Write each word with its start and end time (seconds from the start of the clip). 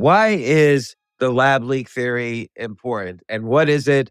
Why 0.00 0.28
is 0.28 0.96
the 1.18 1.28
lab 1.30 1.62
leak 1.62 1.86
theory 1.90 2.50
important? 2.56 3.20
And 3.28 3.44
what 3.44 3.68
is 3.68 3.86
it? 3.86 4.10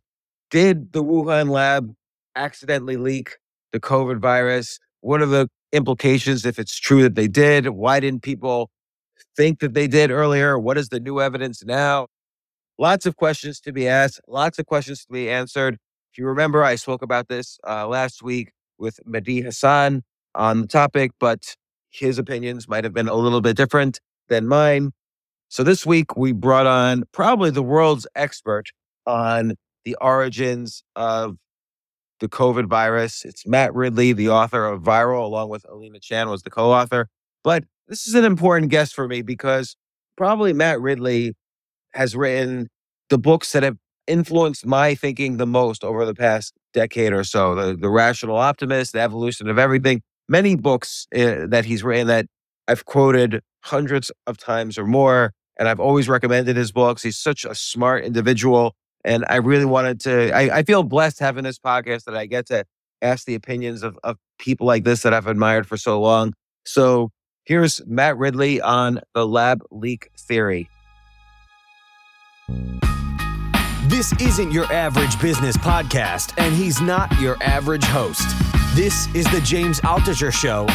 Did 0.51 0.93
the 0.93 1.03
Wuhan 1.03 1.49
lab 1.49 1.95
accidentally 2.35 2.95
leak 2.95 3.37
the 3.73 3.79
COVID 3.79 4.19
virus? 4.19 4.79
What 5.01 5.19
are 5.23 5.25
the 5.25 5.49
implications 5.71 6.45
if 6.45 6.59
it's 6.59 6.77
true 6.77 7.01
that 7.01 7.15
they 7.15 7.27
did? 7.27 7.69
Why 7.69 7.99
didn't 7.99 8.21
people 8.21 8.69
think 9.35 9.61
that 9.61 9.73
they 9.73 9.87
did 9.87 10.11
earlier? 10.11 10.59
What 10.59 10.77
is 10.77 10.89
the 10.89 10.99
new 10.99 11.21
evidence 11.21 11.65
now? 11.65 12.05
Lots 12.77 13.07
of 13.07 13.15
questions 13.15 13.59
to 13.61 13.73
be 13.73 13.87
asked, 13.87 14.21
lots 14.27 14.59
of 14.59 14.67
questions 14.67 15.05
to 15.05 15.11
be 15.11 15.27
answered. 15.27 15.79
If 16.13 16.19
you 16.19 16.27
remember, 16.27 16.63
I 16.63 16.75
spoke 16.75 17.01
about 17.01 17.29
this 17.29 17.57
uh, 17.67 17.87
last 17.87 18.21
week 18.21 18.51
with 18.77 18.99
Mehdi 19.07 19.43
Hasan 19.43 20.03
on 20.35 20.61
the 20.61 20.67
topic, 20.67 21.13
but 21.19 21.55
his 21.89 22.19
opinions 22.19 22.67
might 22.67 22.83
have 22.83 22.93
been 22.93 23.07
a 23.07 23.15
little 23.15 23.41
bit 23.41 23.57
different 23.57 23.99
than 24.27 24.47
mine. 24.47 24.91
So 25.51 25.63
this 25.63 25.83
week 25.83 26.15
we 26.15 26.31
brought 26.31 26.67
on 26.67 27.05
probably 27.11 27.49
the 27.49 27.63
world's 27.63 28.05
expert 28.13 28.69
on 29.07 29.55
the 29.83 29.95
origins 29.99 30.83
of 30.95 31.37
the 32.19 32.29
COVID 32.29 32.67
virus. 32.67 33.25
It's 33.25 33.47
Matt 33.47 33.73
Ridley, 33.73 34.13
the 34.13 34.29
author 34.29 34.65
of 34.65 34.83
Viral, 34.83 35.23
along 35.23 35.49
with 35.49 35.65
Alina 35.67 35.99
Chan 35.99 36.29
was 36.29 36.43
the 36.43 36.51
co-author. 36.51 37.09
But 37.43 37.63
this 37.87 38.05
is 38.05 38.13
an 38.13 38.25
important 38.25 38.69
guest 38.69 38.93
for 38.93 39.07
me 39.07 39.23
because 39.23 39.75
probably 40.15 40.53
Matt 40.53 40.79
Ridley 40.81 41.33
has 41.95 42.15
written 42.15 42.67
the 43.09 43.17
books 43.17 43.51
that 43.53 43.63
have 43.63 43.77
influenced 44.05 44.67
my 44.67 44.93
thinking 44.93 45.37
the 45.37 45.47
most 45.47 45.83
over 45.83 46.05
the 46.05 46.13
past 46.13 46.53
decade 46.73 47.11
or 47.11 47.23
so. 47.23 47.55
The, 47.55 47.75
the 47.75 47.89
Rational 47.89 48.37
Optimist, 48.37 48.93
The 48.93 49.01
Evolution 49.01 49.49
of 49.49 49.57
Everything, 49.57 50.03
many 50.27 50.55
books 50.55 51.07
uh, 51.15 51.47
that 51.47 51.65
he's 51.65 51.83
written 51.83 52.05
that 52.05 52.27
I've 52.67 52.85
quoted 52.85 53.41
hundreds 53.63 54.11
of 54.27 54.37
times 54.37 54.77
or 54.77 54.85
more 54.85 55.33
and 55.59 55.67
I've 55.67 55.81
always 55.81 56.07
recommended 56.07 56.55
his 56.55 56.71
books. 56.71 57.03
He's 57.03 57.17
such 57.17 57.43
a 57.43 57.53
smart 57.53 58.05
individual. 58.05 58.75
And 59.03 59.25
I 59.29 59.35
really 59.35 59.65
wanted 59.65 59.99
to, 60.01 60.31
I, 60.31 60.59
I 60.59 60.63
feel 60.63 60.83
blessed 60.83 61.19
having 61.19 61.43
this 61.43 61.59
podcast 61.59 62.05
that 62.05 62.15
I 62.15 62.25
get 62.25 62.47
to 62.47 62.65
ask 63.01 63.25
the 63.25 63.35
opinions 63.35 63.83
of, 63.83 63.99
of 64.03 64.17
people 64.39 64.65
like 64.65 64.85
this 64.85 65.03
that 65.03 65.13
I've 65.13 65.27
admired 65.27 65.67
for 65.67 65.77
so 65.77 66.01
long. 66.01 66.33
So 66.65 67.11
here's 67.43 67.81
Matt 67.85 68.17
Ridley 68.17 68.61
on 68.61 69.01
the 69.13 69.27
lab 69.27 69.61
leak 69.69 70.09
theory. 70.17 70.69
This 73.87 74.13
isn't 74.21 74.51
your 74.51 74.65
average 74.71 75.19
business 75.19 75.57
podcast, 75.57 76.33
and 76.37 76.55
he's 76.55 76.79
not 76.79 77.11
your 77.19 77.41
average 77.41 77.83
host. 77.83 78.27
This 78.75 79.13
is 79.15 79.25
the 79.31 79.41
James 79.41 79.81
Altucher 79.81 80.31
Show 80.31 80.67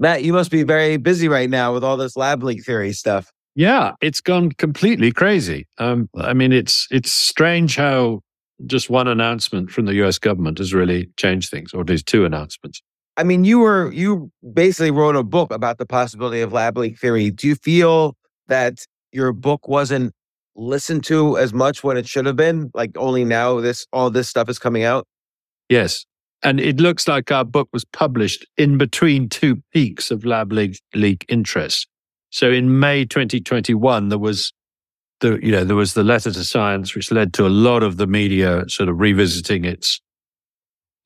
Matt, 0.00 0.24
you 0.24 0.32
must 0.32 0.50
be 0.50 0.62
very 0.62 0.96
busy 0.96 1.28
right 1.28 1.50
now 1.50 1.74
with 1.74 1.84
all 1.84 1.98
this 1.98 2.16
lab 2.16 2.42
leak 2.42 2.64
theory 2.64 2.92
stuff. 2.92 3.30
Yeah, 3.54 3.92
it's 4.00 4.22
gone 4.22 4.52
completely 4.52 5.12
crazy. 5.12 5.68
Um, 5.76 6.08
I 6.16 6.32
mean, 6.32 6.52
it's 6.52 6.88
it's 6.90 7.12
strange 7.12 7.76
how 7.76 8.22
just 8.66 8.88
one 8.88 9.08
announcement 9.08 9.70
from 9.70 9.84
the 9.84 9.94
U.S. 9.96 10.18
government 10.18 10.56
has 10.58 10.72
really 10.72 11.10
changed 11.18 11.50
things, 11.50 11.74
or 11.74 11.82
at 11.82 11.90
least 11.90 12.06
two 12.06 12.24
announcements. 12.24 12.80
I 13.18 13.24
mean, 13.24 13.44
you 13.44 13.58
were 13.58 13.92
you 13.92 14.30
basically 14.54 14.90
wrote 14.90 15.16
a 15.16 15.22
book 15.22 15.52
about 15.52 15.76
the 15.76 15.84
possibility 15.84 16.40
of 16.40 16.52
lab 16.52 16.78
leak 16.78 16.98
theory. 16.98 17.30
Do 17.30 17.46
you 17.46 17.54
feel 17.54 18.16
that 18.48 18.86
your 19.12 19.34
book 19.34 19.68
wasn't 19.68 20.14
listened 20.56 21.04
to 21.04 21.36
as 21.36 21.52
much 21.52 21.84
when 21.84 21.98
it 21.98 22.08
should 22.08 22.24
have 22.24 22.36
been? 22.36 22.70
Like 22.72 22.96
only 22.96 23.26
now 23.26 23.60
this 23.60 23.86
all 23.92 24.08
this 24.08 24.30
stuff 24.30 24.48
is 24.48 24.58
coming 24.58 24.84
out. 24.84 25.06
Yes, 25.68 26.06
and 26.42 26.60
it 26.60 26.80
looks 26.80 27.06
like 27.06 27.30
our 27.30 27.44
book 27.44 27.68
was 27.72 27.84
published 27.84 28.46
in 28.56 28.78
between 28.78 29.28
two 29.28 29.62
peaks 29.72 30.10
of 30.10 30.24
lab 30.24 30.52
leak, 30.52 30.80
leak 30.94 31.24
interest. 31.28 31.86
So 32.30 32.50
in 32.50 32.78
May 32.78 33.04
2021, 33.04 34.08
there 34.08 34.18
was 34.18 34.52
the, 35.20 35.38
you 35.42 35.52
know, 35.52 35.64
there 35.64 35.76
was 35.76 35.94
the 35.94 36.04
letter 36.04 36.30
to 36.30 36.44
science, 36.44 36.94
which 36.94 37.10
led 37.10 37.34
to 37.34 37.46
a 37.46 37.48
lot 37.48 37.82
of 37.82 37.98
the 37.98 38.06
media 38.06 38.64
sort 38.68 38.88
of 38.88 38.98
revisiting 39.00 39.64
its 39.64 40.00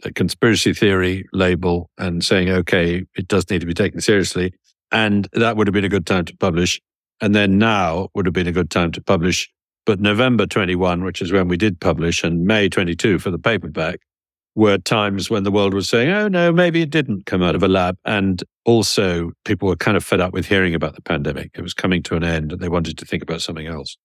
uh, 0.04 0.10
conspiracy 0.14 0.72
theory 0.72 1.24
label 1.32 1.90
and 1.98 2.24
saying, 2.24 2.48
okay, 2.48 3.04
it 3.16 3.26
does 3.26 3.50
need 3.50 3.60
to 3.60 3.66
be 3.66 3.74
taken 3.74 4.00
seriously. 4.00 4.52
And 4.92 5.26
that 5.32 5.56
would 5.56 5.66
have 5.66 5.74
been 5.74 5.84
a 5.84 5.88
good 5.88 6.06
time 6.06 6.26
to 6.26 6.36
publish. 6.36 6.80
And 7.20 7.34
then 7.34 7.58
now 7.58 8.08
would 8.14 8.26
have 8.26 8.32
been 8.32 8.46
a 8.46 8.52
good 8.52 8.70
time 8.70 8.92
to 8.92 9.02
publish. 9.02 9.50
But 9.86 10.00
November 10.00 10.46
21, 10.46 11.02
which 11.02 11.20
is 11.20 11.32
when 11.32 11.48
we 11.48 11.56
did 11.56 11.80
publish, 11.80 12.22
and 12.22 12.44
May 12.44 12.68
22 12.68 13.18
for 13.18 13.30
the 13.30 13.38
paperback, 13.38 14.00
were 14.54 14.78
times 14.78 15.31
when 15.31 15.42
the 15.42 15.50
world 15.50 15.75
was 15.75 15.88
saying, 15.88 16.10
oh, 16.10 16.28
no, 16.28 16.53
maybe 16.53 16.82
it 16.82 16.91
didn't 16.91 17.26
come 17.26 17.42
out 17.42 17.54
of 17.54 17.62
a 17.62 17.69
lab. 17.69 17.97
And 18.04 18.42
also, 18.65 19.32
people 19.44 19.69
were 19.69 19.76
kind 19.76 19.97
of 19.97 20.04
fed 20.04 20.20
up 20.20 20.32
with 20.32 20.47
hearing 20.47 20.75
about 20.75 20.94
the 20.94 21.03
pandemic. 21.03 21.50
It 21.54 21.62
was 21.62 21.75
coming 21.75 22.03
to 22.04 22.16
an 22.16 22.25
end 22.25 22.53
and 22.53 22.60
they 22.60 22.69
wanted 22.69 22.97
to 22.98 23.04
think 23.04 23.22
about 23.22 23.43
something 23.43 23.66
else. 23.66 23.97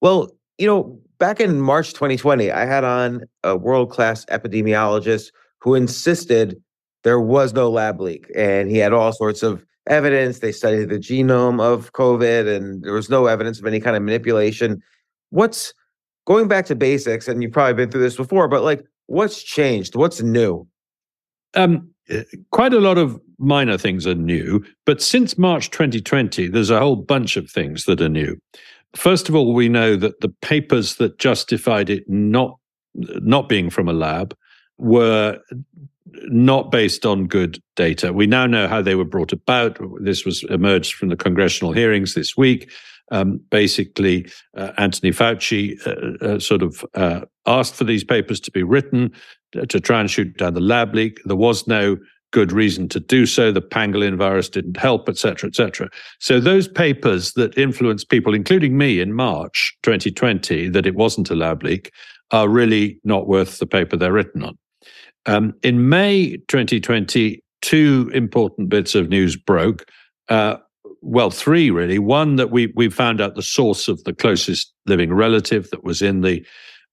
Well, 0.00 0.32
you 0.58 0.66
know, 0.66 1.00
back 1.18 1.40
in 1.40 1.60
March 1.60 1.90
2020, 1.90 2.50
I 2.50 2.66
had 2.66 2.84
on 2.84 3.22
a 3.44 3.56
world 3.56 3.90
class 3.90 4.24
epidemiologist 4.26 5.30
who 5.60 5.74
insisted 5.74 6.60
there 7.04 7.20
was 7.20 7.52
no 7.52 7.70
lab 7.70 8.00
leak. 8.00 8.30
And 8.34 8.70
he 8.70 8.78
had 8.78 8.92
all 8.92 9.12
sorts 9.12 9.42
of 9.42 9.64
evidence. 9.88 10.40
They 10.40 10.52
studied 10.52 10.88
the 10.88 10.98
genome 10.98 11.60
of 11.60 11.92
COVID 11.92 12.52
and 12.54 12.82
there 12.82 12.92
was 12.92 13.08
no 13.08 13.26
evidence 13.26 13.60
of 13.60 13.66
any 13.66 13.80
kind 13.80 13.96
of 13.96 14.02
manipulation. 14.02 14.82
What's 15.30 15.72
going 16.26 16.48
back 16.48 16.66
to 16.66 16.74
basics, 16.74 17.28
and 17.28 17.42
you've 17.42 17.52
probably 17.52 17.74
been 17.74 17.90
through 17.90 18.02
this 18.02 18.16
before, 18.16 18.48
but 18.48 18.62
like, 18.62 18.84
What's 19.12 19.42
changed? 19.42 19.94
What's 19.94 20.22
new? 20.22 20.66
Um, 21.52 21.90
eh, 22.08 22.22
quite 22.50 22.72
a 22.72 22.80
lot 22.80 22.96
of 22.96 23.20
minor 23.36 23.76
things 23.76 24.06
are 24.06 24.14
new, 24.14 24.64
but 24.86 25.02
since 25.02 25.36
March 25.36 25.70
2020, 25.70 26.48
there's 26.48 26.70
a 26.70 26.78
whole 26.78 26.96
bunch 26.96 27.36
of 27.36 27.50
things 27.50 27.84
that 27.84 28.00
are 28.00 28.08
new. 28.08 28.38
First 28.96 29.28
of 29.28 29.34
all, 29.34 29.52
we 29.52 29.68
know 29.68 29.96
that 29.96 30.22
the 30.22 30.30
papers 30.30 30.96
that 30.96 31.18
justified 31.18 31.90
it 31.90 32.08
not 32.08 32.58
not 32.94 33.50
being 33.50 33.68
from 33.68 33.86
a 33.86 33.92
lab 33.92 34.34
were 34.78 35.38
not 36.28 36.70
based 36.70 37.04
on 37.04 37.26
good 37.26 37.62
data. 37.76 38.14
We 38.14 38.26
now 38.26 38.46
know 38.46 38.66
how 38.66 38.80
they 38.80 38.94
were 38.94 39.04
brought 39.04 39.32
about. 39.32 39.78
This 40.00 40.24
was 40.24 40.42
emerged 40.44 40.94
from 40.94 41.10
the 41.10 41.16
congressional 41.16 41.74
hearings 41.74 42.14
this 42.14 42.34
week. 42.34 42.70
Um, 43.12 43.40
basically, 43.50 44.26
uh, 44.56 44.72
Anthony 44.78 45.12
Fauci 45.12 45.76
uh, 45.86 46.26
uh, 46.26 46.38
sort 46.38 46.62
of 46.62 46.84
uh, 46.94 47.20
asked 47.46 47.74
for 47.74 47.84
these 47.84 48.02
papers 48.02 48.40
to 48.40 48.50
be 48.50 48.62
written 48.62 49.12
uh, 49.56 49.66
to 49.66 49.78
try 49.80 50.00
and 50.00 50.10
shoot 50.10 50.36
down 50.38 50.54
the 50.54 50.60
lab 50.60 50.94
leak. 50.94 51.20
There 51.26 51.36
was 51.36 51.68
no 51.68 51.98
good 52.32 52.50
reason 52.50 52.88
to 52.88 52.98
do 52.98 53.26
so. 53.26 53.52
The 53.52 53.60
pangolin 53.60 54.16
virus 54.16 54.48
didn't 54.48 54.78
help, 54.78 55.08
et 55.08 55.18
cetera, 55.18 55.48
et 55.48 55.54
cetera. 55.54 55.88
So 56.18 56.40
those 56.40 56.66
papers 56.66 57.34
that 57.34 57.56
influenced 57.56 58.08
people, 58.08 58.34
including 58.34 58.78
me 58.78 59.00
in 59.00 59.12
March 59.12 59.76
2020, 59.82 60.70
that 60.70 60.86
it 60.86 60.94
wasn't 60.94 61.30
a 61.30 61.34
lab 61.34 61.62
leak, 61.62 61.92
are 62.30 62.48
really 62.48 62.98
not 63.04 63.28
worth 63.28 63.58
the 63.58 63.66
paper 63.66 63.96
they're 63.96 64.12
written 64.12 64.42
on. 64.42 64.58
Um, 65.26 65.54
in 65.62 65.88
May 65.88 66.38
2020, 66.48 67.42
two 67.60 68.10
important 68.14 68.70
bits 68.70 68.94
of 68.94 69.08
news 69.08 69.36
broke. 69.36 69.84
Uh, 70.28 70.56
well, 71.02 71.30
three 71.30 71.70
really. 71.70 71.98
One 71.98 72.36
that 72.36 72.50
we 72.50 72.72
we 72.76 72.88
found 72.88 73.20
out 73.20 73.34
the 73.34 73.42
source 73.42 73.88
of 73.88 74.02
the 74.04 74.12
closest 74.12 74.72
living 74.86 75.12
relative 75.12 75.68
that 75.70 75.84
was 75.84 76.00
in 76.00 76.22
the 76.22 76.44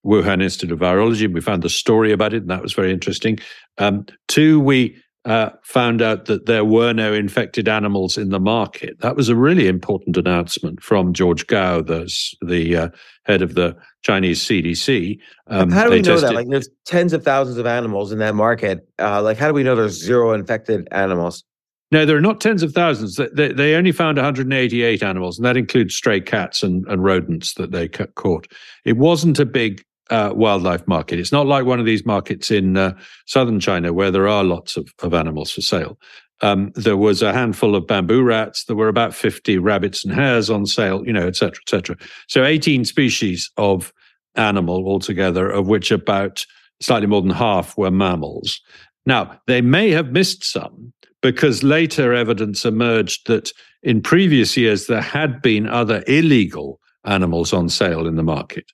Wuhan 0.04 0.42
Institute 0.42 0.72
of 0.72 0.80
Virology. 0.80 1.32
We 1.32 1.40
found 1.40 1.62
the 1.62 1.70
story 1.70 2.12
about 2.12 2.34
it, 2.34 2.42
and 2.42 2.50
that 2.50 2.62
was 2.62 2.72
very 2.72 2.92
interesting. 2.92 3.38
Um, 3.78 4.06
two, 4.28 4.58
we 4.60 4.96
uh, 5.24 5.50
found 5.62 6.00
out 6.00 6.24
that 6.24 6.46
there 6.46 6.64
were 6.64 6.92
no 6.92 7.12
infected 7.12 7.68
animals 7.68 8.16
in 8.16 8.30
the 8.30 8.40
market. 8.40 8.98
That 9.00 9.16
was 9.16 9.28
a 9.28 9.36
really 9.36 9.68
important 9.68 10.16
announcement 10.16 10.82
from 10.82 11.12
George 11.12 11.46
Gao, 11.46 11.82
the, 11.82 12.10
the 12.40 12.76
uh, 12.76 12.88
head 13.26 13.42
of 13.42 13.54
the 13.54 13.76
Chinese 14.02 14.40
CDC. 14.40 15.18
Um, 15.48 15.70
how 15.70 15.84
do 15.84 15.90
we 15.90 15.96
know 15.96 16.14
tested- 16.14 16.30
that? 16.30 16.34
Like, 16.34 16.48
there's 16.48 16.70
tens 16.86 17.12
of 17.12 17.22
thousands 17.22 17.58
of 17.58 17.66
animals 17.66 18.12
in 18.12 18.18
that 18.20 18.34
market. 18.34 18.88
Uh, 18.98 19.22
like, 19.22 19.36
how 19.36 19.46
do 19.46 19.52
we 19.52 19.62
know 19.62 19.76
there's 19.76 20.02
zero 20.02 20.32
infected 20.32 20.88
animals? 20.90 21.44
No, 21.92 22.06
there 22.06 22.16
are 22.16 22.20
not 22.20 22.40
tens 22.40 22.62
of 22.62 22.72
thousands. 22.72 23.18
They, 23.34 23.52
they 23.52 23.74
only 23.74 23.90
found 23.90 24.16
188 24.16 25.02
animals, 25.02 25.38
and 25.38 25.44
that 25.44 25.56
includes 25.56 25.94
stray 25.94 26.20
cats 26.20 26.62
and, 26.62 26.86
and 26.86 27.02
rodents 27.02 27.54
that 27.54 27.72
they 27.72 27.88
caught. 27.88 28.46
It 28.84 28.96
wasn't 28.96 29.40
a 29.40 29.44
big 29.44 29.84
uh, 30.08 30.32
wildlife 30.34 30.86
market. 30.86 31.18
It's 31.18 31.32
not 31.32 31.46
like 31.46 31.64
one 31.64 31.80
of 31.80 31.86
these 31.86 32.06
markets 32.06 32.50
in 32.50 32.76
uh, 32.76 32.96
southern 33.26 33.58
China 33.58 33.92
where 33.92 34.10
there 34.10 34.28
are 34.28 34.44
lots 34.44 34.76
of, 34.76 34.88
of 35.02 35.14
animals 35.14 35.50
for 35.50 35.62
sale. 35.62 35.98
Um, 36.42 36.72
there 36.74 36.96
was 36.96 37.22
a 37.22 37.32
handful 37.32 37.74
of 37.74 37.86
bamboo 37.86 38.22
rats. 38.22 38.64
There 38.64 38.76
were 38.76 38.88
about 38.88 39.14
50 39.14 39.58
rabbits 39.58 40.04
and 40.04 40.14
hares 40.14 40.48
on 40.48 40.66
sale, 40.66 41.04
you 41.04 41.12
know, 41.12 41.26
et 41.26 41.36
cetera, 41.36 41.60
et 41.66 41.68
cetera. 41.68 41.96
So 42.28 42.44
18 42.44 42.84
species 42.84 43.50
of 43.56 43.92
animal 44.36 44.86
altogether, 44.86 45.50
of 45.50 45.68
which 45.68 45.90
about 45.90 46.44
slightly 46.80 47.06
more 47.06 47.20
than 47.20 47.30
half 47.30 47.76
were 47.76 47.90
mammals. 47.90 48.60
Now, 49.06 49.40
they 49.46 49.60
may 49.60 49.90
have 49.90 50.12
missed 50.12 50.44
some 50.44 50.92
because 51.22 51.62
later 51.62 52.14
evidence 52.14 52.64
emerged 52.64 53.26
that 53.26 53.52
in 53.82 54.00
previous 54.00 54.56
years 54.56 54.86
there 54.86 55.00
had 55.00 55.42
been 55.42 55.66
other 55.66 56.02
illegal 56.06 56.80
animals 57.04 57.52
on 57.52 57.68
sale 57.68 58.06
in 58.06 58.16
the 58.16 58.22
market. 58.22 58.66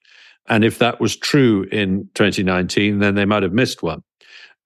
And 0.48 0.64
if 0.64 0.78
that 0.78 1.00
was 1.00 1.16
true 1.16 1.64
in 1.72 2.08
2019, 2.14 3.00
then 3.00 3.14
they 3.14 3.25
might 3.25 3.43
have 3.43 3.52
missed 3.52 3.82
one. 3.82 4.02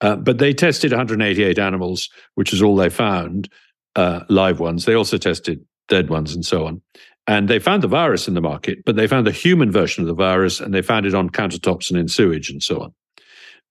Uh, 0.00 0.16
but 0.16 0.38
they 0.38 0.52
tested 0.52 0.92
188 0.92 1.58
animals, 1.58 2.08
which 2.34 2.52
is 2.52 2.62
all 2.62 2.76
they 2.76 2.90
found, 2.90 3.48
uh, 3.96 4.20
live 4.28 4.60
ones. 4.60 4.84
They 4.84 4.94
also 4.94 5.18
tested 5.18 5.64
dead 5.88 6.08
ones 6.08 6.34
and 6.34 6.44
so 6.44 6.66
on. 6.66 6.80
And 7.26 7.48
they 7.48 7.58
found 7.58 7.82
the 7.82 7.88
virus 7.88 8.26
in 8.26 8.34
the 8.34 8.40
market, 8.40 8.84
but 8.84 8.96
they 8.96 9.06
found 9.06 9.26
the 9.26 9.32
human 9.32 9.70
version 9.70 10.02
of 10.02 10.08
the 10.08 10.14
virus 10.14 10.60
and 10.60 10.72
they 10.72 10.82
found 10.82 11.06
it 11.06 11.14
on 11.14 11.30
countertops 11.30 11.90
and 11.90 11.98
in 11.98 12.08
sewage 12.08 12.50
and 12.50 12.62
so 12.62 12.82
on. 12.82 12.94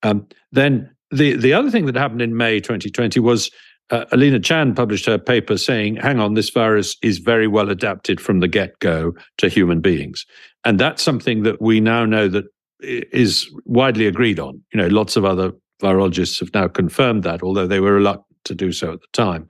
Um, 0.03 0.27
then 0.51 0.89
the, 1.11 1.35
the 1.35 1.53
other 1.53 1.71
thing 1.71 1.85
that 1.88 1.95
happened 1.95 2.21
in 2.21 2.38
May 2.38 2.59
2020 2.59 3.19
was 3.19 3.50
uh, 3.91 4.06
Alina 4.12 4.39
Chan 4.39 4.75
published 4.75 5.06
her 5.06 5.18
paper 5.18 5.57
saying, 5.57 5.95
hang 5.95 6.19
on, 6.19 6.33
this 6.33 6.50
virus 6.50 6.95
is 7.01 7.18
very 7.18 7.47
well 7.47 7.69
adapted 7.69 8.21
from 8.21 8.39
the 8.39 8.47
get 8.47 8.77
go 8.80 9.13
to 9.38 9.50
human 9.50 9.81
beings. 9.81 10.25
And 10.63 10.80
that's 10.80 11.01
something 11.01 11.44
that 11.44 11.62
we 11.62 11.80
now 11.80 12.06
know 12.06 12.27
that 12.27 12.45
is 12.81 13.50
widely 13.65 14.07
agreed 14.07 14.39
on. 14.39 14.62
You 14.74 14.81
know, 14.81 14.88
lots 14.88 15.15
of 15.15 15.25
other 15.25 15.51
virologists 15.81 16.39
have 16.39 16.53
now 16.53 16.68
confirmed 16.68 17.24
that, 17.24 17.41
although 17.41 17.68
they 17.68 17.80
were 17.80 17.94
reluctant 17.94 18.38
to 18.45 18.56
do 18.56 18.71
so 18.71 18.94
at 18.94 19.01
the 19.01 19.07
time. 19.13 19.47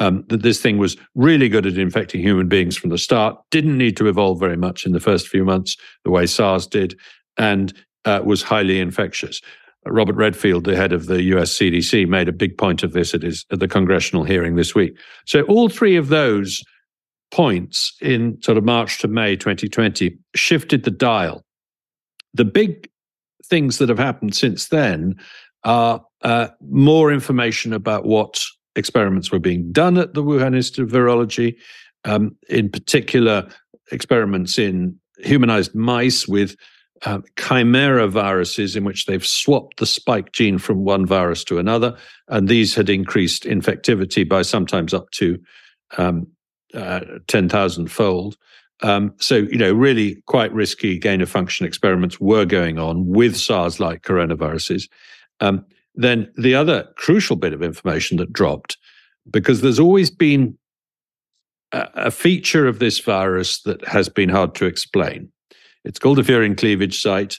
Um, 0.00 0.24
that 0.28 0.42
this 0.42 0.60
thing 0.60 0.78
was 0.78 0.96
really 1.14 1.48
good 1.48 1.66
at 1.66 1.78
infecting 1.78 2.20
human 2.20 2.48
beings 2.48 2.76
from 2.76 2.90
the 2.90 2.98
start, 2.98 3.38
didn't 3.52 3.78
need 3.78 3.96
to 3.98 4.08
evolve 4.08 4.40
very 4.40 4.56
much 4.56 4.86
in 4.86 4.92
the 4.92 4.98
first 4.98 5.28
few 5.28 5.44
months, 5.44 5.76
the 6.02 6.10
way 6.10 6.26
SARS 6.26 6.66
did, 6.66 6.98
and 7.36 7.72
uh, 8.04 8.20
was 8.24 8.42
highly 8.42 8.80
infectious. 8.80 9.40
Robert 9.86 10.16
Redfield, 10.16 10.64
the 10.64 10.76
head 10.76 10.92
of 10.92 11.06
the 11.06 11.22
US 11.22 11.52
CDC, 11.52 12.08
made 12.08 12.28
a 12.28 12.32
big 12.32 12.56
point 12.56 12.82
of 12.82 12.92
this 12.92 13.14
at, 13.14 13.22
his, 13.22 13.44
at 13.50 13.60
the 13.60 13.68
congressional 13.68 14.24
hearing 14.24 14.56
this 14.56 14.74
week. 14.74 14.96
So, 15.26 15.42
all 15.42 15.68
three 15.68 15.96
of 15.96 16.08
those 16.08 16.62
points 17.30 17.92
in 18.00 18.40
sort 18.42 18.56
of 18.56 18.64
March 18.64 18.98
to 19.00 19.08
May 19.08 19.36
2020 19.36 20.16
shifted 20.34 20.84
the 20.84 20.90
dial. 20.90 21.44
The 22.32 22.44
big 22.44 22.88
things 23.46 23.78
that 23.78 23.88
have 23.88 23.98
happened 23.98 24.34
since 24.34 24.68
then 24.68 25.16
are 25.64 26.04
uh, 26.22 26.48
more 26.60 27.12
information 27.12 27.72
about 27.72 28.04
what 28.04 28.40
experiments 28.76 29.30
were 29.30 29.38
being 29.38 29.70
done 29.72 29.98
at 29.98 30.14
the 30.14 30.22
Wuhan 30.22 30.54
Institute 30.54 30.86
of 30.86 30.92
Virology, 30.92 31.56
um, 32.04 32.36
in 32.48 32.70
particular, 32.70 33.48
experiments 33.92 34.58
in 34.58 34.98
humanized 35.18 35.74
mice 35.74 36.26
with 36.26 36.56
uh, 37.04 37.20
chimera 37.38 38.08
viruses 38.08 38.76
in 38.76 38.84
which 38.84 39.06
they've 39.06 39.26
swapped 39.26 39.78
the 39.78 39.86
spike 39.86 40.32
gene 40.32 40.58
from 40.58 40.84
one 40.84 41.04
virus 41.06 41.44
to 41.44 41.58
another. 41.58 41.96
And 42.28 42.48
these 42.48 42.74
had 42.74 42.88
increased 42.88 43.44
infectivity 43.44 44.28
by 44.28 44.42
sometimes 44.42 44.94
up 44.94 45.10
to 45.12 45.38
um, 45.98 46.26
uh, 46.72 47.00
10,000 47.28 47.88
fold. 47.88 48.36
Um, 48.82 49.14
so, 49.18 49.36
you 49.36 49.56
know, 49.56 49.72
really 49.72 50.22
quite 50.26 50.52
risky 50.52 50.98
gain 50.98 51.20
of 51.20 51.30
function 51.30 51.66
experiments 51.66 52.20
were 52.20 52.44
going 52.44 52.78
on 52.78 53.06
with 53.06 53.36
SARS 53.36 53.78
like 53.80 54.02
coronaviruses. 54.02 54.88
Um, 55.40 55.64
then 55.94 56.32
the 56.36 56.54
other 56.54 56.88
crucial 56.96 57.36
bit 57.36 57.52
of 57.52 57.62
information 57.62 58.16
that 58.16 58.32
dropped, 58.32 58.76
because 59.30 59.60
there's 59.60 59.78
always 59.78 60.10
been 60.10 60.58
a, 61.72 61.88
a 61.94 62.10
feature 62.10 62.66
of 62.66 62.78
this 62.78 62.98
virus 62.98 63.62
that 63.62 63.86
has 63.86 64.08
been 64.08 64.28
hard 64.28 64.54
to 64.56 64.66
explain. 64.66 65.30
It's 65.84 65.98
called 65.98 66.18
a 66.18 66.22
furin 66.22 66.56
cleavage 66.56 67.00
site. 67.00 67.38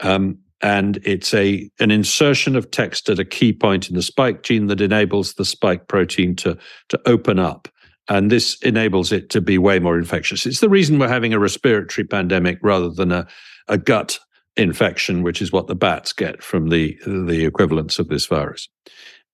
Um, 0.00 0.38
and 0.62 0.98
it's 1.04 1.34
a 1.34 1.70
an 1.80 1.90
insertion 1.90 2.56
of 2.56 2.70
text 2.70 3.08
at 3.08 3.18
a 3.18 3.24
key 3.24 3.52
point 3.52 3.88
in 3.88 3.94
the 3.94 4.02
spike 4.02 4.42
gene 4.42 4.66
that 4.68 4.80
enables 4.80 5.34
the 5.34 5.44
spike 5.44 5.88
protein 5.88 6.34
to 6.36 6.56
to 6.88 7.00
open 7.06 7.38
up. 7.38 7.68
And 8.08 8.30
this 8.30 8.60
enables 8.62 9.12
it 9.12 9.30
to 9.30 9.40
be 9.40 9.58
way 9.58 9.78
more 9.78 9.98
infectious. 9.98 10.46
It's 10.46 10.60
the 10.60 10.68
reason 10.68 10.98
we're 10.98 11.08
having 11.08 11.34
a 11.34 11.40
respiratory 11.40 12.06
pandemic 12.06 12.58
rather 12.62 12.88
than 12.88 13.10
a, 13.10 13.26
a 13.68 13.76
gut 13.76 14.18
infection 14.56 15.22
which 15.22 15.42
is 15.42 15.52
what 15.52 15.66
the 15.66 15.74
bats 15.74 16.14
get 16.14 16.42
from 16.42 16.70
the 16.70 16.98
the 17.06 17.44
equivalents 17.44 17.98
of 17.98 18.08
this 18.08 18.26
virus. 18.26 18.68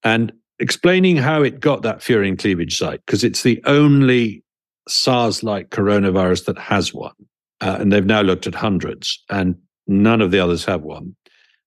And 0.03 0.33
explaining 0.59 1.17
how 1.17 1.43
it 1.43 1.61
got 1.61 1.83
that 1.83 2.01
furin 2.01 2.39
cleavage 2.39 2.77
site 2.77 3.01
because 3.07 3.23
it's 3.23 3.43
the 3.43 3.63
only 3.65 4.43
SARS 4.89 5.43
like 5.45 5.71
coronavirus 5.71 6.47
that 6.47 6.59
has 6.59 6.93
one 6.93 7.15
uh, 7.63 7.77
and 7.79 7.93
they've 7.93 8.05
now 8.05 8.21
looked 8.21 8.47
at 8.47 8.55
hundreds, 8.55 9.23
and 9.31 9.57
none 9.87 10.21
of 10.21 10.33
the 10.33 10.41
others 10.41 10.65
have 10.65 10.83
one, 10.83 11.15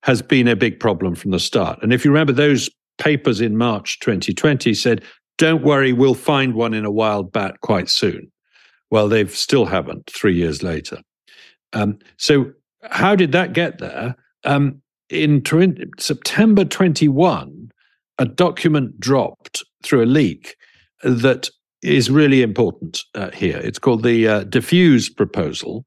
has 0.03 0.21
been 0.21 0.47
a 0.47 0.55
big 0.55 0.79
problem 0.79 1.15
from 1.15 1.31
the 1.31 1.39
start. 1.39 1.79
And 1.81 1.93
if 1.93 2.05
you 2.05 2.11
remember, 2.11 2.33
those 2.33 2.69
papers 2.97 3.41
in 3.41 3.57
March 3.57 3.99
2020 4.01 4.73
said, 4.73 5.03
don't 5.37 5.63
worry, 5.63 5.93
we'll 5.93 6.13
find 6.13 6.53
one 6.53 6.73
in 6.73 6.85
a 6.85 6.91
wild 6.91 7.31
bat 7.31 7.59
quite 7.61 7.89
soon. 7.89 8.31
Well, 8.91 9.07
they've 9.07 9.33
still 9.35 9.65
haven't 9.65 10.09
three 10.09 10.35
years 10.35 10.61
later. 10.61 10.99
Um, 11.73 11.97
so, 12.17 12.51
how 12.91 13.15
did 13.15 13.31
that 13.31 13.53
get 13.53 13.79
there? 13.79 14.15
Um, 14.43 14.81
in 15.09 15.43
September 15.97 16.65
21, 16.65 17.71
a 18.19 18.25
document 18.25 18.99
dropped 18.99 19.63
through 19.83 20.03
a 20.03 20.05
leak 20.05 20.55
that 21.03 21.49
is 21.85 22.09
really 22.09 22.41
important 22.41 23.03
uh, 23.13 23.31
here. 23.31 23.57
It's 23.57 23.79
called 23.79 24.03
the 24.03 24.27
uh, 24.27 24.43
Diffuse 24.45 25.09
proposal. 25.09 25.85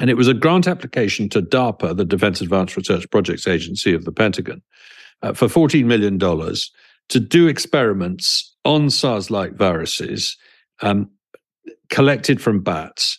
And 0.00 0.10
it 0.10 0.16
was 0.16 0.28
a 0.28 0.34
grant 0.34 0.66
application 0.66 1.28
to 1.30 1.42
DARPA, 1.42 1.96
the 1.96 2.04
Defense 2.04 2.40
Advanced 2.40 2.76
Research 2.76 3.08
Projects 3.10 3.46
Agency 3.46 3.94
of 3.94 4.04
the 4.04 4.12
Pentagon, 4.12 4.62
uh, 5.22 5.32
for 5.32 5.48
$14 5.48 5.84
million 5.84 6.18
to 6.18 7.20
do 7.20 7.48
experiments 7.48 8.54
on 8.64 8.90
SARS 8.90 9.30
like 9.30 9.54
viruses 9.54 10.36
um, 10.82 11.10
collected 11.90 12.40
from 12.40 12.62
bats. 12.62 13.18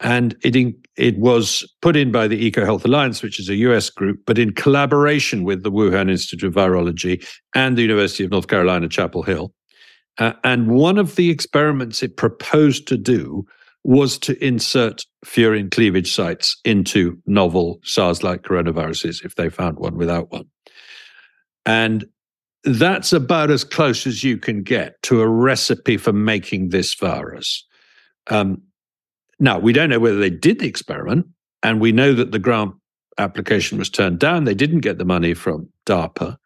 And 0.00 0.36
it, 0.44 0.54
in, 0.54 0.76
it 0.96 1.18
was 1.18 1.64
put 1.82 1.96
in 1.96 2.12
by 2.12 2.28
the 2.28 2.50
EcoHealth 2.50 2.84
Alliance, 2.84 3.22
which 3.22 3.40
is 3.40 3.48
a 3.48 3.56
US 3.56 3.90
group, 3.90 4.20
but 4.26 4.38
in 4.38 4.52
collaboration 4.52 5.44
with 5.44 5.62
the 5.62 5.72
Wuhan 5.72 6.10
Institute 6.10 6.48
of 6.48 6.54
Virology 6.54 7.26
and 7.54 7.76
the 7.76 7.82
University 7.82 8.24
of 8.24 8.30
North 8.30 8.48
Carolina, 8.48 8.88
Chapel 8.88 9.22
Hill. 9.22 9.52
Uh, 10.18 10.32
and 10.44 10.68
one 10.68 10.98
of 10.98 11.16
the 11.16 11.30
experiments 11.30 12.02
it 12.02 12.16
proposed 12.16 12.86
to 12.88 12.96
do 12.96 13.46
was 13.84 14.18
to 14.18 14.44
insert 14.44 15.04
furin 15.24 15.70
cleavage 15.70 16.12
sites 16.12 16.60
into 16.64 17.16
novel 17.26 17.78
SARS 17.84 18.22
like 18.22 18.42
coronaviruses 18.42 19.24
if 19.24 19.36
they 19.36 19.48
found 19.48 19.78
one 19.78 19.96
without 19.96 20.30
one. 20.30 20.46
And 21.64 22.04
that's 22.64 23.12
about 23.12 23.50
as 23.50 23.64
close 23.64 24.06
as 24.06 24.24
you 24.24 24.36
can 24.36 24.62
get 24.62 25.00
to 25.02 25.20
a 25.20 25.28
recipe 25.28 25.96
for 25.96 26.12
making 26.12 26.70
this 26.70 26.94
virus. 26.94 27.64
Um, 28.26 28.62
now, 29.40 29.58
we 29.58 29.72
don't 29.72 29.90
know 29.90 30.00
whether 30.00 30.18
they 30.18 30.30
did 30.30 30.58
the 30.58 30.66
experiment, 30.66 31.26
and 31.62 31.80
we 31.80 31.92
know 31.92 32.12
that 32.12 32.32
the 32.32 32.38
grant 32.38 32.74
application 33.18 33.78
was 33.78 33.88
turned 33.88 34.18
down. 34.18 34.44
They 34.44 34.54
didn't 34.54 34.80
get 34.80 34.98
the 34.98 35.04
money 35.04 35.34
from 35.34 35.68
DARPA. 35.86 36.36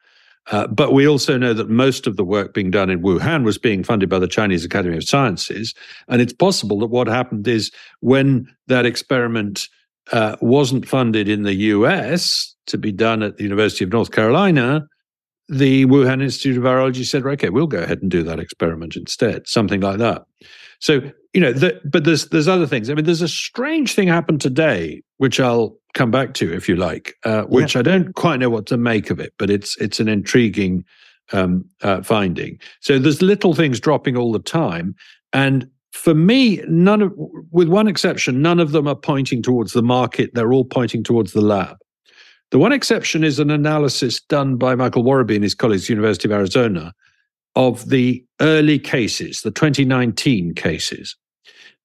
Uh, 0.51 0.67
but 0.67 0.93
we 0.93 1.07
also 1.07 1.39
know 1.39 1.55
that 1.55 1.69
most 1.69 2.07
of 2.07 2.17
the 2.17 2.25
work 2.25 2.53
being 2.53 2.71
done 2.71 2.91
in 2.91 3.01
Wuhan 3.01 3.45
was 3.45 3.59
being 3.59 3.85
funded 3.85 4.09
by 4.09 4.19
the 4.19 4.27
Chinese 4.27 4.65
Academy 4.65 4.97
of 4.97 5.05
Sciences. 5.05 5.75
And 6.09 6.21
it's 6.21 6.33
possible 6.33 6.79
that 6.81 6.89
what 6.89 7.07
happened 7.07 7.47
is 7.47 7.71
when 8.01 8.53
that 8.67 8.85
experiment 8.85 9.69
uh, 10.11 10.37
wasn't 10.41 10.89
funded 10.89 11.29
in 11.29 11.43
the 11.43 11.55
US 11.55 12.57
to 12.67 12.77
be 12.77 12.91
done 12.91 13.23
at 13.23 13.37
the 13.37 13.45
University 13.45 13.85
of 13.85 13.93
North 13.93 14.11
Carolina, 14.11 14.87
the 15.49 15.87
Wuhan 15.87 16.23
Institute 16.23 16.57
of 16.57 16.65
Virology 16.65 17.05
said, 17.05 17.25
okay, 17.25 17.51
we'll 17.51 17.67
go 17.67 17.83
ahead 17.83 18.03
and 18.03 18.11
do 18.11 18.23
that 18.25 18.41
experiment 18.41 18.97
instead, 18.97 19.47
something 19.47 19.81
like 19.81 19.99
that. 19.99 20.25
So 20.81 21.13
you 21.33 21.41
know, 21.41 21.53
the, 21.53 21.81
but 21.85 22.05
there's 22.05 22.29
there's 22.29 22.49
other 22.49 22.67
things. 22.67 22.91
I 22.91 22.95
mean, 22.95 23.05
there's 23.05 23.23
a 23.23 23.29
strange 23.29 23.95
thing 23.95 24.09
happened 24.09 24.41
today, 24.41 25.03
which 25.17 25.41
I'll 25.41 25.77
come 25.95 26.11
back 26.11 26.35
to 26.35 26.53
if 26.53 26.69
you 26.69 26.77
like, 26.77 27.15
uh, 27.25 27.43
which 27.43 27.75
yeah. 27.75 27.81
I 27.81 27.83
don't 27.83 28.15
quite 28.15 28.39
know 28.39 28.51
what 28.51 28.67
to 28.67 28.77
make 28.77 29.11
of 29.11 29.19
it, 29.19 29.33
but 29.39 29.51
it's 29.51 29.77
it's 29.79 29.99
an 29.99 30.09
intriguing 30.09 30.85
um, 31.33 31.65
uh, 31.81 32.03
finding. 32.03 32.59
So 32.81 32.99
there's 32.99 33.23
little 33.23 33.55
things 33.55 33.81
dropping 33.81 34.17
all 34.17 34.33
the 34.33 34.41
time, 34.41 34.95
and 35.33 35.69
for 35.93 36.15
me, 36.15 36.62
none 36.69 37.03
of, 37.03 37.12
with 37.51 37.69
one 37.69 37.87
exception, 37.87 38.43
none 38.43 38.61
of 38.61 38.73
them 38.73 38.87
are 38.87 38.97
pointing 38.97 39.43
towards 39.43 39.73
the 39.73 39.83
market. 39.83 40.31
They're 40.35 40.53
all 40.53 40.65
pointing 40.65 41.05
towards 41.05 41.33
the 41.33 41.43
lab. 41.43 41.77
The 42.51 42.59
one 42.59 42.73
exception 42.73 43.25
is 43.25 43.39
an 43.39 43.51
analysis 43.51 44.21
done 44.21 44.57
by 44.57 44.75
Michael 44.75 45.05
Worobey 45.05 45.35
and 45.35 45.45
his 45.45 45.55
colleagues, 45.55 45.89
University 45.89 46.29
of 46.29 46.33
Arizona, 46.33 46.93
of 47.57 47.89
the 47.89 48.25
early 48.41 48.79
cases, 48.79 49.41
the 49.41 49.51
2019 49.51 50.55
cases. 50.55 51.17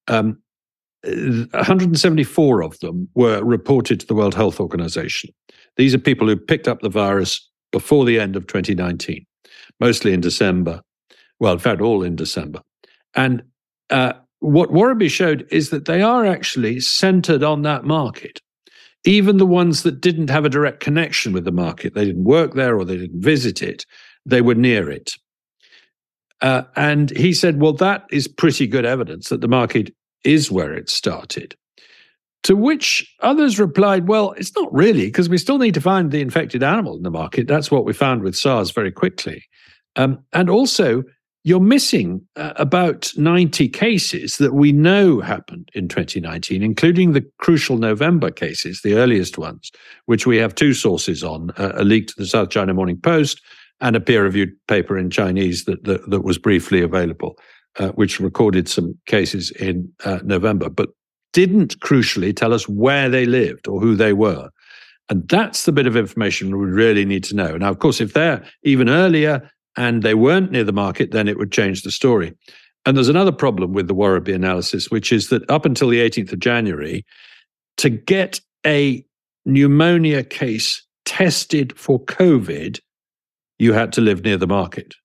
Um, 0.07 0.37
174 1.03 2.63
of 2.63 2.79
them 2.79 3.07
were 3.15 3.43
reported 3.43 3.99
to 3.99 4.07
the 4.07 4.15
World 4.15 4.35
Health 4.35 4.59
Organization. 4.59 5.29
These 5.77 5.93
are 5.93 5.99
people 5.99 6.27
who 6.27 6.35
picked 6.35 6.67
up 6.67 6.81
the 6.81 6.89
virus 6.89 7.47
before 7.71 8.05
the 8.05 8.19
end 8.19 8.35
of 8.35 8.47
2019, 8.47 9.25
mostly 9.79 10.13
in 10.13 10.21
December. 10.21 10.81
Well, 11.39 11.53
in 11.53 11.59
fact, 11.59 11.81
all 11.81 12.03
in 12.03 12.15
December. 12.15 12.61
And 13.13 13.43
uh, 13.89 14.13
what 14.39 14.71
Worobey 14.71 15.09
showed 15.09 15.47
is 15.51 15.69
that 15.69 15.85
they 15.85 16.01
are 16.01 16.25
actually 16.25 16.79
centered 16.79 17.43
on 17.43 17.61
that 17.61 17.83
market. 17.83 18.39
Even 19.05 19.37
the 19.37 19.45
ones 19.45 19.83
that 19.83 20.01
didn't 20.01 20.29
have 20.29 20.45
a 20.45 20.49
direct 20.49 20.79
connection 20.79 21.31
with 21.31 21.45
the 21.45 21.51
market, 21.51 21.93
they 21.93 22.05
didn't 22.05 22.23
work 22.23 22.55
there 22.55 22.77
or 22.77 22.83
they 22.83 22.97
didn't 22.97 23.21
visit 23.21 23.61
it, 23.61 23.85
they 24.25 24.41
were 24.41 24.55
near 24.55 24.89
it. 24.89 25.11
Uh, 26.41 26.63
and 26.75 27.09
he 27.11 27.33
said, 27.33 27.59
well, 27.59 27.73
that 27.73 28.05
is 28.11 28.27
pretty 28.27 28.67
good 28.67 28.85
evidence 28.85 29.29
that 29.29 29.41
the 29.41 29.47
market 29.47 29.93
is 30.23 30.51
where 30.51 30.73
it 30.73 30.89
started. 30.89 31.55
To 32.43 32.55
which 32.55 33.15
others 33.21 33.59
replied, 33.59 34.07
well, 34.07 34.31
it's 34.33 34.55
not 34.55 34.71
really, 34.73 35.07
because 35.07 35.27
we 35.27 35.37
still 35.37 35.57
need 35.57 35.73
to 35.73 35.81
find 35.81 36.11
the 36.11 36.21
infected 36.21 36.63
animal 36.63 36.95
in 36.95 37.03
the 37.03 37.11
market. 37.11 37.47
That's 37.47 37.71
what 37.71 37.85
we 37.85 37.93
found 37.93 38.21
with 38.21 38.35
SARS 38.35 38.71
very 38.71 38.91
quickly. 38.91 39.43
Um, 39.95 40.19
and 40.31 40.49
also, 40.49 41.03
you're 41.43 41.59
missing 41.59 42.21
uh, 42.35 42.53
about 42.57 43.11
90 43.15 43.69
cases 43.69 44.37
that 44.37 44.53
we 44.53 44.71
know 44.71 45.21
happened 45.21 45.69
in 45.73 45.87
2019, 45.87 46.61
including 46.61 47.13
the 47.13 47.25
crucial 47.39 47.77
November 47.77 48.29
cases, 48.29 48.81
the 48.81 48.95
earliest 48.95 49.37
ones, 49.37 49.71
which 50.05 50.27
we 50.27 50.37
have 50.37 50.53
two 50.53 50.73
sources 50.73 51.23
on 51.23 51.51
uh, 51.51 51.71
a 51.75 51.83
leak 51.83 52.07
to 52.07 52.13
the 52.17 52.25
South 52.25 52.49
China 52.49 52.73
Morning 52.73 52.99
Post 52.99 53.41
and 53.79 53.95
a 53.95 53.99
peer 53.99 54.23
reviewed 54.23 54.53
paper 54.67 54.97
in 54.97 55.09
Chinese 55.09 55.65
that, 55.65 55.83
that, 55.83 56.09
that 56.09 56.21
was 56.21 56.37
briefly 56.37 56.81
available, 56.81 57.37
uh, 57.77 57.89
which 57.89 58.19
recorded 58.19 58.67
some 58.67 58.97
cases 59.05 59.51
in 59.51 59.91
uh, 60.03 60.19
November, 60.23 60.69
but 60.69 60.89
didn't 61.33 61.79
crucially 61.79 62.35
tell 62.35 62.53
us 62.53 62.67
where 62.67 63.09
they 63.09 63.25
lived 63.25 63.67
or 63.67 63.79
who 63.79 63.95
they 63.95 64.13
were. 64.13 64.49
And 65.09 65.27
that's 65.29 65.65
the 65.65 65.71
bit 65.71 65.87
of 65.87 65.95
information 65.95 66.57
we 66.57 66.65
really 66.65 67.05
need 67.05 67.23
to 67.25 67.35
know. 67.35 67.55
Now, 67.57 67.69
of 67.69 67.79
course, 67.79 68.01
if 68.01 68.13
they're 68.13 68.43
even 68.63 68.89
earlier 68.89 69.49
and 69.77 70.03
they 70.03 70.15
weren't 70.15 70.51
near 70.51 70.63
the 70.63 70.73
market, 70.73 71.11
then 71.11 71.27
it 71.27 71.37
would 71.37 71.51
change 71.51 71.83
the 71.83 71.91
story. 71.91 72.33
And 72.85 72.97
there's 72.97 73.09
another 73.09 73.31
problem 73.31 73.73
with 73.73 73.87
the 73.87 73.95
Worobey 73.95 74.33
analysis, 74.33 74.89
which 74.89 75.11
is 75.11 75.29
that 75.29 75.49
up 75.49 75.65
until 75.65 75.89
the 75.89 75.99
18th 75.99 76.33
of 76.33 76.39
January, 76.39 77.05
to 77.77 77.89
get 77.89 78.39
a 78.65 79.05
pneumonia 79.45 80.23
case 80.23 80.85
tested 81.05 81.77
for 81.77 82.03
COVID, 82.05 82.79
you 83.59 83.73
had 83.73 83.91
to 83.93 84.01
live 84.01 84.23
near 84.23 84.37
the 84.37 84.47
market. 84.47 84.95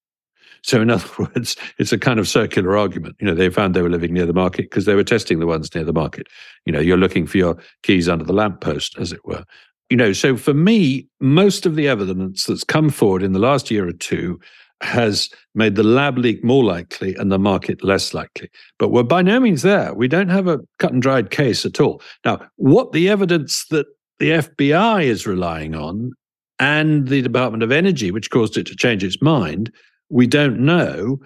So, 0.62 0.80
in 0.80 0.90
other 0.90 1.08
words, 1.18 1.56
it's 1.78 1.92
a 1.92 1.98
kind 1.98 2.18
of 2.18 2.28
circular 2.28 2.76
argument. 2.76 3.16
You 3.20 3.26
know, 3.26 3.34
they 3.34 3.50
found 3.50 3.74
they 3.74 3.82
were 3.82 3.90
living 3.90 4.12
near 4.12 4.26
the 4.26 4.32
market 4.32 4.70
because 4.70 4.84
they 4.84 4.94
were 4.94 5.04
testing 5.04 5.40
the 5.40 5.46
ones 5.46 5.74
near 5.74 5.84
the 5.84 5.92
market. 5.92 6.28
You 6.64 6.72
know, 6.72 6.80
you're 6.80 6.96
looking 6.96 7.26
for 7.26 7.38
your 7.38 7.56
keys 7.82 8.08
under 8.08 8.24
the 8.24 8.32
lamppost, 8.32 8.96
as 8.98 9.12
it 9.12 9.24
were. 9.24 9.44
You 9.90 9.96
know, 9.96 10.12
so 10.12 10.36
for 10.36 10.54
me, 10.54 11.06
most 11.20 11.66
of 11.66 11.76
the 11.76 11.86
evidence 11.88 12.46
that's 12.46 12.64
come 12.64 12.88
forward 12.88 13.22
in 13.22 13.32
the 13.32 13.38
last 13.38 13.70
year 13.70 13.86
or 13.86 13.92
two 13.92 14.40
has 14.80 15.30
made 15.54 15.76
the 15.76 15.82
lab 15.82 16.18
leak 16.18 16.42
more 16.42 16.64
likely 16.64 17.14
and 17.16 17.30
the 17.30 17.38
market 17.38 17.84
less 17.84 18.12
likely. 18.14 18.50
But 18.78 18.88
we're 18.88 19.04
by 19.04 19.22
no 19.22 19.38
means 19.38 19.62
there. 19.62 19.94
We 19.94 20.08
don't 20.08 20.28
have 20.28 20.48
a 20.48 20.60
cut 20.78 20.92
and 20.92 21.02
dried 21.02 21.30
case 21.30 21.64
at 21.64 21.78
all. 21.80 22.02
Now, 22.24 22.40
what 22.56 22.92
the 22.92 23.08
evidence 23.08 23.66
that 23.66 23.86
the 24.18 24.30
FBI 24.30 25.04
is 25.04 25.26
relying 25.26 25.74
on 25.74 26.12
and 26.62 27.08
the 27.08 27.22
Department 27.22 27.64
of 27.64 27.72
Energy, 27.72 28.12
which 28.12 28.30
caused 28.30 28.56
it 28.56 28.66
to 28.68 28.76
change 28.76 29.02
its 29.02 29.20
mind, 29.20 29.72
we 30.10 30.28
don't 30.28 30.60
know. 30.60 31.20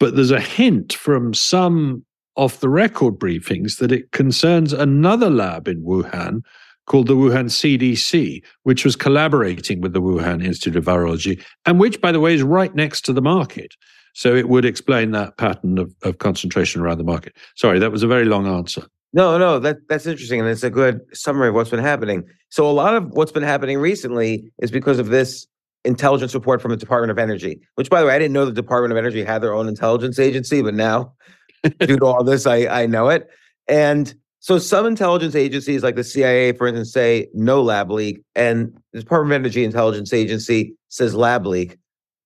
But 0.00 0.16
there's 0.16 0.32
a 0.32 0.40
hint 0.40 0.94
from 0.94 1.32
some 1.32 2.04
off 2.34 2.58
the 2.58 2.68
record 2.68 3.14
briefings 3.14 3.78
that 3.78 3.92
it 3.92 4.10
concerns 4.10 4.72
another 4.72 5.30
lab 5.30 5.68
in 5.68 5.84
Wuhan 5.84 6.40
called 6.86 7.06
the 7.06 7.14
Wuhan 7.14 7.46
CDC, 7.46 8.42
which 8.64 8.84
was 8.84 8.96
collaborating 8.96 9.80
with 9.80 9.92
the 9.92 10.02
Wuhan 10.02 10.44
Institute 10.44 10.74
of 10.74 10.86
Virology, 10.86 11.40
and 11.66 11.78
which, 11.78 12.00
by 12.00 12.10
the 12.10 12.18
way, 12.18 12.34
is 12.34 12.42
right 12.42 12.74
next 12.74 13.02
to 13.02 13.12
the 13.12 13.22
market. 13.22 13.76
So 14.14 14.34
it 14.34 14.48
would 14.48 14.64
explain 14.64 15.12
that 15.12 15.36
pattern 15.36 15.78
of, 15.78 15.94
of 16.02 16.18
concentration 16.18 16.80
around 16.80 16.98
the 16.98 17.04
market. 17.04 17.36
Sorry, 17.54 17.78
that 17.78 17.92
was 17.92 18.02
a 18.02 18.08
very 18.08 18.24
long 18.24 18.48
answer. 18.48 18.82
No, 19.12 19.38
no, 19.38 19.58
that 19.58 19.88
that's 19.88 20.06
interesting, 20.06 20.40
and 20.40 20.48
it's 20.48 20.62
a 20.62 20.70
good 20.70 21.00
summary 21.12 21.48
of 21.48 21.54
what's 21.54 21.70
been 21.70 21.80
happening. 21.80 22.24
So 22.50 22.68
a 22.68 22.70
lot 22.70 22.94
of 22.94 23.10
what's 23.10 23.32
been 23.32 23.42
happening 23.42 23.78
recently 23.78 24.52
is 24.62 24.70
because 24.70 25.00
of 25.00 25.08
this 25.08 25.46
intelligence 25.84 26.32
report 26.34 26.62
from 26.62 26.70
the 26.70 26.76
Department 26.76 27.10
of 27.10 27.18
Energy. 27.18 27.60
Which, 27.74 27.90
by 27.90 28.00
the 28.00 28.06
way, 28.06 28.14
I 28.14 28.18
didn't 28.18 28.34
know 28.34 28.44
the 28.44 28.52
Department 28.52 28.92
of 28.92 28.98
Energy 28.98 29.24
had 29.24 29.42
their 29.42 29.52
own 29.52 29.66
intelligence 29.66 30.18
agency, 30.20 30.62
but 30.62 30.74
now, 30.74 31.12
due 31.80 31.96
to 31.96 32.06
all 32.06 32.22
this, 32.22 32.46
I 32.46 32.66
I 32.82 32.86
know 32.86 33.08
it. 33.08 33.28
And 33.66 34.14
so 34.38 34.58
some 34.58 34.86
intelligence 34.86 35.34
agencies, 35.34 35.82
like 35.82 35.96
the 35.96 36.04
CIA, 36.04 36.52
for 36.52 36.68
instance, 36.68 36.92
say 36.92 37.28
no 37.34 37.62
lab 37.62 37.90
leak, 37.90 38.22
and 38.36 38.72
the 38.92 39.00
Department 39.00 39.34
of 39.34 39.42
Energy 39.42 39.64
Intelligence 39.64 40.12
Agency 40.12 40.74
says 40.88 41.16
lab 41.16 41.46
leak. 41.46 41.78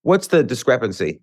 What's 0.03 0.27
the 0.27 0.43
discrepancy? 0.43 1.21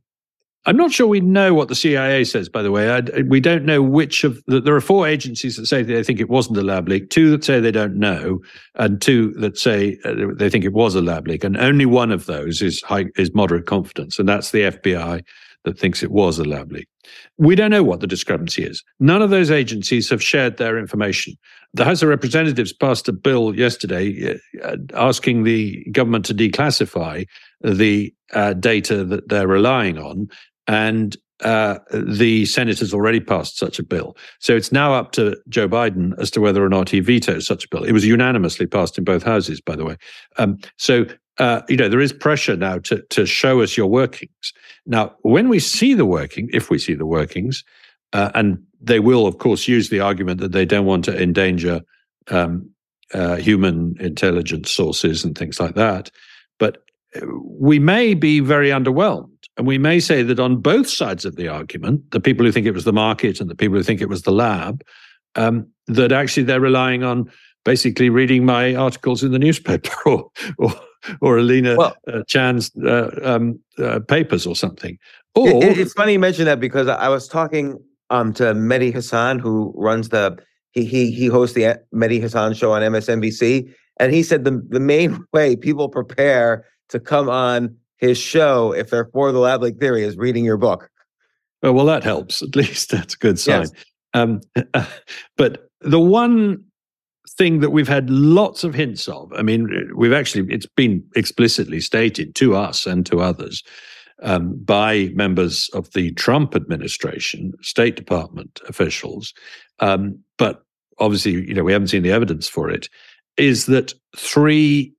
I'm 0.66 0.78
not 0.78 0.92
sure 0.92 1.08
we 1.08 1.22
know 1.22 1.56
what 1.56 1.70
the 1.70 1.76
CIA 1.76 2.24
says, 2.24 2.48
by 2.48 2.62
the 2.62 2.72
way. 2.72 2.92
I, 2.92 3.22
we 3.28 3.40
don't 3.40 3.66
know 3.66 3.82
which 3.82 4.24
of 4.24 4.44
the, 4.46 4.62
there 4.62 4.76
are 4.76 4.82
four 4.82 5.08
agencies 5.08 5.58
that 5.58 5.66
say 5.66 5.82
they 5.82 6.04
think 6.04 6.20
it 6.20 6.30
wasn't 6.30 6.58
a 6.58 6.62
lab 6.62 6.88
leak, 6.88 7.10
two 7.10 7.32
that 7.32 7.44
say 7.44 7.60
they 7.60 7.72
don't 7.72 7.96
know, 7.96 8.40
and 8.76 9.02
two 9.02 9.32
that 9.38 9.58
say 9.58 9.98
uh, 10.06 10.14
they 10.36 10.52
think 10.52 10.64
it 10.64 10.74
was 10.74 10.94
a 10.94 11.02
lab 11.02 11.28
leak. 11.28 11.44
And 11.44 11.58
only 11.58 11.88
one 11.88 12.12
of 12.12 12.28
those 12.28 12.62
is 12.62 12.82
high, 12.84 13.06
is 13.16 13.34
moderate 13.34 13.66
confidence, 13.66 14.20
and 14.20 14.30
that's 14.30 14.52
the 14.52 14.62
FBI 14.62 15.24
that 15.64 15.80
thinks 15.80 16.04
it 16.04 16.12
was 16.12 16.38
a 16.38 16.44
lab 16.44 16.72
leak. 16.72 16.88
We 17.38 17.56
don't 17.56 17.72
know 17.72 17.84
what 17.84 18.00
the 18.00 18.08
discrepancy 18.08 18.64
is. 18.64 18.84
None 19.00 19.22
of 19.22 19.30
those 19.30 19.52
agencies 19.52 20.10
have 20.10 20.22
shared 20.22 20.58
their 20.58 20.78
information. 20.78 21.36
The 21.74 21.86
House 21.86 22.02
of 22.02 22.10
Representatives 22.10 22.74
passed 22.74 23.08
a 23.08 23.14
bill 23.14 23.56
yesterday 23.56 24.38
uh, 24.64 24.78
asking 24.94 25.44
the 25.44 25.84
government 25.92 26.26
to 26.26 26.36
declassify 26.36 27.26
the 27.62 28.14
uh, 28.34 28.54
data 28.54 29.04
that 29.06 29.30
they're 29.30 29.48
relying 29.48 29.98
on. 29.98 30.30
And 30.72 31.18
uh, 31.42 31.80
the 31.92 32.46
Senate 32.46 32.80
has 32.80 32.94
already 32.94 33.20
passed 33.20 33.58
such 33.58 33.80
a 33.80 33.84
bill. 33.84 34.16
So 34.40 34.56
it's 34.56 34.72
now 34.72 34.94
up 34.94 35.12
to 35.14 35.36
Joe 35.50 35.68
Biden 35.68 36.14
as 36.20 36.32
to 36.32 36.40
whether 36.40 36.64
or 36.64 36.70
not 36.70 36.90
he 36.90 37.00
vetoes 37.02 37.46
such 37.46 37.66
a 37.66 37.68
bill. 37.68 37.84
It 37.84 37.92
was 37.92 38.06
unanimously 38.06 38.68
passed 38.68 38.98
in 38.98 39.04
both 39.04 39.24
houses, 39.24 39.60
by 39.60 39.76
the 39.76 39.84
way. 39.84 39.98
Um, 40.38 40.60
so 40.78 41.06
uh, 41.40 41.62
you 41.68 41.76
know, 41.76 41.90
there 41.90 42.00
is 42.00 42.14
pressure 42.14 42.56
now 42.56 42.78
to 42.80 43.02
to 43.10 43.26
show 43.26 43.62
us 43.62 43.76
your 43.76 43.88
workings. 43.88 44.54
Now, 44.86 45.16
when 45.22 45.50
we 45.50 45.60
see 45.60 45.94
the 45.94 46.06
working, 46.06 46.50
if 46.54 46.70
we 46.70 46.78
see 46.78 46.94
the 46.94 47.06
workings, 47.06 47.64
uh, 48.14 48.32
and 48.36 48.60
they 48.82 49.00
will, 49.00 49.26
of 49.26 49.38
course, 49.38 49.68
use 49.68 49.90
the 49.90 50.02
argument 50.02 50.42
that 50.42 50.52
they 50.52 50.66
don't 50.66 50.86
want 50.86 51.06
to 51.06 51.22
endanger 51.22 51.82
um, 52.28 52.70
uh, 53.14 53.38
human 53.38 53.96
intelligence 54.00 54.72
sources 54.72 55.24
and 55.24 55.38
things 55.38 55.60
like 55.60 55.76
that. 55.76 56.12
But 56.60 56.84
uh, 57.16 57.26
we 57.44 57.80
may 57.80 58.14
be 58.14 58.40
very 58.40 58.70
underwhelmed. 58.70 59.41
And 59.62 59.68
we 59.68 59.78
may 59.78 60.00
say 60.00 60.24
that 60.24 60.40
on 60.40 60.56
both 60.56 60.90
sides 60.90 61.24
of 61.24 61.36
the 61.36 61.48
argument, 61.48 62.10
the 62.10 62.20
people 62.20 62.44
who 62.44 62.52
think 62.52 62.66
it 62.66 62.72
was 62.72 62.84
the 62.84 62.92
market 62.92 63.40
and 63.40 63.48
the 63.48 63.54
people 63.54 63.78
who 63.78 63.84
think 63.84 64.02
it 64.02 64.10
was 64.10 64.24
the 64.24 64.32
lab, 64.32 64.84
um, 65.36 65.68
that 65.86 66.12
actually 66.12 66.42
they're 66.42 66.60
relying 66.60 67.04
on 67.04 67.32
basically 67.64 68.10
reading 68.10 68.44
my 68.44 68.74
articles 68.74 69.24
in 69.24 69.32
the 69.32 69.38
newspaper 69.38 69.94
or, 70.08 70.32
or 70.58 70.74
or 71.22 71.38
Alina 71.38 71.76
well, 71.76 71.96
uh, 72.08 72.24
Chan's 72.28 72.76
uh, 72.78 73.12
um, 73.22 73.60
uh, 73.78 74.00
papers 74.00 74.48
or 74.48 74.56
something. 74.56 74.98
Or 75.36 75.48
it, 75.48 75.78
it's 75.78 75.94
funny 75.94 76.14
you 76.14 76.20
mention 76.20 76.46
that 76.46 76.60
because 76.60 76.88
I 76.88 77.10
was 77.10 77.28
talking 77.28 77.78
um, 78.10 78.34
to 78.34 78.56
Mehdi 78.56 78.92
Hassan, 78.92 79.38
who 79.38 79.76
runs 79.78 80.10
the 80.10 80.40
he 80.72 80.86
he 80.86 81.12
he 81.12 81.28
hosts 81.28 81.54
the 81.54 81.80
Mehdi 81.94 82.20
Hassan 82.20 82.56
show 82.56 82.72
on 82.72 82.82
MSNBC, 82.82 83.72
and 84.00 84.12
he 84.12 84.24
said 84.24 84.44
the 84.44 84.60
the 84.70 84.80
main 84.80 85.24
way 85.34 85.56
people 85.56 85.88
prepare 85.88 86.66
to 86.90 87.00
come 87.00 87.30
on 87.30 87.78
his 88.02 88.18
show 88.18 88.74
if 88.74 88.90
they're 88.90 89.10
for 89.14 89.32
the 89.32 89.40
lab 89.40 89.62
leak 89.62 89.80
theory 89.80 90.04
is 90.04 90.18
reading 90.18 90.44
your 90.44 90.58
book. 90.58 90.90
Oh, 91.64 91.72
well, 91.72 91.86
that 91.86 92.04
helps. 92.04 92.42
At 92.42 92.56
least 92.56 92.92
that's 92.92 93.14
a 93.14 93.18
good 93.18 93.40
sign. 93.40 93.62
Yes. 93.62 93.72
Um, 94.14 94.42
but 95.38 95.70
the 95.80 96.00
one 96.00 96.64
thing 97.38 97.60
that 97.60 97.70
we've 97.70 97.88
had 97.88 98.10
lots 98.10 98.64
of 98.64 98.74
hints 98.74 99.08
of. 99.08 99.32
I 99.34 99.42
mean, 99.42 99.92
we've 99.96 100.14
actually, 100.14 100.54
it's 100.54 100.66
been 100.66 101.04
explicitly 101.16 101.80
stated 101.80 102.36
to 102.36 102.56
us 102.56 102.86
and 102.86 103.06
to 103.06 103.22
others 103.22 103.64
um, 104.22 104.60
by 104.64 105.10
members 105.14 105.70
of 105.74 105.92
the 105.94 106.12
Trump 106.14 106.56
administration, 106.56 107.54
State 107.62 107.96
Department 107.96 108.60
officials, 108.68 109.34
um, 109.80 110.20
but 110.38 110.64
obviously, 111.00 111.32
you 111.32 111.54
know, 111.54 111.64
we 111.64 111.74
haven't 111.74 111.88
seen 111.88 112.04
the 112.04 112.12
evidence 112.12 112.48
for 112.48 112.70
it, 112.70 112.90
is 113.38 113.66
that 113.66 113.94
three 114.16 114.94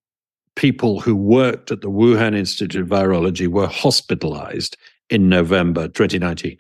people 0.56 1.00
who 1.00 1.16
worked 1.16 1.70
at 1.70 1.80
the 1.80 1.90
Wuhan 1.90 2.36
Institute 2.36 2.82
of 2.82 2.88
Virology 2.88 3.48
were 3.48 3.66
hospitalized 3.66 4.76
in 5.10 5.28
November 5.28 5.88
2019. 5.88 6.56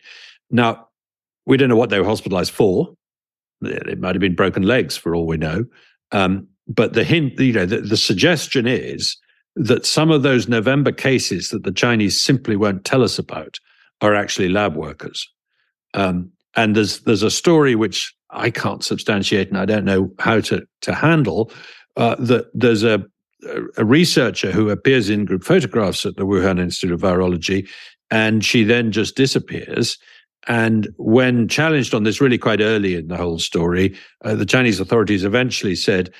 Now, 0.50 0.88
we 1.46 1.56
don't 1.56 1.68
know 1.68 1.76
what 1.76 1.90
they 1.90 1.98
were 1.98 2.06
hospitalized 2.06 2.52
for. 2.52 2.94
It 3.62 4.00
might 4.00 4.14
have 4.14 4.20
been 4.20 4.34
broken 4.34 4.62
legs 4.62 4.96
for 4.96 5.14
all 5.14 5.26
we 5.26 5.36
know. 5.36 5.64
Um, 6.10 6.48
but 6.68 6.94
the 6.94 7.04
hint, 7.04 7.38
you 7.38 7.52
know, 7.52 7.66
the, 7.66 7.80
the 7.80 7.96
suggestion 7.96 8.66
is 8.66 9.16
that 9.56 9.84
some 9.84 10.10
of 10.10 10.22
those 10.22 10.48
November 10.48 10.92
cases 10.92 11.48
that 11.48 11.64
the 11.64 11.72
Chinese 11.72 12.22
simply 12.22 12.56
won't 12.56 12.84
tell 12.84 13.02
us 13.02 13.18
about 13.18 13.58
are 14.00 14.14
actually 14.14 14.48
lab 14.48 14.76
workers. 14.76 15.28
Um, 15.94 16.30
and 16.56 16.76
there's 16.76 17.00
there's 17.00 17.22
a 17.22 17.30
story 17.30 17.74
which 17.74 18.14
I 18.30 18.50
can't 18.50 18.84
substantiate, 18.84 19.48
and 19.48 19.58
I 19.58 19.64
don't 19.64 19.84
know 19.84 20.10
how 20.18 20.40
to 20.40 20.66
to 20.82 20.94
handle. 20.94 21.50
Uh, 21.96 22.16
that 22.18 22.46
there's 22.54 22.84
a 22.84 23.04
a 23.76 23.84
researcher 23.84 24.52
who 24.52 24.70
appears 24.70 25.08
in 25.08 25.24
group 25.24 25.44
photographs 25.44 26.06
at 26.06 26.16
the 26.16 26.26
Wuhan 26.26 26.60
Institute 26.60 26.92
of 26.92 27.00
Virology, 27.00 27.68
and 28.10 28.44
she 28.44 28.64
then 28.64 28.92
just 28.92 29.16
disappears. 29.16 29.98
And 30.48 30.88
when 30.96 31.48
challenged 31.48 31.94
on 31.94 32.02
this, 32.02 32.20
really 32.20 32.38
quite 32.38 32.60
early 32.60 32.94
in 32.94 33.08
the 33.08 33.16
whole 33.16 33.38
story, 33.38 33.96
uh, 34.24 34.34
the 34.34 34.46
Chinese 34.46 34.80
authorities 34.80 35.24
eventually 35.24 35.76
said, 35.76 36.12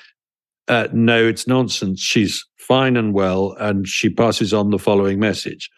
uh, 0.67 0.87
"No, 0.93 1.25
it's 1.25 1.47
nonsense. 1.47 1.99
She's 1.99 2.45
fine 2.57 2.95
and 2.95 3.13
well, 3.13 3.55
and 3.59 3.87
she 3.87 4.09
passes 4.09 4.53
on 4.53 4.69
the 4.69 4.79
following 4.79 5.19
message." 5.19 5.69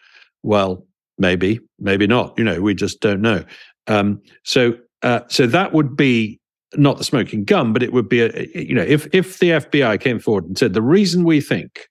Well, 0.42 0.86
maybe, 1.18 1.60
maybe 1.78 2.06
not. 2.06 2.34
You 2.38 2.44
know, 2.44 2.60
we 2.60 2.74
just 2.74 3.00
don't 3.00 3.20
know. 3.20 3.44
Um, 3.88 4.20
so, 4.44 4.74
uh, 5.02 5.20
so 5.28 5.46
that 5.46 5.72
would 5.72 5.96
be 5.96 6.40
not 6.74 6.98
the 6.98 7.04
smoking 7.04 7.44
gun, 7.44 7.72
but 7.72 7.82
it 7.82 7.92
would 7.92 8.08
be 8.08 8.20
a, 8.20 8.48
you 8.54 8.74
know, 8.74 8.82
if 8.82 9.06
if 9.14 9.38
the 9.38 9.50
FBI 9.50 10.00
came 10.00 10.18
forward 10.18 10.44
and 10.44 10.58
said 10.58 10.74
the 10.74 10.82
reason 10.82 11.24
we 11.24 11.40
think 11.40 11.88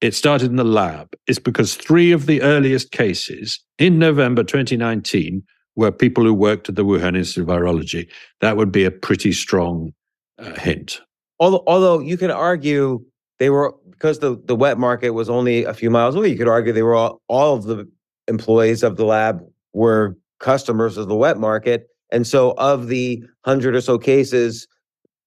it 0.00 0.14
started 0.14 0.50
in 0.50 0.56
the 0.56 0.64
lab 0.64 1.08
is 1.26 1.38
because 1.38 1.74
three 1.74 2.12
of 2.12 2.26
the 2.26 2.42
earliest 2.42 2.92
cases 2.92 3.58
in 3.78 3.98
November 3.98 4.44
2019 4.44 5.42
were 5.74 5.90
people 5.90 6.24
who 6.24 6.34
worked 6.34 6.68
at 6.68 6.76
the 6.76 6.84
Wuhan 6.84 7.16
Institute 7.16 7.48
of 7.48 7.56
Virology. 7.56 8.08
That 8.40 8.56
would 8.56 8.72
be 8.72 8.84
a 8.84 8.90
pretty 8.90 9.32
strong 9.32 9.92
uh, 10.38 10.54
hint. 10.58 11.00
Although, 11.38 11.62
although 11.66 12.00
you 12.00 12.16
could 12.16 12.30
argue 12.30 13.04
they 13.38 13.50
were 13.50 13.74
because 13.90 14.18
the, 14.18 14.40
the 14.44 14.56
wet 14.56 14.78
market 14.78 15.10
was 15.10 15.30
only 15.30 15.64
a 15.64 15.72
few 15.72 15.90
miles 15.90 16.14
away. 16.14 16.28
You 16.28 16.36
could 16.36 16.48
argue 16.48 16.72
they 16.72 16.82
were 16.82 16.94
all, 16.94 17.22
all 17.28 17.54
of 17.54 17.64
the 17.64 17.90
employees 18.28 18.82
of 18.82 18.96
the 18.96 19.04
lab 19.04 19.40
were 19.72 20.16
customers 20.38 20.98
of 20.98 21.08
the 21.08 21.14
wet 21.14 21.38
market. 21.38 21.88
And 22.12 22.26
so, 22.26 22.52
of 22.58 22.88
the 22.88 23.22
hundred 23.44 23.74
or 23.74 23.80
so 23.80 23.98
cases 23.98 24.66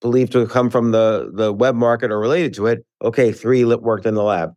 believed 0.02 0.32
to 0.32 0.48
come 0.48 0.70
from 0.70 0.92
the, 0.92 1.30
the 1.34 1.52
web 1.52 1.76
market 1.76 2.12
or 2.12 2.20
related 2.20 2.54
to 2.56 2.68
it, 2.68 2.86
okay, 3.02 3.32
three 3.32 3.64
worked 3.66 4.06
in 4.06 4.14
the 4.16 4.24
lab. 4.24 4.54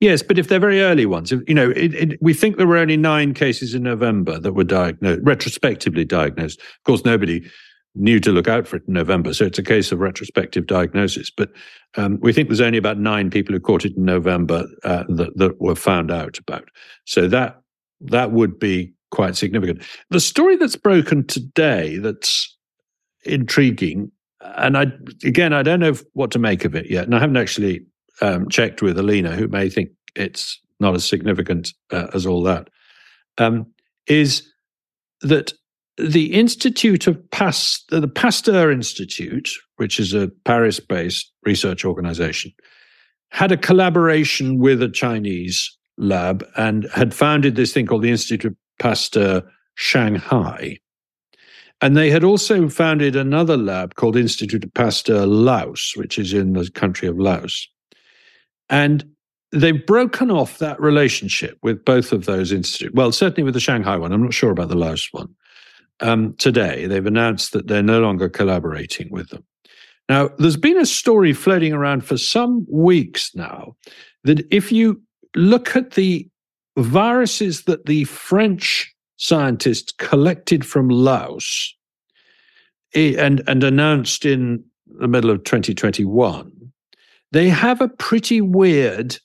Yes, 0.00 0.20
but 0.22 0.38
if 0.38 0.48
they're 0.48 0.58
very 0.58 0.80
early 0.80 1.06
ones, 1.06 1.30
if, 1.30 1.40
you 1.46 1.54
know, 1.54 1.70
it, 1.70 1.94
it, 1.94 2.18
we 2.20 2.34
think 2.34 2.56
there 2.56 2.66
were 2.66 2.76
only 2.76 2.96
nine 2.96 3.34
cases 3.34 3.72
in 3.72 3.84
November 3.84 4.38
that 4.40 4.52
were 4.54 4.64
diagnosed, 4.64 5.20
retrospectively 5.22 6.04
diagnosed. 6.04 6.58
Of 6.58 6.82
course, 6.84 7.04
nobody 7.04 7.48
knew 7.94 8.18
to 8.18 8.32
look 8.32 8.48
out 8.48 8.66
for 8.66 8.76
it 8.76 8.82
in 8.88 8.94
November, 8.94 9.32
so 9.32 9.44
it's 9.44 9.58
a 9.58 9.62
case 9.62 9.92
of 9.92 10.00
retrospective 10.00 10.66
diagnosis. 10.66 11.30
But 11.30 11.50
um, 11.96 12.18
we 12.20 12.32
think 12.32 12.48
there's 12.48 12.60
only 12.60 12.78
about 12.78 12.98
nine 12.98 13.30
people 13.30 13.54
who 13.54 13.60
caught 13.60 13.84
it 13.84 13.96
in 13.96 14.04
November 14.04 14.66
uh, 14.82 15.04
that, 15.08 15.36
that 15.36 15.60
were 15.60 15.76
found 15.76 16.10
out 16.10 16.38
about. 16.38 16.68
So 17.04 17.28
that 17.28 17.60
that 18.00 18.32
would 18.32 18.58
be 18.58 18.94
quite 19.12 19.36
significant. 19.36 19.82
The 20.10 20.20
story 20.20 20.56
that's 20.56 20.76
broken 20.76 21.24
today 21.26 21.98
that's 21.98 22.56
intriguing, 23.24 24.10
and 24.40 24.76
I 24.76 24.86
again 25.24 25.52
I 25.52 25.62
don't 25.62 25.80
know 25.80 25.94
what 26.14 26.32
to 26.32 26.38
make 26.40 26.64
of 26.64 26.74
it 26.74 26.90
yet, 26.90 27.04
and 27.04 27.14
I 27.14 27.20
haven't 27.20 27.36
actually 27.36 27.86
um, 28.20 28.48
checked 28.48 28.82
with 28.82 28.98
Alina, 28.98 29.32
who 29.32 29.46
may 29.46 29.68
think 29.68 29.90
it's 30.16 30.60
not 30.80 30.94
as 30.94 31.04
significant 31.04 31.72
uh, 31.92 32.08
as 32.12 32.26
all 32.26 32.42
that, 32.42 32.68
um, 33.38 33.66
is 34.08 34.48
that 35.20 35.52
the 35.96 36.32
Institute 36.32 37.06
of 37.06 37.30
Pasteur, 37.30 38.00
the 38.00 38.08
Pasteur 38.08 38.72
Institute, 38.72 39.50
which 39.76 40.00
is 40.00 40.14
a 40.14 40.30
Paris-based 40.44 41.30
research 41.44 41.84
organization, 41.84 42.52
had 43.30 43.52
a 43.52 43.56
collaboration 43.56 44.58
with 44.58 44.82
a 44.82 44.88
Chinese 44.88 45.76
lab 45.98 46.44
and 46.56 46.88
had 46.94 47.14
founded 47.14 47.54
this 47.54 47.72
thing 47.72 47.86
called 47.86 48.02
the 48.02 48.10
Institute 48.10 48.56
Pasteur 48.82 49.42
Shanghai. 49.76 50.76
And 51.80 51.96
they 51.96 52.10
had 52.10 52.24
also 52.24 52.68
founded 52.68 53.14
another 53.14 53.56
lab 53.56 53.94
called 53.94 54.16
Institute 54.16 54.64
of 54.64 54.74
Pasteur 54.74 55.24
Laos, 55.24 55.92
which 55.96 56.18
is 56.18 56.32
in 56.32 56.52
the 56.52 56.68
country 56.70 57.06
of 57.06 57.18
Laos. 57.18 57.68
And 58.68 59.04
they've 59.52 59.86
broken 59.86 60.30
off 60.30 60.58
that 60.58 60.80
relationship 60.80 61.58
with 61.62 61.84
both 61.84 62.12
of 62.12 62.24
those 62.24 62.50
institutes. 62.50 62.94
Well, 62.94 63.12
certainly 63.12 63.44
with 63.44 63.54
the 63.54 63.60
Shanghai 63.60 63.96
one. 63.96 64.12
I'm 64.12 64.22
not 64.22 64.34
sure 64.34 64.50
about 64.50 64.68
the 64.68 64.76
Laos 64.76 65.08
one. 65.12 65.28
Um, 66.00 66.34
today, 66.38 66.86
they've 66.86 67.06
announced 67.06 67.52
that 67.52 67.68
they're 67.68 67.82
no 67.82 68.00
longer 68.00 68.28
collaborating 68.28 69.08
with 69.10 69.28
them. 69.28 69.44
Now, 70.08 70.30
there's 70.38 70.56
been 70.56 70.78
a 70.78 70.86
story 70.86 71.32
floating 71.32 71.72
around 71.72 72.04
for 72.04 72.16
some 72.16 72.66
weeks 72.68 73.30
now 73.34 73.76
that 74.24 74.44
if 74.50 74.72
you 74.72 75.00
look 75.36 75.76
at 75.76 75.92
the 75.92 76.28
viruses 76.76 77.64
that 77.64 77.86
the 77.86 78.04
French 78.04 78.94
scientists 79.16 79.92
collected 79.98 80.66
from 80.66 80.88
Laos 80.88 81.74
and, 82.94 83.42
and 83.46 83.64
announced 83.64 84.24
in 84.24 84.64
the 84.98 85.08
middle 85.08 85.30
of 85.30 85.44
2021, 85.44 86.52
they 87.30 87.48
have 87.48 87.80
a 87.80 87.88
pretty 87.88 88.40
weird 88.40 89.16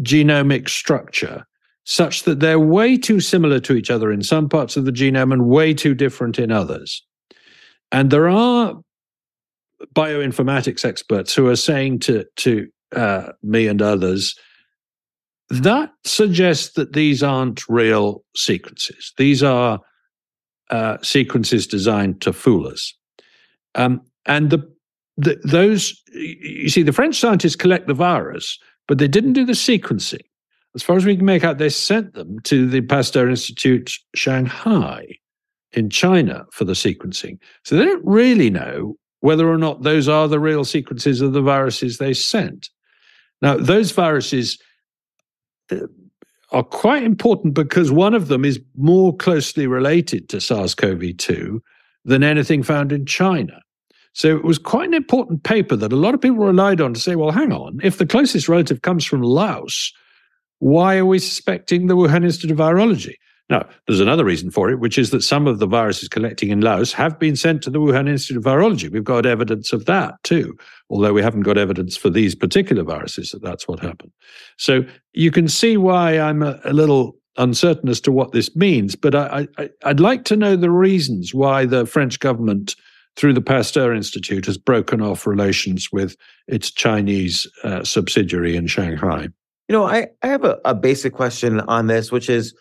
genomic 0.00 0.68
structure 0.68 1.44
such 1.84 2.24
that 2.24 2.40
they're 2.40 2.58
way 2.58 2.98
too 2.98 3.20
similar 3.20 3.58
to 3.60 3.74
each 3.74 3.90
other 3.90 4.12
in 4.12 4.22
some 4.22 4.48
parts 4.48 4.76
of 4.76 4.84
the 4.84 4.92
genome 4.92 5.32
and 5.32 5.46
way 5.46 5.72
too 5.72 5.94
different 5.94 6.38
in 6.38 6.52
others. 6.52 7.02
And 7.90 8.10
there 8.10 8.28
are 8.28 8.74
bioinformatics 9.94 10.84
experts 10.84 11.34
who 11.34 11.48
are 11.48 11.56
saying 11.56 12.00
to, 12.00 12.24
to 12.36 12.68
uh, 12.94 13.32
me 13.42 13.66
and 13.66 13.80
others 13.80 14.34
that 15.50 15.90
suggests 16.04 16.74
that 16.74 16.92
these 16.92 17.22
aren't 17.22 17.68
real 17.68 18.24
sequences. 18.36 19.12
These 19.16 19.42
are 19.42 19.80
uh, 20.70 20.98
sequences 21.02 21.66
designed 21.66 22.20
to 22.22 22.32
fool 22.32 22.66
us. 22.66 22.94
Um, 23.74 24.02
and 24.26 24.50
the, 24.50 24.70
the, 25.16 25.40
those, 25.44 26.00
you 26.12 26.68
see, 26.68 26.82
the 26.82 26.92
French 26.92 27.18
scientists 27.18 27.56
collect 27.56 27.86
the 27.86 27.94
virus, 27.94 28.58
but 28.86 28.98
they 28.98 29.08
didn't 29.08 29.32
do 29.32 29.46
the 29.46 29.52
sequencing. 29.52 30.20
As 30.74 30.82
far 30.82 30.96
as 30.96 31.06
we 31.06 31.16
can 31.16 31.24
make 31.24 31.44
out, 31.44 31.58
they 31.58 31.70
sent 31.70 32.12
them 32.12 32.38
to 32.40 32.68
the 32.68 32.82
Pasteur 32.82 33.28
Institute 33.28 33.90
Shanghai 34.14 35.06
in 35.72 35.90
China 35.90 36.44
for 36.52 36.64
the 36.64 36.74
sequencing. 36.74 37.38
So 37.64 37.76
they 37.76 37.84
don't 37.84 38.04
really 38.04 38.50
know 38.50 38.96
whether 39.20 39.48
or 39.48 39.58
not 39.58 39.82
those 39.82 40.08
are 40.08 40.28
the 40.28 40.38
real 40.38 40.64
sequences 40.64 41.20
of 41.20 41.32
the 41.32 41.40
viruses 41.42 41.98
they 41.98 42.14
sent. 42.14 42.68
Now, 43.40 43.56
those 43.56 43.90
viruses 43.92 44.58
are 46.50 46.62
quite 46.62 47.02
important 47.02 47.54
because 47.54 47.92
one 47.92 48.14
of 48.14 48.28
them 48.28 48.44
is 48.44 48.60
more 48.76 49.14
closely 49.16 49.66
related 49.66 50.28
to 50.30 50.40
SARS 50.40 50.74
CoV 50.74 51.16
2 51.16 51.62
than 52.04 52.22
anything 52.22 52.62
found 52.62 52.90
in 52.92 53.04
China. 53.04 53.60
So 54.14 54.34
it 54.34 54.44
was 54.44 54.58
quite 54.58 54.88
an 54.88 54.94
important 54.94 55.44
paper 55.44 55.76
that 55.76 55.92
a 55.92 55.96
lot 55.96 56.14
of 56.14 56.20
people 56.20 56.38
relied 56.38 56.80
on 56.80 56.94
to 56.94 57.00
say, 57.00 57.14
well, 57.14 57.30
hang 57.30 57.52
on, 57.52 57.78
if 57.82 57.98
the 57.98 58.06
closest 58.06 58.48
relative 58.48 58.82
comes 58.82 59.04
from 59.04 59.22
Laos, 59.22 59.92
why 60.58 60.96
are 60.96 61.06
we 61.06 61.18
suspecting 61.18 61.86
the 61.86 61.96
Wuhan 61.96 62.24
Institute 62.24 62.50
of 62.50 62.58
Virology? 62.58 63.14
Now, 63.50 63.66
there's 63.86 64.00
another 64.00 64.24
reason 64.24 64.50
for 64.50 64.70
it, 64.70 64.78
which 64.78 64.98
is 64.98 65.10
that 65.10 65.22
some 65.22 65.46
of 65.46 65.58
the 65.58 65.66
viruses 65.66 66.08
collecting 66.08 66.50
in 66.50 66.60
Laos 66.60 66.92
have 66.92 67.18
been 67.18 67.34
sent 67.34 67.62
to 67.62 67.70
the 67.70 67.78
Wuhan 67.78 68.08
Institute 68.08 68.36
of 68.36 68.44
Virology. 68.44 68.90
We've 68.90 69.02
got 69.02 69.24
evidence 69.24 69.72
of 69.72 69.86
that 69.86 70.22
too, 70.22 70.56
although 70.90 71.14
we 71.14 71.22
haven't 71.22 71.42
got 71.42 71.56
evidence 71.56 71.96
for 71.96 72.10
these 72.10 72.34
particular 72.34 72.82
viruses 72.82 73.30
that 73.30 73.42
that's 73.42 73.66
what 73.66 73.80
happened. 73.80 74.12
So 74.58 74.84
you 75.14 75.30
can 75.30 75.48
see 75.48 75.78
why 75.78 76.18
I'm 76.18 76.42
a, 76.42 76.60
a 76.64 76.74
little 76.74 77.16
uncertain 77.38 77.88
as 77.88 78.00
to 78.02 78.12
what 78.12 78.32
this 78.32 78.54
means, 78.54 78.96
but 78.96 79.14
I, 79.14 79.48
I'd 79.84 80.00
like 80.00 80.24
to 80.24 80.36
know 80.36 80.56
the 80.56 80.70
reasons 80.70 81.32
why 81.32 81.64
the 81.64 81.86
French 81.86 82.18
government, 82.18 82.74
through 83.16 83.32
the 83.32 83.40
Pasteur 83.40 83.94
Institute, 83.94 84.44
has 84.44 84.58
broken 84.58 85.00
off 85.00 85.26
relations 85.26 85.88
with 85.90 86.16
its 86.48 86.70
Chinese 86.70 87.46
uh, 87.64 87.82
subsidiary 87.82 88.56
in 88.56 88.66
Shanghai. 88.66 89.28
You 89.68 89.76
know, 89.76 89.84
I, 89.84 90.08
I 90.22 90.26
have 90.26 90.44
a, 90.44 90.58
a 90.64 90.74
basic 90.74 91.14
question 91.14 91.60
on 91.60 91.86
this, 91.86 92.10
which 92.10 92.28
is 92.28 92.54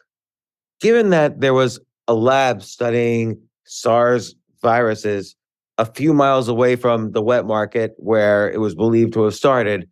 given 0.81 1.09
that 1.09 1.41
there 1.41 1.53
was 1.53 1.79
a 2.07 2.13
lab 2.13 2.63
studying 2.63 3.39
SARS 3.65 4.35
viruses 4.61 5.35
a 5.77 5.85
few 5.85 6.13
miles 6.13 6.47
away 6.47 6.75
from 6.75 7.11
the 7.11 7.21
wet 7.21 7.45
market 7.45 7.93
where 7.97 8.49
it 8.51 8.59
was 8.59 8.73
believed 8.73 9.13
to 9.13 9.23
have 9.23 9.35
started, 9.35 9.87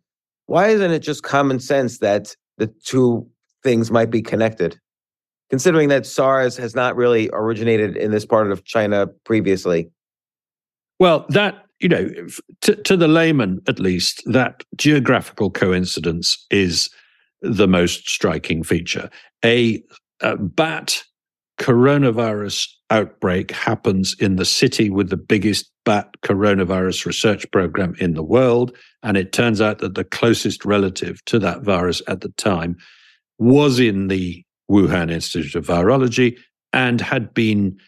why 0.46 0.68
isn't 0.68 0.90
it 0.90 1.00
just 1.00 1.22
common 1.22 1.60
sense 1.60 1.98
that 1.98 2.34
the 2.58 2.66
two 2.84 3.28
things 3.62 3.90
might 3.90 4.10
be 4.10 4.22
connected? 4.22 4.78
considering 5.50 5.88
that 5.88 6.06
SARS 6.06 6.56
has 6.56 6.74
not 6.74 6.96
really 6.96 7.30
originated 7.32 7.96
in 7.96 8.10
this 8.10 8.26
part 8.26 8.50
of 8.50 8.64
China 8.64 9.06
previously? 9.24 9.88
Well, 10.98 11.26
that 11.30 11.62
you 11.80 11.90
know, 11.90 12.08
to, 12.62 12.74
to 12.74 12.96
the 12.96 13.08
layman 13.08 13.60
at 13.68 13.78
least, 13.78 14.22
that 14.24 14.64
geographical 14.76 15.50
coincidence 15.50 16.46
is 16.50 16.88
the 17.42 17.68
most 17.68 18.08
striking 18.08 18.62
feature. 18.62 19.10
A, 19.44 19.82
a 20.22 20.36
bat 20.36 21.02
coronavirus 21.58 22.68
outbreak 22.90 23.50
happens 23.50 24.14
in 24.20 24.36
the 24.36 24.44
city 24.44 24.90
with 24.90 25.08
the 25.10 25.16
biggest 25.16 25.70
bat 25.84 26.08
coronavirus 26.22 27.06
research 27.06 27.50
program 27.50 27.94
in 27.98 28.14
the 28.14 28.22
world. 28.22 28.76
And 29.02 29.16
it 29.16 29.32
turns 29.32 29.60
out 29.60 29.78
that 29.78 29.94
the 29.94 30.04
closest 30.04 30.64
relative 30.64 31.24
to 31.26 31.38
that 31.38 31.62
virus 31.62 32.02
at 32.08 32.20
the 32.20 32.28
time 32.30 32.76
was 33.38 33.78
in 33.78 34.08
the 34.08 34.44
Wuhan 34.70 35.10
Institute 35.10 35.54
of 35.54 35.66
Virology 35.66 36.38
and 36.72 37.00
had 37.00 37.32
been 37.32 37.78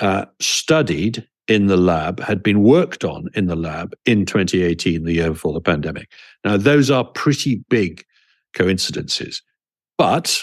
uh, 0.00 0.26
studied 0.40 1.26
in 1.48 1.66
the 1.66 1.76
lab, 1.76 2.20
had 2.20 2.42
been 2.42 2.62
worked 2.62 3.04
on 3.04 3.28
in 3.34 3.46
the 3.46 3.56
lab 3.56 3.94
in 4.04 4.26
2018, 4.26 5.04
the 5.04 5.14
year 5.14 5.30
before 5.30 5.52
the 5.52 5.60
pandemic. 5.60 6.10
Now, 6.44 6.56
those 6.56 6.90
are 6.90 7.04
pretty 7.04 7.64
big 7.68 8.04
coincidences, 8.54 9.42
but 9.96 10.42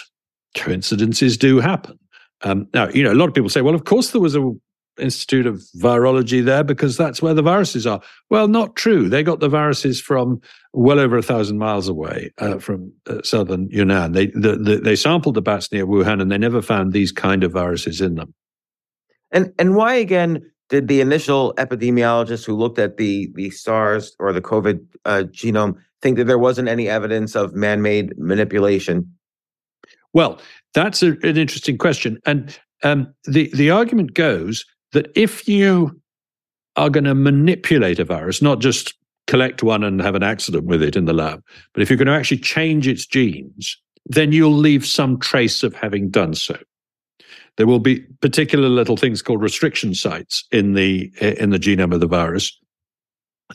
coincidences 0.56 1.38
do 1.38 1.60
happen. 1.60 2.00
Um, 2.42 2.68
now, 2.74 2.90
you 2.90 3.04
know, 3.04 3.12
a 3.12 3.16
lot 3.16 3.28
of 3.28 3.34
people 3.34 3.50
say, 3.50 3.62
well, 3.62 3.76
of 3.76 3.86
course 3.86 4.12
there 4.12 4.22
was 4.22 4.36
a 4.36 4.52
Institute 4.98 5.46
of 5.46 5.62
Virology 5.78 6.44
there 6.44 6.64
because 6.64 6.98
that's 6.98 7.22
where 7.22 7.34
the 7.34 7.42
viruses 7.42 7.86
are. 7.86 8.02
Well, 8.30 8.48
not 8.48 8.76
true. 8.76 9.10
They 9.10 9.24
got 9.24 9.40
the 9.40 9.50
viruses 9.50 10.00
from 10.00 10.40
well 10.74 11.00
over 11.00 11.18
a 11.18 11.22
thousand 11.22 11.58
miles 11.58 11.88
away 11.88 12.32
uh, 12.38 12.60
from 12.60 12.94
uh, 13.08 13.22
southern 13.24 13.70
Yunnan. 13.70 14.14
They 14.14 14.28
the, 14.28 14.56
the, 14.56 14.78
they 14.78 14.96
sampled 14.96 15.36
the 15.36 15.42
bats 15.42 15.72
near 15.72 15.86
Wuhan 15.86 16.22
and 16.22 16.32
they 16.32 16.38
never 16.38 16.62
found 16.62 16.94
these 16.94 17.12
kind 17.12 17.44
of 17.44 17.52
viruses 17.52 18.02
in 18.02 18.16
them. 18.16 18.34
And 19.32 19.54
and 19.60 19.76
why 19.76 19.96
again 19.96 20.50
did 20.70 20.88
the 20.88 21.02
initial 21.02 21.54
epidemiologists 21.58 22.46
who 22.46 22.56
looked 22.56 22.80
at 22.80 22.98
the 22.98 23.32
the 23.36 23.50
SARS 23.50 24.16
or 24.20 24.32
the 24.32 24.42
COVID 24.42 24.80
uh, 25.06 25.24
genome 25.28 25.76
think 26.02 26.18
that 26.18 26.26
there 26.26 26.40
wasn't 26.40 26.70
any 26.70 26.88
evidence 26.88 27.36
of 27.36 27.54
man-made 27.54 28.18
manipulation? 28.18 29.14
Well, 30.16 30.40
that's 30.74 31.04
a, 31.04 31.10
an 31.24 31.38
interesting 31.38 31.78
question, 31.78 32.20
and 32.26 32.58
um, 32.84 33.14
the 33.26 33.52
the 33.54 33.70
argument 33.70 34.14
goes 34.14 34.66
that 34.94 35.12
if 35.14 35.48
you 35.48 36.02
are 36.78 36.90
going 36.90 37.04
to 37.04 37.14
manipulate 37.14 38.00
a 38.00 38.06
virus, 38.06 38.42
not 38.42 38.60
just 38.60 38.94
collect 39.28 39.62
one 39.62 39.84
and 39.84 40.02
have 40.02 40.16
an 40.16 40.24
accident 40.24 40.64
with 40.66 40.82
it 40.82 40.96
in 40.96 41.04
the 41.04 41.14
lab, 41.14 41.44
but 41.74 41.84
if 41.84 41.90
you're 41.90 41.98
going 41.98 42.08
to 42.08 42.14
actually 42.14 42.38
change 42.38 42.88
its 42.88 43.06
genes, 43.06 43.78
then 44.06 44.32
you'll 44.32 44.56
leave 44.56 44.86
some 44.86 45.20
trace 45.20 45.64
of 45.64 45.74
having 45.74 46.10
done 46.10 46.34
so. 46.34 46.58
There 47.58 47.68
will 47.68 47.80
be 47.80 48.00
particular 48.22 48.70
little 48.70 48.96
things 48.96 49.22
called 49.22 49.42
restriction 49.42 49.94
sites 49.94 50.46
in 50.50 50.76
the 50.76 51.12
in 51.20 51.50
the 51.50 51.60
genome 51.60 51.94
of 51.94 52.00
the 52.00 52.08
virus 52.08 52.58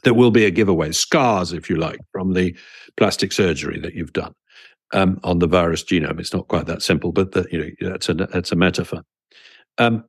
that 0.04 0.14
will 0.14 0.30
be 0.30 0.44
a 0.44 0.50
giveaway, 0.50 0.92
scars, 0.92 1.54
if 1.54 1.70
you 1.70 1.76
like, 1.76 2.00
from 2.12 2.34
the 2.34 2.54
plastic 2.98 3.32
surgery 3.32 3.80
that 3.80 3.94
you've 3.94 4.12
done 4.12 4.34
um, 4.92 5.20
on 5.24 5.38
the 5.38 5.46
virus 5.46 5.84
genome. 5.84 6.20
It's 6.20 6.32
not 6.32 6.48
quite 6.48 6.66
that 6.66 6.82
simple, 6.82 7.12
but 7.12 7.34
you 7.52 7.74
know 7.80 7.90
that's 7.90 8.08
a 8.08 8.14
that's 8.14 8.52
a 8.52 8.56
metaphor. 8.56 9.02
Um, 9.78 10.04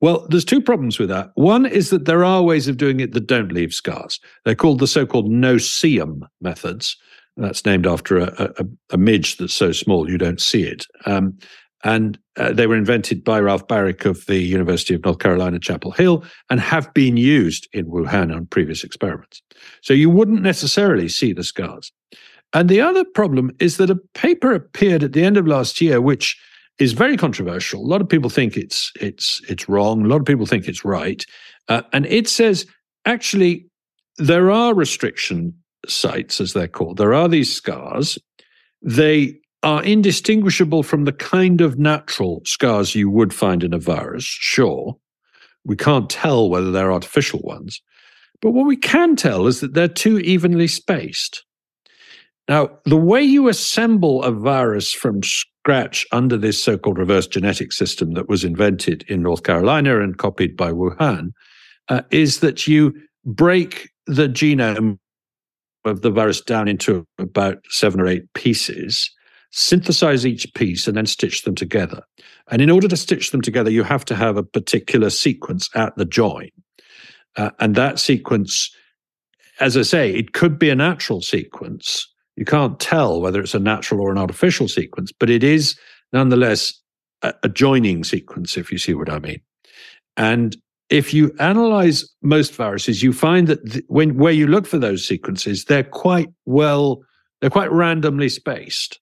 well, 0.00 0.26
there's 0.28 0.44
two 0.44 0.60
problems 0.60 0.98
with 0.98 1.08
that. 1.08 1.30
One 1.34 1.64
is 1.64 1.90
that 1.90 2.04
there 2.04 2.24
are 2.24 2.42
ways 2.42 2.68
of 2.68 2.76
doing 2.76 3.00
it 3.00 3.12
that 3.12 3.26
don't 3.26 3.52
leave 3.52 3.72
scars. 3.72 4.20
They're 4.44 4.54
called 4.54 4.78
the 4.78 4.86
so-called 4.86 5.30
no-see-um 5.30 6.26
methods. 6.42 6.96
That's 7.38 7.64
named 7.64 7.86
after 7.86 8.18
a, 8.18 8.54
a, 8.58 8.64
a, 8.92 8.98
midge 8.98 9.36
that's 9.36 9.54
so 9.54 9.72
small 9.72 10.08
you 10.08 10.18
don't 10.18 10.40
see 10.40 10.62
it. 10.62 10.86
Um, 11.04 11.38
and 11.84 12.18
uh, 12.36 12.52
they 12.52 12.66
were 12.66 12.76
invented 12.76 13.22
by 13.24 13.40
Ralph 13.40 13.68
Barrick 13.68 14.04
of 14.04 14.24
the 14.26 14.38
University 14.38 14.94
of 14.94 15.04
North 15.04 15.18
Carolina, 15.18 15.58
Chapel 15.58 15.92
Hill, 15.92 16.24
and 16.50 16.60
have 16.60 16.92
been 16.94 17.16
used 17.16 17.68
in 17.72 17.86
Wuhan 17.86 18.34
on 18.34 18.46
previous 18.46 18.84
experiments. 18.84 19.42
So 19.82 19.92
you 19.92 20.10
wouldn't 20.10 20.42
necessarily 20.42 21.08
see 21.08 21.32
the 21.32 21.44
scars. 21.44 21.92
And 22.52 22.68
the 22.68 22.80
other 22.80 23.04
problem 23.04 23.50
is 23.58 23.76
that 23.76 23.90
a 23.90 24.00
paper 24.14 24.52
appeared 24.52 25.02
at 25.02 25.12
the 25.12 25.24
end 25.24 25.36
of 25.36 25.46
last 25.46 25.80
year, 25.80 26.00
which 26.00 26.38
is 26.78 26.92
very 26.92 27.16
controversial. 27.16 27.80
A 27.80 27.86
lot 27.86 28.00
of 28.00 28.08
people 28.08 28.30
think 28.30 28.56
it's 28.56 28.92
it's 29.00 29.40
it's 29.48 29.68
wrong. 29.68 30.04
A 30.04 30.08
lot 30.08 30.20
of 30.20 30.26
people 30.26 30.46
think 30.46 30.68
it's 30.68 30.84
right, 30.84 31.24
uh, 31.68 31.82
and 31.92 32.06
it 32.06 32.28
says 32.28 32.66
actually 33.04 33.66
there 34.18 34.50
are 34.50 34.74
restriction 34.74 35.54
sites, 35.86 36.40
as 36.40 36.52
they're 36.52 36.68
called. 36.68 36.96
There 36.96 37.14
are 37.14 37.28
these 37.28 37.54
scars. 37.54 38.18
They 38.82 39.36
are 39.62 39.82
indistinguishable 39.82 40.82
from 40.82 41.04
the 41.04 41.12
kind 41.12 41.60
of 41.60 41.78
natural 41.78 42.42
scars 42.44 42.94
you 42.94 43.10
would 43.10 43.32
find 43.34 43.64
in 43.64 43.72
a 43.72 43.78
virus. 43.78 44.24
Sure, 44.24 44.96
we 45.64 45.76
can't 45.76 46.10
tell 46.10 46.48
whether 46.48 46.70
they're 46.70 46.92
artificial 46.92 47.40
ones, 47.40 47.80
but 48.40 48.50
what 48.50 48.66
we 48.66 48.76
can 48.76 49.16
tell 49.16 49.46
is 49.46 49.60
that 49.60 49.74
they're 49.74 49.88
too 49.88 50.18
evenly 50.18 50.68
spaced. 50.68 51.45
Now, 52.48 52.70
the 52.84 52.96
way 52.96 53.22
you 53.22 53.48
assemble 53.48 54.22
a 54.22 54.30
virus 54.30 54.92
from 54.92 55.20
scratch 55.22 56.06
under 56.12 56.36
this 56.36 56.62
so 56.62 56.78
called 56.78 56.98
reverse 56.98 57.26
genetic 57.26 57.72
system 57.72 58.12
that 58.12 58.28
was 58.28 58.44
invented 58.44 59.04
in 59.08 59.22
North 59.22 59.42
Carolina 59.42 60.00
and 60.00 60.16
copied 60.16 60.56
by 60.56 60.70
Wuhan 60.70 61.30
uh, 61.88 62.02
is 62.10 62.40
that 62.40 62.68
you 62.68 62.94
break 63.24 63.90
the 64.06 64.28
genome 64.28 64.98
of 65.84 66.02
the 66.02 66.10
virus 66.10 66.40
down 66.40 66.68
into 66.68 67.04
about 67.18 67.58
seven 67.68 68.00
or 68.00 68.06
eight 68.06 68.32
pieces, 68.34 69.10
synthesize 69.50 70.24
each 70.24 70.52
piece, 70.54 70.86
and 70.86 70.96
then 70.96 71.06
stitch 71.06 71.42
them 71.42 71.54
together. 71.56 72.02
And 72.50 72.62
in 72.62 72.70
order 72.70 72.86
to 72.86 72.96
stitch 72.96 73.32
them 73.32 73.40
together, 73.40 73.70
you 73.70 73.82
have 73.82 74.04
to 74.06 74.14
have 74.14 74.36
a 74.36 74.42
particular 74.44 75.10
sequence 75.10 75.68
at 75.74 75.96
the 75.96 76.04
join. 76.04 76.50
Uh, 77.36 77.50
and 77.58 77.74
that 77.74 77.98
sequence, 77.98 78.70
as 79.58 79.76
I 79.76 79.82
say, 79.82 80.14
it 80.14 80.32
could 80.32 80.60
be 80.60 80.70
a 80.70 80.76
natural 80.76 81.22
sequence 81.22 82.06
you 82.36 82.44
can't 82.44 82.78
tell 82.78 83.20
whether 83.20 83.40
it's 83.40 83.54
a 83.54 83.58
natural 83.58 84.00
or 84.00 84.12
an 84.12 84.18
artificial 84.18 84.68
sequence, 84.68 85.10
but 85.12 85.30
it 85.30 85.42
is 85.42 85.76
nonetheless 86.12 86.74
a, 87.22 87.34
a 87.42 87.48
joining 87.48 88.04
sequence, 88.04 88.56
if 88.56 88.70
you 88.70 88.78
see 88.78 88.94
what 88.94 89.10
I 89.10 89.18
mean. 89.18 89.40
And 90.16 90.56
if 90.88 91.12
you 91.12 91.34
analyze 91.40 92.08
most 92.22 92.54
viruses, 92.54 93.02
you 93.02 93.12
find 93.12 93.48
that 93.48 93.64
th- 93.70 93.84
when 93.88 94.16
where 94.16 94.32
you 94.32 94.46
look 94.46 94.66
for 94.66 94.78
those 94.78 95.06
sequences, 95.06 95.64
they're 95.64 95.82
quite 95.82 96.28
well, 96.44 97.02
they're 97.40 97.50
quite 97.50 97.72
randomly 97.72 98.28
spaced. 98.28 99.00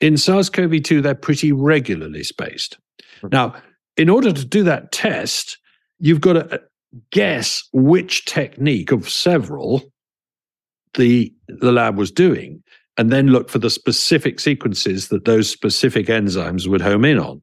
In 0.00 0.16
SARS-CoV-2, 0.16 1.02
they're 1.02 1.14
pretty 1.14 1.52
regularly 1.52 2.22
spaced. 2.22 2.78
Mm-hmm. 3.18 3.28
Now, 3.32 3.54
in 3.96 4.08
order 4.08 4.32
to 4.32 4.44
do 4.44 4.62
that 4.64 4.92
test, 4.92 5.58
you've 5.98 6.20
got 6.20 6.34
to 6.34 6.54
uh, 6.54 6.58
guess 7.10 7.62
which 7.72 8.24
technique 8.24 8.92
of 8.92 9.08
several 9.08 9.82
the 10.94 11.32
the 11.48 11.72
lab 11.72 11.96
was 11.96 12.10
doing 12.10 12.62
and 12.96 13.10
then 13.10 13.28
look 13.28 13.48
for 13.48 13.58
the 13.58 13.70
specific 13.70 14.38
sequences 14.38 15.08
that 15.08 15.24
those 15.24 15.48
specific 15.48 16.06
enzymes 16.06 16.66
would 16.66 16.80
home 16.80 17.04
in 17.04 17.18
on. 17.18 17.42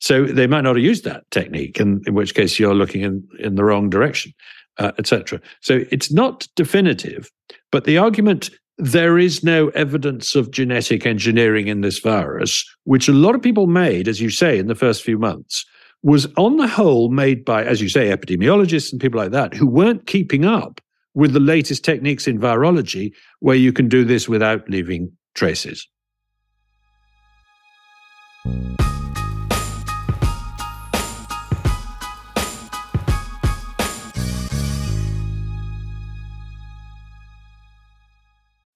So 0.00 0.24
they 0.24 0.46
might 0.46 0.62
not 0.62 0.76
have 0.76 0.84
used 0.84 1.04
that 1.04 1.28
technique, 1.30 1.80
and 1.80 2.06
in 2.06 2.14
which 2.14 2.34
case 2.34 2.58
you're 2.58 2.74
looking 2.74 3.02
in, 3.02 3.26
in 3.38 3.54
the 3.54 3.64
wrong 3.64 3.90
direction, 3.90 4.32
uh, 4.78 4.92
etc. 4.98 5.40
So 5.60 5.84
it's 5.90 6.12
not 6.12 6.46
definitive, 6.56 7.30
but 7.72 7.84
the 7.84 7.98
argument 7.98 8.50
there 8.76 9.18
is 9.18 9.44
no 9.44 9.68
evidence 9.68 10.34
of 10.34 10.50
genetic 10.50 11.06
engineering 11.06 11.68
in 11.68 11.80
this 11.80 12.00
virus, 12.00 12.64
which 12.82 13.08
a 13.08 13.12
lot 13.12 13.36
of 13.36 13.42
people 13.42 13.68
made, 13.68 14.08
as 14.08 14.20
you 14.20 14.30
say, 14.30 14.58
in 14.58 14.66
the 14.66 14.74
first 14.74 15.02
few 15.02 15.16
months, 15.16 15.64
was 16.02 16.26
on 16.36 16.56
the 16.56 16.66
whole 16.66 17.08
made 17.08 17.44
by, 17.44 17.64
as 17.64 17.80
you 17.80 17.88
say, 17.88 18.08
epidemiologists 18.08 18.90
and 18.92 19.00
people 19.00 19.18
like 19.18 19.30
that 19.30 19.54
who 19.54 19.66
weren't 19.66 20.06
keeping 20.06 20.44
up 20.44 20.80
with 21.14 21.32
the 21.32 21.40
latest 21.40 21.84
techniques 21.84 22.26
in 22.26 22.38
virology 22.38 23.12
where 23.40 23.56
you 23.56 23.72
can 23.72 23.88
do 23.88 24.04
this 24.04 24.28
without 24.28 24.68
leaving 24.68 25.12
traces. 25.34 25.86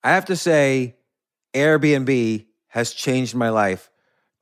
I 0.04 0.12
have 0.12 0.26
to 0.26 0.36
say, 0.36 0.96
Airbnb 1.52 2.46
has 2.68 2.92
changed 2.92 3.34
my 3.34 3.50
life. 3.50 3.90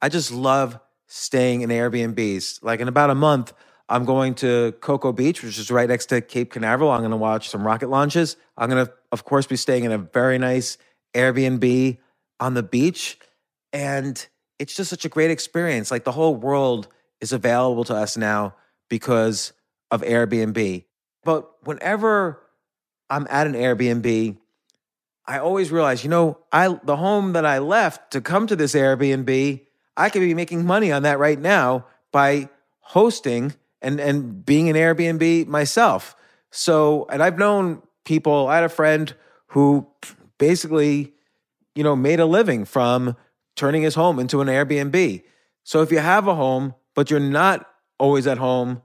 I 0.00 0.09
just 0.09 0.30
love 0.30 0.78
staying 1.06 1.62
in 1.62 1.70
Airbnbs. 1.70 2.62
Like 2.62 2.80
in 2.80 2.88
about 2.88 3.11
a 3.11 3.14
month, 3.14 3.52
I'm 3.88 4.05
going 4.05 4.35
to 4.37 4.72
Cocoa 4.81 5.12
Beach, 5.12 5.42
which 5.42 5.59
is 5.59 5.70
right 5.70 5.88
next 5.88 6.07
to 6.07 6.20
Cape 6.20 6.51
Canaveral. 6.51 6.90
I'm 6.90 7.01
going 7.01 7.12
to 7.12 7.16
watch 7.16 7.49
some 7.49 7.64
rocket 7.64 7.88
launches. 7.88 8.37
I'm 8.57 8.68
going 8.68 8.85
to, 8.85 8.92
of 9.12 9.25
course, 9.25 9.46
be 9.46 9.57
staying 9.57 9.85
in 9.85 9.92
a 9.92 9.99
very 9.99 10.38
nice 10.38 10.77
Airbnb 11.14 11.99
on 12.40 12.55
the 12.55 12.62
beach. 12.62 13.18
And 13.72 14.27
it's 14.59 14.75
just 14.75 14.90
such 14.90 15.05
a 15.05 15.09
great 15.09 15.31
experience. 15.31 15.90
Like 15.90 16.05
the 16.05 16.12
whole 16.12 16.35
world 16.35 16.88
is 17.20 17.33
available 17.33 17.85
to 17.85 17.94
us 17.94 18.16
now 18.16 18.55
because 18.88 19.53
of 19.90 20.03
Airbnb. 20.03 20.85
But 21.25 21.49
whenever 21.66 22.42
I'm 23.09 23.27
at 23.31 23.46
an 23.46 23.55
Airbnb, 23.55 24.37
I 25.27 25.38
always 25.38 25.70
realize, 25.70 26.05
you 26.05 26.11
know, 26.11 26.38
I 26.53 26.79
the 26.85 26.96
home 26.96 27.33
that 27.33 27.44
I 27.44 27.59
left 27.59 28.12
to 28.12 28.20
come 28.20 28.46
to 28.46 28.57
this 28.57 28.75
Airbnb, 28.75 29.61
I 29.96 30.09
could 30.11 30.20
be 30.20 30.35
making 30.35 30.64
money 30.64 30.92
on 30.92 31.03
that 31.03 31.18
right 31.18 31.38
now 31.38 31.87
by 32.12 32.49
hosting 32.79 33.55
and 33.87 34.01
and 34.01 34.44
being 34.44 34.68
an 34.68 34.75
Airbnb 34.75 35.46
myself. 35.46 36.16
So, 36.51 37.07
and 37.11 37.22
I've 37.22 37.38
known 37.38 37.83
people. 38.05 38.49
I 38.49 38.57
had 38.57 38.64
a 38.64 38.68
friend 38.68 39.14
who 39.49 39.87
basically, 40.38 41.14
you 41.75 41.85
know, 41.85 41.94
made 41.94 42.18
a 42.18 42.27
living 42.27 42.64
from 42.64 43.16
turning 43.55 43.83
his 43.83 43.94
home 43.94 44.18
into 44.18 44.40
an 44.40 44.49
Airbnb. 44.49 45.22
So, 45.62 45.83
if 45.83 45.92
you 45.92 46.01
have 46.01 46.27
a 46.27 46.35
home 46.35 46.75
but 46.94 47.11
you're 47.11 47.20
not 47.20 47.68
always 47.99 48.27
at 48.27 48.38
home, 48.38 48.83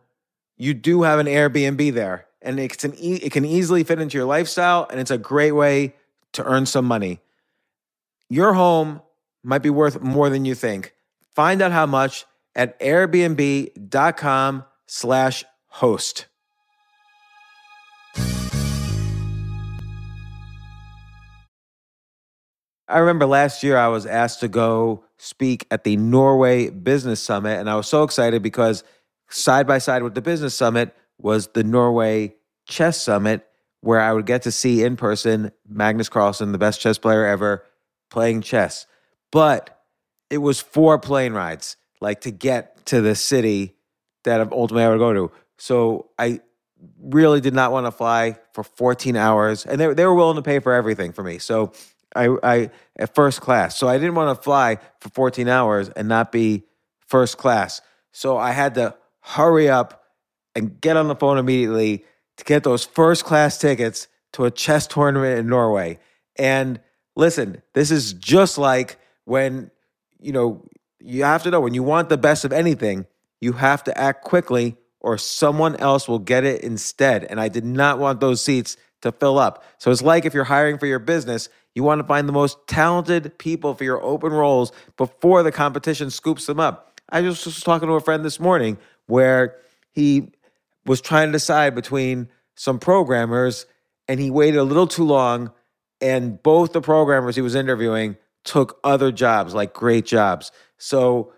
you 0.58 0.74
do 0.74 1.02
have 1.04 1.18
an 1.18 1.26
Airbnb 1.26 1.94
there, 1.94 2.28
and 2.42 2.60
it 2.60 2.78
can 2.78 2.94
it 2.98 3.32
can 3.32 3.44
easily 3.44 3.84
fit 3.84 4.00
into 4.00 4.18
your 4.18 4.28
lifestyle, 4.28 4.88
and 4.90 5.00
it's 5.00 5.12
a 5.12 5.18
great 5.18 5.54
way 5.54 5.96
to 6.34 6.44
earn 6.44 6.66
some 6.66 6.86
money. 6.86 7.20
Your 8.30 8.54
home 8.54 9.02
might 9.44 9.64
be 9.64 9.72
worth 9.72 10.00
more 10.00 10.30
than 10.30 10.46
you 10.46 10.54
think. 10.54 10.94
Find 11.34 11.62
out 11.62 11.72
how 11.72 11.86
much 11.86 12.26
at 12.56 12.80
airbnb.com 12.80 14.66
slash 14.92 15.46
host. 15.68 16.26
I 22.90 22.98
remember 22.98 23.26
last 23.26 23.64
year 23.64 23.78
I 23.78 23.88
was 23.88 24.06
asked 24.06 24.42
to 24.42 24.50
go 24.50 25.06
speak 25.18 25.66
at 25.72 25.86
the 25.86 25.96
Norway 25.96 26.70
Business 26.72 27.22
Summit, 27.22 27.58
and 27.58 27.70
I 27.70 27.78
was 27.78 27.88
so 27.88 28.04
excited 28.04 28.44
because 28.44 28.84
side 29.30 29.66
by 29.66 29.78
side 29.78 30.04
with 30.04 30.14
the 30.14 30.22
Business 30.22 30.54
Summit 30.54 30.94
was 31.18 31.48
the 31.48 31.64
Norway 31.64 32.36
Chess 32.68 33.02
Summit, 33.02 33.48
where 33.80 34.02
I 34.02 34.12
would 34.12 34.26
get 34.26 34.42
to 34.42 34.52
see 34.52 34.84
in 34.84 34.98
person 34.98 35.54
Magnus 35.70 36.10
Carlsen, 36.10 36.52
the 36.52 36.58
best 36.58 36.82
chess 36.82 36.98
player 36.98 37.26
ever, 37.26 37.64
playing 38.10 38.42
chess. 38.42 38.86
But 39.32 39.82
it 40.30 40.40
was 40.40 40.60
four 40.60 41.00
plane 41.00 41.32
rides, 41.32 41.78
like 42.02 42.20
to 42.22 42.32
get 42.32 42.86
to 42.88 43.00
the 43.00 43.16
city 43.16 43.78
that 44.24 44.52
ultimately 44.52 44.84
I 44.84 44.90
would 44.90 45.00
go 45.00 45.14
to. 45.14 45.32
So 45.58 46.10
I 46.18 46.42
really 47.00 47.42
did 47.42 47.54
not 47.54 47.72
want 47.72 47.86
to 47.86 47.92
fly 47.92 48.38
for 48.54 48.64
14 48.64 49.16
hours, 49.16 49.66
and 49.66 49.80
they, 49.80 49.94
they 49.94 50.06
were 50.06 50.16
willing 50.16 50.36
to 50.36 50.42
pay 50.42 50.60
for 50.60 50.74
everything 50.74 51.12
for 51.14 51.24
me. 51.24 51.38
So 51.38 51.74
I, 52.16 52.36
I 52.44 52.70
at 52.98 53.16
first 53.16 53.42
class. 53.42 53.78
So 53.78 53.88
I 53.88 53.98
didn't 53.98 54.16
want 54.16 54.38
to 54.38 54.42
fly 54.42 54.78
for 55.00 55.10
14 55.10 55.48
hours 55.48 55.90
and 55.90 56.08
not 56.08 56.32
be 56.32 56.64
first 57.08 57.38
class. 57.38 57.82
So 58.12 58.38
I 58.38 58.52
had 58.52 58.76
to 58.76 58.96
hurry 59.22 59.70
up 59.70 60.04
and 60.56 60.80
get 60.82 60.98
on 60.98 61.08
the 61.08 61.16
phone 61.16 61.38
immediately 61.38 62.06
to 62.38 62.44
get 62.44 62.64
those 62.64 62.84
first 62.84 63.24
class 63.24 63.58
tickets 63.58 64.08
to 64.34 64.46
a 64.46 64.52
chess 64.52 64.88
tournament 64.88 65.40
in 65.40 65.48
Norway. 65.48 66.00
And 66.38 66.80
listen, 67.16 67.62
this 67.74 67.92
is 67.92 68.14
just 68.14 68.58
like 68.58 68.98
when, 69.26 69.72
you 70.20 70.32
know, 70.32 70.66
you 71.00 71.24
have 71.24 71.44
to 71.44 71.52
know 71.52 71.60
when 71.60 71.74
you 71.74 71.84
want 71.84 72.10
the 72.10 72.18
best 72.18 72.46
of 72.46 72.54
anything, 72.54 73.06
you 73.42 73.54
have 73.54 73.84
to 73.86 73.98
act 73.98 74.24
quickly 74.24 74.78
or 75.00 75.18
someone 75.18 75.76
else 75.78 76.08
will 76.08 76.20
get 76.20 76.44
it 76.44 76.62
instead. 76.62 77.26
And 77.26 77.42
I 77.42 77.50
did 77.50 77.66
not 77.66 78.00
want 78.00 78.20
those 78.20 78.42
seats 78.42 78.78
to 79.02 79.12
fill 79.12 79.40
up. 79.40 79.64
So 79.80 79.92
it's 79.92 80.04
like 80.04 80.26
if 80.26 80.34
you're 80.34 80.44
hiring 80.44 80.78
for 80.78 80.86
your 80.86 81.00
business, 81.00 81.50
you 81.74 81.84
want 81.84 82.00
to 82.00 82.08
find 82.08 82.30
the 82.30 82.34
most 82.34 82.58
talented 82.68 83.38
people 83.40 83.74
for 83.74 83.84
your 83.84 84.02
open 84.04 84.32
roles 84.32 84.72
before 84.96 85.42
the 85.42 85.52
competition 85.52 86.12
scoops 86.12 86.46
them 86.46 86.60
up. 86.60 87.00
I 87.10 87.22
just 87.22 87.46
was 87.46 87.60
talking 87.62 87.88
to 87.88 87.96
a 87.96 88.02
friend 88.02 88.24
this 88.24 88.40
morning 88.40 88.78
where 89.08 89.58
he 89.92 90.32
was 90.86 91.02
trying 91.02 91.30
to 91.30 91.32
decide 91.34 91.76
between 91.76 92.30
some 92.56 92.80
programmers 92.80 93.66
and 94.08 94.20
he 94.20 94.30
waited 94.30 94.58
a 94.58 94.64
little 94.64 94.88
too 94.88 95.04
long 95.04 95.52
and 96.00 96.42
both 96.42 96.74
the 96.74 96.82
programmers 96.82 97.36
he 97.36 97.42
was 97.42 97.56
interviewing 97.56 98.18
took 98.44 98.80
other 98.84 99.12
jobs 99.12 99.54
like 99.54 99.74
great 99.74 100.06
jobs. 100.06 100.52
So, 100.78 101.34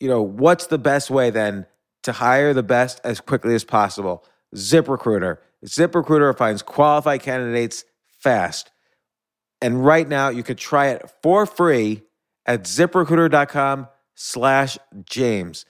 you 0.00 0.08
know, 0.08 0.22
what's 0.22 0.66
the 0.66 0.78
best 0.78 1.10
way 1.10 1.30
then 1.30 1.66
to 2.02 2.12
hire 2.12 2.54
the 2.54 2.62
best 2.62 3.00
as 3.04 3.20
quickly 3.20 3.54
as 3.54 3.64
possible? 3.64 4.24
ZipRecruiter. 4.54 5.38
ZipRecruiter 5.64 6.36
finds 6.36 6.62
qualified 6.62 7.22
candidates 7.22 7.84
fast. 8.06 8.70
And 9.60 9.84
right 9.84 10.08
now 10.08 10.28
you 10.28 10.42
can 10.42 10.56
try 10.56 10.88
it 10.88 11.10
for 11.22 11.46
free 11.46 12.02
at 12.46 12.62
ziprecruiter.com 12.62 13.88
slash 14.14 14.78
James. 15.04 15.64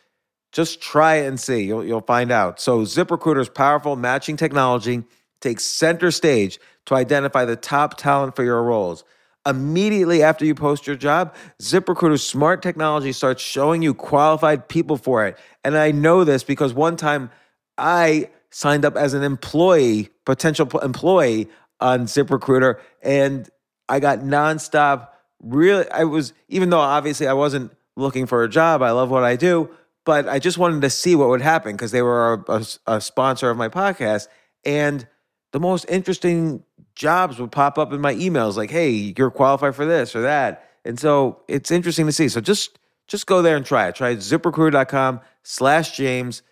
Just 0.52 0.80
try 0.80 1.16
it 1.16 1.26
and 1.26 1.38
see. 1.38 1.64
You'll, 1.64 1.84
you'll 1.84 2.00
find 2.00 2.30
out. 2.30 2.60
So 2.60 2.80
ZipRecruiter's 2.80 3.48
powerful 3.48 3.96
matching 3.96 4.36
technology 4.36 5.04
takes 5.40 5.64
center 5.64 6.10
stage 6.10 6.58
to 6.86 6.94
identify 6.94 7.44
the 7.44 7.56
top 7.56 7.96
talent 7.98 8.34
for 8.34 8.44
your 8.44 8.62
roles. 8.62 9.04
Immediately 9.48 10.22
after 10.22 10.44
you 10.44 10.54
post 10.54 10.86
your 10.86 10.96
job, 10.96 11.34
ZipRecruiter's 11.62 12.24
smart 12.24 12.60
technology 12.60 13.12
starts 13.12 13.42
showing 13.42 13.80
you 13.80 13.94
qualified 13.94 14.68
people 14.68 14.98
for 14.98 15.26
it. 15.26 15.38
And 15.64 15.76
I 15.76 15.90
know 15.90 16.24
this 16.24 16.44
because 16.44 16.74
one 16.74 16.96
time 16.96 17.30
I 17.78 18.28
signed 18.50 18.84
up 18.84 18.94
as 18.96 19.14
an 19.14 19.22
employee, 19.22 20.10
potential 20.26 20.68
employee 20.80 21.48
on 21.80 22.04
ZipRecruiter, 22.04 22.78
and 23.02 23.48
I 23.88 24.00
got 24.00 24.18
nonstop. 24.18 25.08
Really, 25.40 25.90
I 25.90 26.04
was, 26.04 26.34
even 26.48 26.68
though 26.68 26.80
obviously 26.80 27.26
I 27.26 27.32
wasn't 27.32 27.72
looking 27.96 28.26
for 28.26 28.44
a 28.44 28.48
job, 28.50 28.82
I 28.82 28.90
love 28.90 29.10
what 29.10 29.24
I 29.24 29.36
do, 29.36 29.70
but 30.04 30.28
I 30.28 30.38
just 30.38 30.58
wanted 30.58 30.82
to 30.82 30.90
see 30.90 31.14
what 31.14 31.28
would 31.28 31.40
happen 31.40 31.72
because 31.72 31.90
they 31.90 32.02
were 32.02 32.44
a, 32.48 32.52
a, 32.52 32.66
a 32.96 33.00
sponsor 33.00 33.48
of 33.48 33.56
my 33.56 33.70
podcast. 33.70 34.28
And 34.64 35.08
the 35.52 35.60
most 35.60 35.86
interesting 35.88 36.64
jobs 36.98 37.38
would 37.38 37.52
pop 37.52 37.78
up 37.78 37.92
in 37.92 38.00
my 38.00 38.14
emails 38.16 38.56
like, 38.56 38.70
hey, 38.70 39.14
you're 39.16 39.30
qualified 39.30 39.74
for 39.74 39.86
this 39.86 40.14
or 40.16 40.22
that. 40.22 40.68
And 40.84 40.98
so 40.98 41.40
it's 41.48 41.70
interesting 41.70 42.06
to 42.06 42.12
see. 42.12 42.28
So 42.28 42.40
just 42.40 42.78
just 43.06 43.26
go 43.26 43.40
there 43.40 43.56
and 43.56 43.64
try 43.64 43.88
it. 43.88 43.94
Try 43.94 44.16
ziprecruiter.com 44.16 45.20
slash 45.42 45.96
James. 45.96 46.42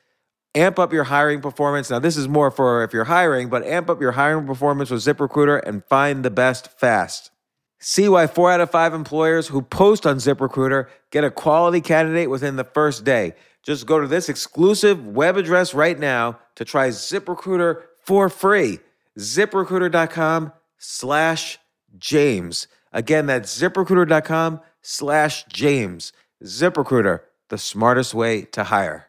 Amp 0.54 0.78
up 0.78 0.90
your 0.90 1.04
hiring 1.04 1.42
performance. 1.42 1.90
Now, 1.90 1.98
this 1.98 2.16
is 2.16 2.28
more 2.28 2.50
for 2.50 2.82
if 2.82 2.94
you're 2.94 3.04
hiring, 3.04 3.50
but 3.50 3.62
amp 3.64 3.90
up 3.90 4.00
your 4.00 4.12
hiring 4.12 4.46
performance 4.46 4.88
with 4.88 5.02
ZipRecruiter 5.02 5.62
and 5.66 5.84
find 5.84 6.24
the 6.24 6.30
best 6.30 6.68
fast. 6.80 7.30
See 7.78 8.08
why 8.08 8.26
four 8.26 8.50
out 8.50 8.62
of 8.62 8.70
five 8.70 8.94
employers 8.94 9.48
who 9.48 9.60
post 9.60 10.06
on 10.06 10.16
ZipRecruiter 10.16 10.88
get 11.10 11.24
a 11.24 11.30
quality 11.30 11.82
candidate 11.82 12.30
within 12.30 12.56
the 12.56 12.64
first 12.64 13.04
day. 13.04 13.34
Just 13.62 13.84
go 13.84 14.00
to 14.00 14.06
this 14.06 14.30
exclusive 14.30 15.06
web 15.06 15.36
address 15.36 15.74
right 15.74 15.98
now 15.98 16.38
to 16.54 16.64
try 16.64 16.88
ZipRecruiter 16.88 17.82
for 18.02 18.30
free. 18.30 18.78
ZipRecruiter.com 19.18 20.52
slash 20.78 21.58
James. 21.98 22.68
Again, 22.92 23.26
that's 23.26 23.58
ziprecruiter.com 23.58 24.60
slash 24.82 25.44
James. 25.46 26.12
ZipRecruiter, 26.44 27.20
the 27.48 27.58
smartest 27.58 28.14
way 28.14 28.42
to 28.42 28.64
hire. 28.64 29.08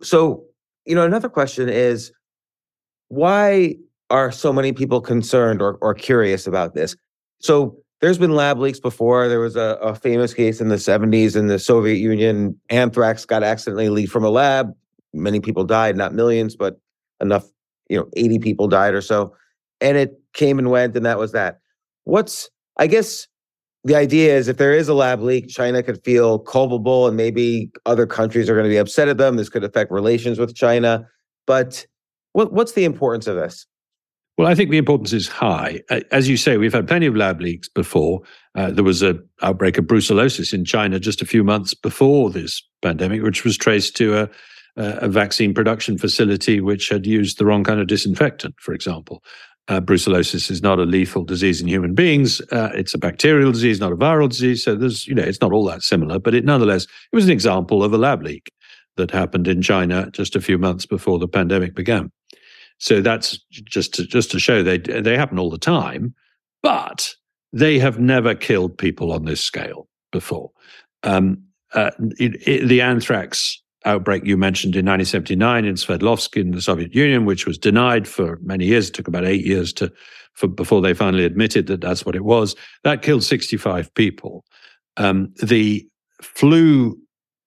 So, 0.00 0.44
you 0.86 0.94
know, 0.94 1.04
another 1.04 1.28
question 1.28 1.68
is 1.68 2.12
why 3.08 3.76
are 4.10 4.30
so 4.30 4.52
many 4.52 4.72
people 4.72 5.00
concerned 5.00 5.60
or, 5.60 5.76
or 5.80 5.92
curious 5.92 6.46
about 6.46 6.74
this? 6.74 6.96
So, 7.40 7.76
there's 8.00 8.18
been 8.18 8.34
lab 8.34 8.58
leaks 8.58 8.80
before. 8.80 9.28
There 9.28 9.40
was 9.40 9.56
a, 9.56 9.78
a 9.82 9.94
famous 9.94 10.32
case 10.32 10.60
in 10.60 10.68
the 10.68 10.76
70s 10.76 11.34
in 11.34 11.48
the 11.48 11.58
Soviet 11.58 11.96
Union. 11.96 12.58
Anthrax 12.70 13.24
got 13.24 13.42
accidentally 13.42 13.88
leaked 13.88 14.12
from 14.12 14.24
a 14.24 14.30
lab. 14.30 14.72
Many 15.12 15.40
people 15.40 15.64
died, 15.64 15.96
not 15.96 16.14
millions, 16.14 16.54
but 16.54 16.80
enough, 17.20 17.46
you 17.88 17.98
know, 17.98 18.08
80 18.16 18.38
people 18.38 18.68
died 18.68 18.94
or 18.94 19.00
so. 19.00 19.34
And 19.80 19.96
it 19.96 20.20
came 20.32 20.58
and 20.58 20.70
went, 20.70 20.96
and 20.96 21.06
that 21.06 21.18
was 21.18 21.32
that. 21.32 21.60
What's, 22.04 22.48
I 22.76 22.86
guess, 22.86 23.26
the 23.84 23.96
idea 23.96 24.36
is 24.36 24.48
if 24.48 24.58
there 24.58 24.72
is 24.72 24.88
a 24.88 24.94
lab 24.94 25.20
leak, 25.20 25.48
China 25.48 25.82
could 25.82 26.02
feel 26.04 26.38
culpable 26.38 27.06
and 27.06 27.16
maybe 27.16 27.70
other 27.86 28.06
countries 28.06 28.48
are 28.48 28.54
going 28.54 28.64
to 28.64 28.70
be 28.70 28.76
upset 28.76 29.08
at 29.08 29.18
them. 29.18 29.36
This 29.36 29.48
could 29.48 29.64
affect 29.64 29.90
relations 29.90 30.38
with 30.38 30.54
China. 30.54 31.08
But 31.46 31.86
what, 32.32 32.52
what's 32.52 32.72
the 32.72 32.84
importance 32.84 33.26
of 33.26 33.36
this? 33.36 33.66
Well, 34.38 34.46
I 34.46 34.54
think 34.54 34.70
the 34.70 34.78
importance 34.78 35.12
is 35.12 35.26
high. 35.26 35.80
As 36.12 36.28
you 36.28 36.36
say, 36.36 36.58
we've 36.58 36.72
had 36.72 36.86
plenty 36.86 37.06
of 37.06 37.16
lab 37.16 37.40
leaks 37.40 37.68
before. 37.68 38.20
Uh, 38.54 38.70
there 38.70 38.84
was 38.84 39.02
an 39.02 39.28
outbreak 39.42 39.78
of 39.78 39.86
brucellosis 39.86 40.54
in 40.54 40.64
China 40.64 41.00
just 41.00 41.20
a 41.20 41.26
few 41.26 41.42
months 41.42 41.74
before 41.74 42.30
this 42.30 42.62
pandemic, 42.80 43.20
which 43.20 43.42
was 43.42 43.56
traced 43.56 43.96
to 43.96 44.16
a, 44.16 44.30
a 44.76 45.08
vaccine 45.08 45.52
production 45.52 45.98
facility 45.98 46.60
which 46.60 46.88
had 46.88 47.04
used 47.04 47.38
the 47.38 47.44
wrong 47.44 47.64
kind 47.64 47.80
of 47.80 47.88
disinfectant, 47.88 48.54
for 48.60 48.72
example. 48.72 49.24
Uh, 49.66 49.80
brucellosis 49.80 50.52
is 50.52 50.62
not 50.62 50.78
a 50.78 50.84
lethal 50.84 51.24
disease 51.24 51.60
in 51.60 51.66
human 51.66 51.92
beings. 51.92 52.40
Uh, 52.52 52.70
it's 52.74 52.94
a 52.94 52.98
bacterial 52.98 53.50
disease, 53.50 53.80
not 53.80 53.92
a 53.92 53.96
viral 53.96 54.28
disease. 54.28 54.62
So 54.62 54.76
there's, 54.76 55.04
you 55.08 55.16
know, 55.16 55.24
it's 55.24 55.40
not 55.40 55.52
all 55.52 55.64
that 55.64 55.82
similar, 55.82 56.20
but 56.20 56.32
it 56.32 56.44
nonetheless, 56.44 56.84
it 56.84 57.16
was 57.16 57.24
an 57.24 57.32
example 57.32 57.82
of 57.82 57.92
a 57.92 57.98
lab 57.98 58.22
leak 58.22 58.52
that 58.96 59.10
happened 59.10 59.48
in 59.48 59.62
China 59.62 60.08
just 60.12 60.36
a 60.36 60.40
few 60.40 60.58
months 60.58 60.86
before 60.86 61.18
the 61.18 61.28
pandemic 61.28 61.74
began. 61.74 62.12
So 62.78 63.00
that's 63.00 63.38
just 63.50 63.94
to, 63.94 64.06
just 64.06 64.30
to 64.30 64.38
show 64.38 64.62
they 64.62 64.78
they 64.78 65.16
happen 65.16 65.38
all 65.38 65.50
the 65.50 65.58
time, 65.58 66.14
but 66.62 67.14
they 67.52 67.78
have 67.78 67.98
never 67.98 68.34
killed 68.34 68.78
people 68.78 69.12
on 69.12 69.24
this 69.24 69.42
scale 69.42 69.88
before. 70.12 70.50
Um, 71.02 71.42
uh, 71.74 71.90
it, 72.18 72.36
it, 72.46 72.68
the 72.68 72.80
anthrax 72.80 73.62
outbreak 73.84 74.24
you 74.24 74.36
mentioned 74.36 74.74
in 74.74 74.86
1979 74.86 75.64
in 75.64 75.74
Sverdlovsk 75.74 76.40
in 76.40 76.50
the 76.50 76.62
Soviet 76.62 76.94
Union, 76.94 77.24
which 77.24 77.46
was 77.46 77.58
denied 77.58 78.06
for 78.08 78.38
many 78.42 78.66
years. 78.66 78.88
It 78.88 78.94
took 78.94 79.08
about 79.08 79.24
eight 79.24 79.44
years 79.44 79.72
to 79.74 79.92
for, 80.34 80.46
before 80.46 80.80
they 80.80 80.94
finally 80.94 81.24
admitted 81.24 81.66
that 81.66 81.80
that's 81.80 82.06
what 82.06 82.14
it 82.14 82.24
was. 82.24 82.54
That 82.84 83.02
killed 83.02 83.24
65 83.24 83.92
people. 83.94 84.44
Um, 84.96 85.32
the 85.42 85.86
flu 86.22 86.96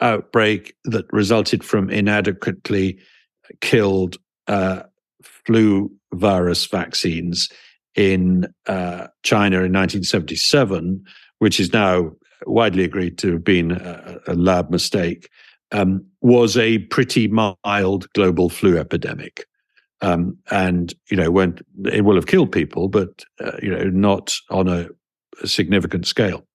outbreak 0.01 0.75
that 0.85 1.05
resulted 1.11 1.63
from 1.63 1.89
inadequately 1.89 2.99
killed 3.61 4.17
uh, 4.47 4.83
flu 5.23 5.91
virus 6.13 6.65
vaccines 6.65 7.49
in 7.95 8.47
uh, 8.67 9.07
China 9.23 9.57
in 9.57 9.73
1977, 9.73 11.03
which 11.39 11.59
is 11.59 11.73
now 11.73 12.11
widely 12.45 12.83
agreed 12.83 13.17
to 13.19 13.33
have 13.33 13.43
been 13.43 13.71
a, 13.71 14.19
a 14.27 14.33
lab 14.33 14.69
mistake, 14.69 15.29
um, 15.71 16.05
was 16.21 16.57
a 16.57 16.79
pretty 16.79 17.27
mild 17.27 18.11
global 18.13 18.49
flu 18.49 18.77
epidemic. 18.77 19.45
Um, 20.01 20.37
and 20.49 20.93
you 21.09 21.17
know, 21.17 21.53
it 21.85 22.01
will 22.03 22.15
have 22.15 22.25
killed 22.25 22.51
people, 22.51 22.87
but 22.87 23.23
uh, 23.39 23.57
you 23.61 23.69
know, 23.69 23.83
not 23.85 24.33
on 24.49 24.67
a, 24.67 24.87
a 25.43 25.47
significant 25.47 26.07
scale. 26.07 26.45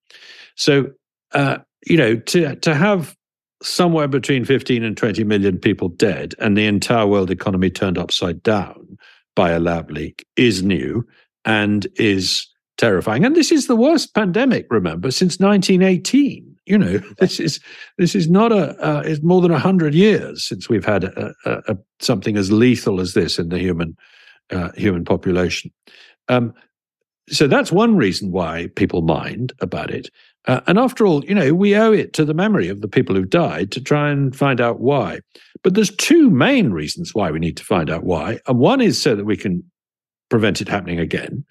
So, 0.56 0.90
uh, 1.32 1.58
you 1.86 1.96
know, 1.96 2.16
to 2.16 2.56
to 2.56 2.74
have 2.74 3.15
somewhere 3.62 4.08
between 4.08 4.44
15 4.44 4.82
and 4.82 4.96
20 4.96 5.24
million 5.24 5.58
people 5.58 5.88
dead 5.88 6.34
and 6.38 6.56
the 6.56 6.66
entire 6.66 7.06
world 7.06 7.30
economy 7.30 7.70
turned 7.70 7.98
upside 7.98 8.42
down 8.42 8.98
by 9.34 9.50
a 9.50 9.60
lab 9.60 9.90
leak 9.90 10.26
is 10.36 10.62
new 10.62 11.06
and 11.44 11.86
is 11.96 12.46
terrifying. 12.76 13.24
And 13.24 13.34
this 13.34 13.52
is 13.52 13.66
the 13.66 13.76
worst 13.76 14.14
pandemic, 14.14 14.66
remember, 14.70 15.10
since 15.10 15.38
1918. 15.38 16.54
You 16.66 16.78
know, 16.78 16.98
this 17.18 17.38
is 17.38 17.60
this 17.96 18.14
is 18.14 18.28
not 18.28 18.52
a 18.52 18.76
uh, 18.84 19.02
it's 19.04 19.22
more 19.22 19.40
than 19.40 19.52
hundred 19.52 19.94
years 19.94 20.44
since 20.44 20.68
we've 20.68 20.84
had 20.84 21.04
a, 21.04 21.32
a, 21.44 21.62
a, 21.68 21.78
something 22.00 22.36
as 22.36 22.50
lethal 22.50 23.00
as 23.00 23.14
this 23.14 23.38
in 23.38 23.50
the 23.50 23.58
human 23.58 23.96
uh, 24.50 24.70
human 24.72 25.04
population. 25.04 25.70
Um, 26.28 26.52
so 27.28 27.46
that's 27.46 27.72
one 27.72 27.96
reason 27.96 28.30
why 28.30 28.68
people 28.76 29.02
mind 29.02 29.52
about 29.60 29.90
it. 29.90 30.10
Uh, 30.46 30.60
and 30.66 30.78
after 30.78 31.06
all, 31.06 31.24
you 31.24 31.34
know, 31.34 31.54
we 31.54 31.74
owe 31.74 31.92
it 31.92 32.12
to 32.12 32.24
the 32.24 32.34
memory 32.34 32.68
of 32.68 32.80
the 32.80 32.88
people 32.88 33.14
who've 33.14 33.28
died 33.28 33.72
to 33.72 33.80
try 33.80 34.10
and 34.10 34.36
find 34.36 34.60
out 34.60 34.80
why. 34.80 35.18
But 35.62 35.74
there's 35.74 35.94
two 35.96 36.30
main 36.30 36.70
reasons 36.70 37.14
why 37.14 37.30
we 37.30 37.40
need 37.40 37.56
to 37.56 37.64
find 37.64 37.90
out 37.90 38.04
why. 38.04 38.38
And 38.46 38.58
one 38.58 38.80
is 38.80 39.00
so 39.00 39.16
that 39.16 39.24
we 39.24 39.36
can 39.36 39.64
prevent 40.28 40.60
it 40.60 40.68
happening 40.68 41.00
again. 41.00 41.44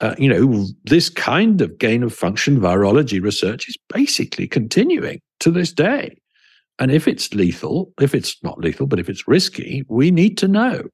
Uh, 0.00 0.14
you 0.18 0.28
know, 0.28 0.66
this 0.84 1.08
kind 1.08 1.60
of 1.60 1.78
gain 1.78 2.02
of 2.02 2.12
function 2.12 2.60
virology 2.60 3.22
research 3.22 3.68
is 3.68 3.76
basically 3.88 4.48
continuing 4.48 5.20
to 5.40 5.50
this 5.50 5.72
day. 5.72 6.16
And 6.78 6.90
if 6.90 7.06
it's 7.06 7.32
lethal, 7.32 7.92
if 8.00 8.14
it's 8.14 8.36
not 8.42 8.58
lethal, 8.58 8.86
but 8.86 8.98
if 8.98 9.08
it's 9.08 9.28
risky, 9.28 9.84
we 9.88 10.10
need 10.10 10.36
to 10.38 10.48
know. 10.48 10.84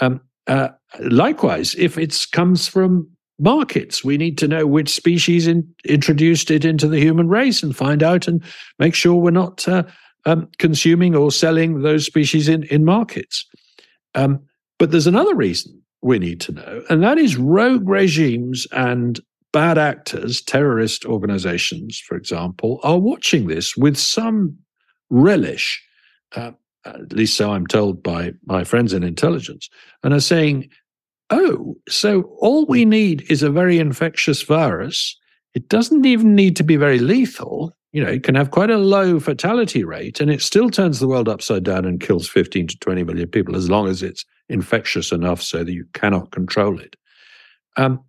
Um, 0.00 0.20
uh, 0.46 0.70
likewise, 0.98 1.74
if 1.76 1.96
it 1.96 2.26
comes 2.32 2.66
from 2.66 3.08
markets, 3.40 4.04
we 4.04 4.16
need 4.16 4.38
to 4.38 4.48
know 4.48 4.66
which 4.66 4.88
species 4.88 5.46
in, 5.46 5.66
introduced 5.84 6.50
it 6.50 6.64
into 6.64 6.86
the 6.88 7.00
human 7.00 7.28
race 7.28 7.62
and 7.62 7.76
find 7.76 8.02
out 8.02 8.28
and 8.28 8.42
make 8.78 8.94
sure 8.94 9.14
we're 9.14 9.30
not 9.30 9.66
uh, 9.66 9.82
um, 10.26 10.48
consuming 10.58 11.16
or 11.16 11.30
selling 11.30 11.82
those 11.82 12.04
species 12.06 12.48
in, 12.48 12.64
in 12.64 12.84
markets. 12.84 13.46
Um, 14.14 14.40
but 14.78 14.90
there's 14.90 15.06
another 15.06 15.34
reason 15.34 15.80
we 16.02 16.18
need 16.18 16.40
to 16.42 16.52
know, 16.52 16.82
and 16.88 17.02
that 17.02 17.18
is 17.18 17.36
rogue 17.36 17.88
regimes 17.88 18.66
and 18.72 19.20
bad 19.52 19.78
actors, 19.78 20.40
terrorist 20.40 21.04
organizations, 21.04 21.98
for 21.98 22.16
example, 22.16 22.80
are 22.82 22.98
watching 22.98 23.48
this 23.48 23.76
with 23.76 23.96
some 23.96 24.56
relish. 25.10 25.82
Uh, 26.34 26.52
at 26.84 27.12
least 27.12 27.36
so 27.36 27.52
I'm 27.52 27.66
told 27.66 28.02
by 28.02 28.32
my 28.46 28.64
friends 28.64 28.92
in 28.92 29.02
intelligence, 29.02 29.68
and 30.02 30.14
are 30.14 30.20
saying, 30.20 30.70
oh, 31.30 31.76
so 31.88 32.22
all 32.38 32.66
we 32.66 32.84
need 32.84 33.24
is 33.30 33.42
a 33.42 33.50
very 33.50 33.78
infectious 33.78 34.42
virus. 34.42 35.16
It 35.54 35.68
doesn't 35.68 36.04
even 36.04 36.34
need 36.34 36.56
to 36.56 36.64
be 36.64 36.76
very 36.76 36.98
lethal. 36.98 37.76
You 37.92 38.04
know, 38.04 38.10
it 38.10 38.22
can 38.22 38.34
have 38.34 38.50
quite 38.50 38.70
a 38.70 38.78
low 38.78 39.18
fatality 39.18 39.82
rate, 39.82 40.20
and 40.20 40.30
it 40.30 40.42
still 40.42 40.70
turns 40.70 41.00
the 41.00 41.08
world 41.08 41.28
upside 41.28 41.64
down 41.64 41.84
and 41.84 42.00
kills 42.00 42.28
15 42.28 42.68
to 42.68 42.78
20 42.78 43.04
million 43.04 43.28
people 43.28 43.56
as 43.56 43.68
long 43.68 43.88
as 43.88 44.02
it's 44.02 44.24
infectious 44.48 45.10
enough 45.10 45.42
so 45.42 45.64
that 45.64 45.72
you 45.72 45.86
cannot 45.94 46.30
control 46.30 46.78
it. 46.78 46.96
Um, 47.76 48.04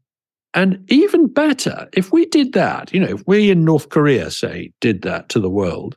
and 0.53 0.83
even 0.89 1.27
better, 1.27 1.87
if 1.93 2.11
we 2.11 2.25
did 2.25 2.53
that, 2.53 2.93
you 2.93 2.99
know, 2.99 3.07
if 3.07 3.23
we 3.25 3.49
in 3.49 3.63
North 3.63 3.89
Korea, 3.89 4.29
say, 4.29 4.71
did 4.81 5.01
that 5.03 5.29
to 5.29 5.39
the 5.39 5.49
world, 5.49 5.95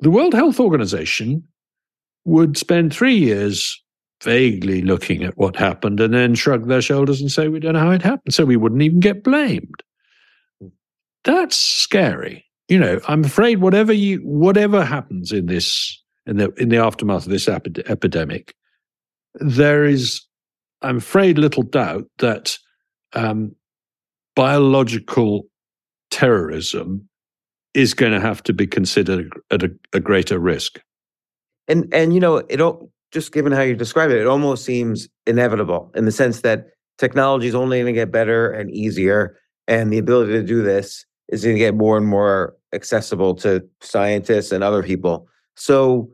the 0.00 0.10
World 0.10 0.34
Health 0.34 0.60
Organization 0.60 1.42
would 2.24 2.56
spend 2.56 2.92
three 2.92 3.16
years 3.16 3.82
vaguely 4.22 4.82
looking 4.82 5.22
at 5.22 5.36
what 5.36 5.56
happened 5.56 6.00
and 6.00 6.14
then 6.14 6.34
shrug 6.34 6.68
their 6.68 6.82
shoulders 6.82 7.20
and 7.20 7.30
say, 7.30 7.48
we 7.48 7.60
don't 7.60 7.74
know 7.74 7.80
how 7.80 7.90
it 7.90 8.02
happened. 8.02 8.34
So 8.34 8.44
we 8.44 8.56
wouldn't 8.56 8.82
even 8.82 9.00
get 9.00 9.22
blamed. 9.22 9.82
That's 11.24 11.56
scary. 11.56 12.44
You 12.68 12.78
know, 12.78 13.00
I'm 13.08 13.24
afraid 13.24 13.60
whatever 13.60 13.92
you 13.92 14.18
whatever 14.18 14.84
happens 14.84 15.32
in 15.32 15.46
this 15.46 16.02
in 16.26 16.36
the 16.36 16.52
in 16.54 16.68
the 16.68 16.78
aftermath 16.78 17.26
of 17.26 17.30
this 17.30 17.48
epidemic, 17.48 18.54
there 19.34 19.84
is, 19.84 20.22
I'm 20.82 20.98
afraid, 20.98 21.38
little 21.38 21.62
doubt 21.62 22.06
that 22.18 22.58
um, 23.12 23.54
biological 24.34 25.46
terrorism 26.10 27.08
is 27.74 27.94
going 27.94 28.12
to 28.12 28.20
have 28.20 28.42
to 28.44 28.52
be 28.52 28.66
considered 28.66 29.32
at 29.50 29.62
a, 29.62 29.70
a, 29.92 30.00
greater 30.00 30.38
risk. 30.38 30.80
And 31.68 31.92
and 31.92 32.14
you 32.14 32.20
know, 32.20 32.36
it 32.48 32.60
just 33.12 33.32
given 33.32 33.52
how 33.52 33.62
you 33.62 33.74
describe 33.74 34.10
it, 34.10 34.18
it 34.18 34.26
almost 34.26 34.64
seems 34.64 35.08
inevitable 35.26 35.90
in 35.94 36.04
the 36.04 36.12
sense 36.12 36.40
that 36.42 36.66
technology 36.98 37.46
is 37.46 37.54
only 37.54 37.78
going 37.78 37.86
to 37.86 37.92
get 37.92 38.10
better 38.10 38.50
and 38.50 38.70
easier, 38.70 39.38
and 39.68 39.92
the 39.92 39.98
ability 39.98 40.32
to 40.32 40.42
do 40.42 40.62
this 40.62 41.04
is 41.28 41.42
going 41.42 41.56
to 41.56 41.60
get 41.60 41.74
more 41.74 41.96
and 41.96 42.06
more 42.06 42.54
accessible 42.72 43.34
to 43.34 43.66
scientists 43.80 44.52
and 44.52 44.62
other 44.62 44.82
people. 44.82 45.26
So 45.56 46.10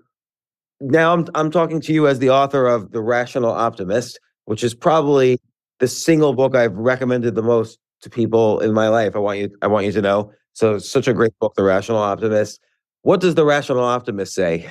now 0.80 1.12
I'm 1.12 1.26
I'm 1.34 1.50
talking 1.50 1.80
to 1.80 1.92
you 1.92 2.08
as 2.08 2.18
the 2.18 2.30
author 2.30 2.66
of 2.66 2.92
The 2.92 3.02
Rational 3.02 3.50
Optimist, 3.50 4.18
which 4.46 4.64
is 4.64 4.74
probably 4.74 5.38
the 5.78 5.88
single 5.88 6.34
book 6.34 6.54
I've 6.54 6.76
recommended 6.76 7.34
the 7.34 7.42
most 7.42 7.78
to 8.02 8.10
people 8.10 8.60
in 8.60 8.72
my 8.72 8.88
life. 8.88 9.14
I 9.14 9.18
want 9.18 9.38
you 9.38 9.50
I 9.62 9.66
want 9.66 9.86
you 9.86 9.92
to 9.92 10.02
know. 10.02 10.32
So 10.54 10.78
such 10.78 11.08
a 11.08 11.14
great 11.14 11.32
book, 11.40 11.54
The 11.54 11.62
Rational 11.62 11.98
Optimist. 11.98 12.60
What 13.02 13.20
does 13.20 13.34
the 13.34 13.44
Rational 13.44 13.84
Optimist 13.84 14.34
say? 14.34 14.70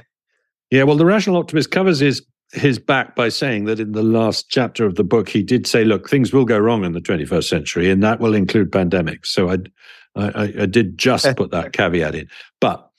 Yeah, 0.71 0.83
well, 0.83 0.95
the 0.95 1.05
Rational 1.05 1.37
Optimist 1.37 1.69
covers 1.71 1.99
his 1.99 2.25
his 2.53 2.79
back 2.79 3.15
by 3.15 3.29
saying 3.29 3.63
that 3.65 3.79
in 3.79 3.93
the 3.93 4.03
last 4.03 4.49
chapter 4.49 4.85
of 4.85 4.95
the 4.95 5.05
book, 5.05 5.29
he 5.29 5.43
did 5.43 5.67
say, 5.67 5.83
"Look, 5.83 6.09
things 6.09 6.33
will 6.33 6.45
go 6.45 6.57
wrong 6.57 6.83
in 6.83 6.93
the 6.93 7.01
21st 7.01 7.47
century, 7.47 7.89
and 7.89 8.01
that 8.03 8.19
will 8.19 8.33
include 8.33 8.71
pandemics." 8.71 9.27
So 9.27 9.49
I, 9.49 9.57
I, 10.15 10.53
I 10.61 10.65
did 10.65 10.97
just 10.97 11.35
put 11.35 11.51
that 11.51 11.73
caveat 11.73 12.15
in, 12.15 12.27
but 12.59 12.89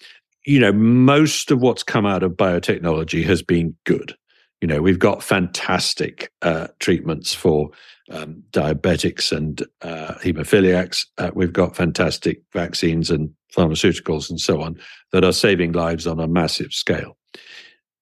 you 0.45 0.59
know, 0.59 0.73
most 0.73 1.51
of 1.51 1.61
what's 1.61 1.83
come 1.83 2.05
out 2.05 2.23
of 2.23 2.33
biotechnology 2.33 3.25
has 3.25 3.43
been 3.43 3.75
good. 3.85 4.15
You 4.61 4.69
know, 4.69 4.83
we've 4.83 4.99
got 4.99 5.23
fantastic 5.23 6.31
uh, 6.43 6.69
treatments 6.79 7.33
for 7.35 7.71
um, 8.11 8.43
diabetics 8.53 9.35
and 9.35 9.63
uh, 9.83 10.15
hemophiliacs. 10.23 11.07
Uh, 11.19 11.31
we've 11.35 11.53
got 11.53 11.77
fantastic 11.77 12.43
vaccines 12.53 13.11
and 13.11 13.31
pharmaceuticals 13.53 14.31
and 14.31 14.41
so 14.41 14.61
on 14.61 14.79
that 15.13 15.25
are 15.25 15.33
saving 15.33 15.73
lives 15.73 16.07
on 16.07 16.21
a 16.21 16.29
massive 16.29 16.73
scale. 16.73 17.17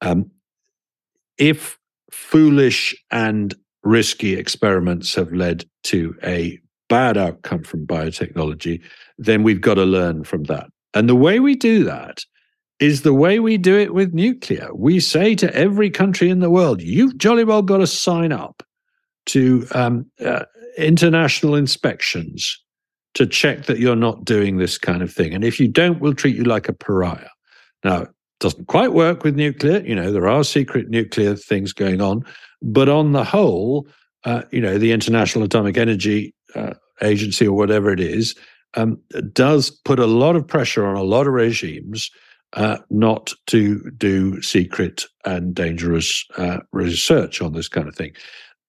Um, 0.01 0.31
if 1.39 1.79
foolish 2.11 2.95
and 3.11 3.55
risky 3.83 4.35
experiments 4.35 5.15
have 5.15 5.33
led 5.33 5.65
to 5.85 6.15
a 6.23 6.59
bad 6.89 7.17
outcome 7.17 7.63
from 7.63 7.87
biotechnology, 7.87 8.83
then 9.19 9.43
we've 9.43 9.61
got 9.61 9.75
to 9.75 9.85
learn 9.85 10.25
from 10.25 10.45
that. 10.45 10.67
And 10.93 11.09
the 11.09 11.15
way 11.15 11.41
we 11.41 11.55
do 11.55 11.85
that 11.85 12.25
is 12.81 13.03
the 13.03 13.15
way 13.15 13.39
we 13.39 13.59
do 13.59 13.79
it 13.79 13.95
with 13.95 14.15
nuclear. 14.15 14.71
We 14.75 15.01
say 15.01 15.35
to 15.37 15.55
every 15.55 15.91
country 15.91 16.31
in 16.31 16.41
the 16.41 16.51
world, 16.51 16.83
you've 16.83 17.17
jolly 17.19 17.45
well 17.45 17.63
got 17.63 17.79
to 17.79 17.87
sign 17.87 18.33
up 18.33 18.63
to 19.27 19.67
um, 19.73 20.11
uh, 20.25 20.45
international 20.77 21.55
inspections 21.55 22.59
to 23.15 23.27
check 23.27 23.67
that 23.67 23.79
you're 23.79 23.97
not 23.97 24.25
doing 24.25 24.57
this 24.57 24.79
kind 24.79 25.03
of 25.03 25.13
thing. 25.13 25.35
And 25.35 25.45
if 25.45 25.61
you 25.61 25.69
don't, 25.69 26.01
we'll 26.01 26.15
treat 26.15 26.37
you 26.37 26.45
like 26.45 26.69
a 26.69 26.73
pariah. 26.73 27.29
Now, 27.85 28.07
doesn't 28.41 28.67
quite 28.67 28.93
work 28.93 29.23
with 29.23 29.37
nuclear. 29.37 29.81
You 29.81 29.95
know, 29.95 30.11
there 30.11 30.29
are 30.29 30.43
secret 30.43 30.89
nuclear 30.89 31.37
things 31.37 31.73
going 31.73 32.01
on. 32.01 32.25
But 32.63 32.89
on 32.89 33.13
the 33.13 33.25
whole, 33.25 33.87
uh, 34.25 34.43
you 34.51 34.61
know, 34.61 34.79
the 34.79 34.93
International 34.93 35.45
Atomic 35.45 35.77
Energy 35.77 36.35
uh, 36.55 36.75
Agency 37.03 37.47
or 37.47 37.57
whatever 37.57 37.93
it 37.93 38.01
is 38.01 38.35
um, 38.75 39.01
does 39.33 39.71
put 39.71 39.99
a 39.99 40.07
lot 40.07 40.37
of 40.37 40.47
pressure 40.47 40.87
on 40.87 40.97
a 40.97 41.03
lot 41.03 41.27
of 41.27 41.33
regimes 41.33 42.11
uh, 42.55 42.79
not 42.91 43.33
to 43.47 43.91
do 43.97 44.43
secret 44.43 45.05
and 45.25 45.55
dangerous 45.55 46.25
uh, 46.37 46.59
research 46.73 47.41
on 47.41 47.53
this 47.53 47.69
kind 47.69 47.89
of 47.89 47.95
thing. 47.95 48.13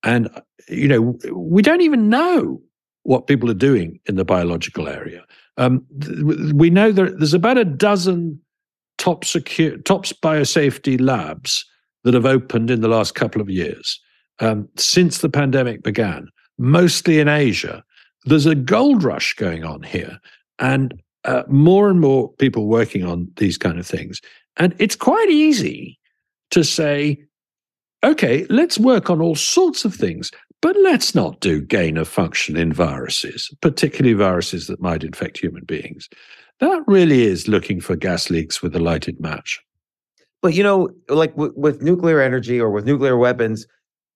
And, 0.03 0.29
you 0.67 0.87
know, 0.87 1.17
we 1.33 1.61
don't 1.61 1.81
even 1.81 2.09
know 2.09 2.61
what 3.03 3.27
people 3.27 3.49
are 3.49 3.55
doing 3.55 3.99
in 4.05 4.15
the 4.15 4.25
biological 4.25 4.87
area. 4.87 5.23
Um, 5.57 5.85
we 6.53 6.69
know 6.69 6.91
that 6.91 7.17
there's 7.17 7.33
about 7.33 7.57
a 7.57 7.65
dozen 7.65 8.39
top 9.01 9.25
secure, 9.25 9.77
top 9.79 10.05
biosafety 10.23 11.01
labs 11.01 11.65
that 12.03 12.13
have 12.13 12.25
opened 12.25 12.69
in 12.69 12.81
the 12.81 12.87
last 12.87 13.15
couple 13.15 13.41
of 13.41 13.49
years 13.49 13.99
um, 14.39 14.69
since 14.77 15.17
the 15.17 15.29
pandemic 15.29 15.81
began, 15.81 16.27
mostly 16.59 17.19
in 17.19 17.27
Asia. 17.27 17.83
There's 18.25 18.45
a 18.45 18.53
gold 18.53 19.03
rush 19.03 19.33
going 19.33 19.63
on 19.63 19.81
here, 19.81 20.19
and 20.59 20.93
uh, 21.25 21.41
more 21.47 21.89
and 21.89 21.99
more 21.99 22.31
people 22.33 22.67
working 22.67 23.03
on 23.03 23.27
these 23.37 23.57
kind 23.57 23.79
of 23.79 23.87
things. 23.87 24.21
And 24.57 24.75
it's 24.77 24.95
quite 24.95 25.29
easy 25.31 25.97
to 26.51 26.63
say, 26.63 27.23
okay, 28.03 28.45
let's 28.49 28.77
work 28.77 29.09
on 29.09 29.19
all 29.19 29.35
sorts 29.35 29.83
of 29.83 29.95
things, 29.95 30.29
but 30.61 30.75
let's 30.81 31.15
not 31.15 31.39
do 31.39 31.59
gain 31.61 31.97
of 31.97 32.07
function 32.07 32.55
in 32.55 32.71
viruses, 32.71 33.49
particularly 33.61 34.13
viruses 34.13 34.67
that 34.67 34.81
might 34.81 35.03
infect 35.03 35.39
human 35.39 35.63
beings. 35.63 36.07
That 36.59 36.83
really 36.85 37.23
is 37.23 37.47
looking 37.47 37.81
for 37.81 37.95
gas 37.95 38.29
leaks 38.29 38.61
with 38.61 38.75
a 38.75 38.79
lighted 38.79 39.19
match. 39.19 39.59
But 40.41 40.53
you 40.53 40.63
know, 40.63 40.89
like 41.09 41.31
w- 41.31 41.53
with 41.55 41.81
nuclear 41.81 42.21
energy 42.21 42.59
or 42.59 42.69
with 42.69 42.85
nuclear 42.85 43.17
weapons, 43.17 43.65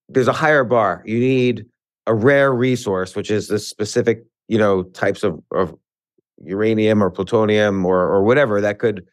there's 0.07 0.27
a 0.27 0.33
higher 0.33 0.63
bar. 0.63 1.01
You 1.05 1.19
need 1.19 1.65
a 2.05 2.13
rare 2.13 2.53
resource, 2.53 3.15
which 3.15 3.31
is 3.31 3.47
the 3.47 3.57
specific, 3.57 4.23
you 4.47 4.57
know, 4.59 4.83
types 4.83 5.23
of, 5.23 5.39
of 5.51 5.75
uranium 6.43 7.03
or 7.03 7.09
plutonium 7.09 7.85
or 7.85 8.01
or 8.01 8.23
whatever 8.23 8.61
that 8.61 8.77
could, 8.77 9.03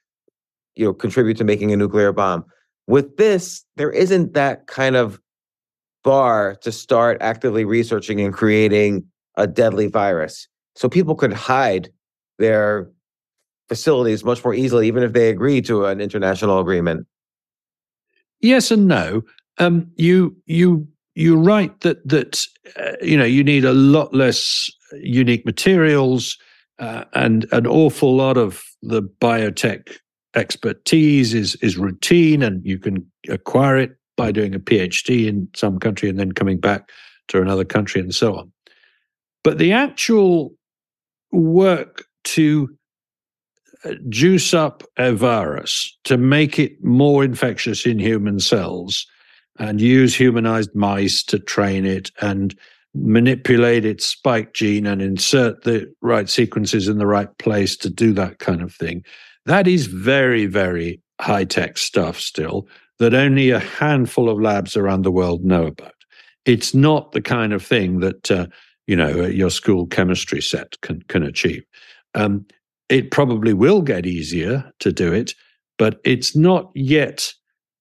you 0.77 0.85
know, 0.85 0.93
contribute 0.93 1.39
to 1.39 1.45
making 1.45 1.73
a 1.73 1.77
nuclear 1.77 2.13
bomb. 2.13 2.45
With 2.87 3.17
this, 3.17 3.65
there 3.77 3.91
isn't 3.91 4.35
that 4.35 4.67
kind 4.67 4.97
of 4.97 5.19
bar 6.05 6.57
to 6.63 6.73
start 6.73 7.19
actively 7.21 7.65
researching 7.65 8.21
and 8.21 8.33
creating 8.33 9.05
a 9.37 9.47
deadly 9.47 9.87
virus. 9.87 10.49
So 10.75 10.89
people 10.89 11.15
could 11.15 11.33
hide 11.33 11.91
their 12.39 12.91
facilities 13.69 14.25
much 14.25 14.45
more 14.45 14.55
easily, 14.55 14.87
even 14.87 15.03
if 15.03 15.13
they 15.13 15.31
agree 15.31 15.63
to 15.63 15.87
an 15.87 16.01
international 16.01 16.59
agreement. 16.59 17.07
Yes 18.41 18.71
and 18.71 18.89
no. 18.89 19.23
Um, 19.59 19.91
you 19.97 20.37
you 20.47 20.87
you're 21.15 21.39
right 21.39 21.79
that 21.81 22.07
that 22.09 22.45
uh, 22.77 22.93
you 23.03 23.17
know 23.17 23.25
you 23.25 23.45
need 23.45 23.65
a 23.65 23.73
lot 23.73 24.13
less 24.15 24.71
unique 24.95 25.45
materials 25.47 26.37
uh, 26.79 27.05
and 27.15 27.47
an 27.53 27.67
awful 27.67 28.17
lot 28.17 28.37
of 28.37 28.63
the 28.83 29.03
biotech 29.03 29.97
expertise 30.35 31.35
is 31.35 31.55
is 31.57 31.77
routine, 31.77 32.43
and 32.43 32.65
you 32.65 32.79
can 32.79 33.07
acquire 33.29 33.77
it 33.77 33.97
by 34.23 34.31
doing 34.31 34.55
a 34.55 34.61
PhD 34.61 35.27
in 35.27 35.49
some 35.53 35.81
country 35.81 36.09
and 36.09 36.17
then 36.17 36.31
coming 36.31 36.61
back 36.61 36.93
to 37.27 37.43
another 37.43 37.65
country 37.65 38.01
and 38.01 38.15
so 38.15 38.37
on. 38.37 38.53
But 39.43 39.59
the 39.59 39.73
actual 39.73 40.55
work 41.33 42.05
to 42.37 42.69
uh, 43.85 43.95
juice 44.09 44.55
up 44.55 44.85
a 44.97 45.13
virus 45.13 45.99
to 46.05 46.17
make 46.17 46.57
it 46.61 46.73
more 46.85 47.25
infectious 47.25 47.85
in 47.85 47.99
human 47.99 48.39
cells 48.39 49.09
and 49.59 49.81
use 49.81 50.15
humanized 50.15 50.73
mice 50.73 51.25
to 51.25 51.41
train 51.41 51.85
it 51.85 52.13
and 52.21 52.55
manipulate 52.95 53.85
its 53.85 54.07
spike 54.07 54.55
gene 54.55 54.87
and 54.87 55.03
insert 55.03 55.65
the 55.65 55.93
right 56.01 56.29
sequences 56.29 56.87
in 56.87 56.99
the 56.99 57.09
right 57.09 57.37
place 57.39 57.77
to 57.79 57.91
do 57.91 58.13
that 58.13 58.39
kind 58.39 58.63
of 58.63 58.73
thing. 58.73 59.03
That 59.47 59.67
is 59.67 59.87
very, 59.87 60.47
very 60.47 61.01
high 61.21 61.43
tech 61.45 61.77
stuff 61.77 62.21
still 62.21 62.69
that 63.03 63.15
only 63.15 63.51
a 63.51 63.59
handful 63.59 64.29
of 64.29 64.41
labs 64.41 64.77
around 64.77 65.03
the 65.03 65.11
world 65.11 65.45
know 65.45 65.67
about. 65.67 65.95
It's 66.45 66.73
not 66.73 67.11
the 67.11 67.21
kind 67.21 67.53
of 67.53 67.65
thing 67.65 67.99
that 67.99 68.31
uh, 68.31 68.47
you 68.87 68.95
know 68.95 69.27
your 69.27 69.51
school 69.51 69.87
chemistry 69.87 70.41
set 70.41 70.81
can 70.83 71.03
can 71.09 71.25
achieve. 71.25 71.65
Um, 72.15 72.47
it 72.89 73.11
probably 73.11 73.55
will 73.55 73.83
get 73.83 74.07
easier 74.07 74.71
to 74.81 74.93
do 74.93 75.13
it, 75.13 75.35
but 75.79 76.01
it's 76.05 76.37
not 76.37 76.71
yet 76.75 77.33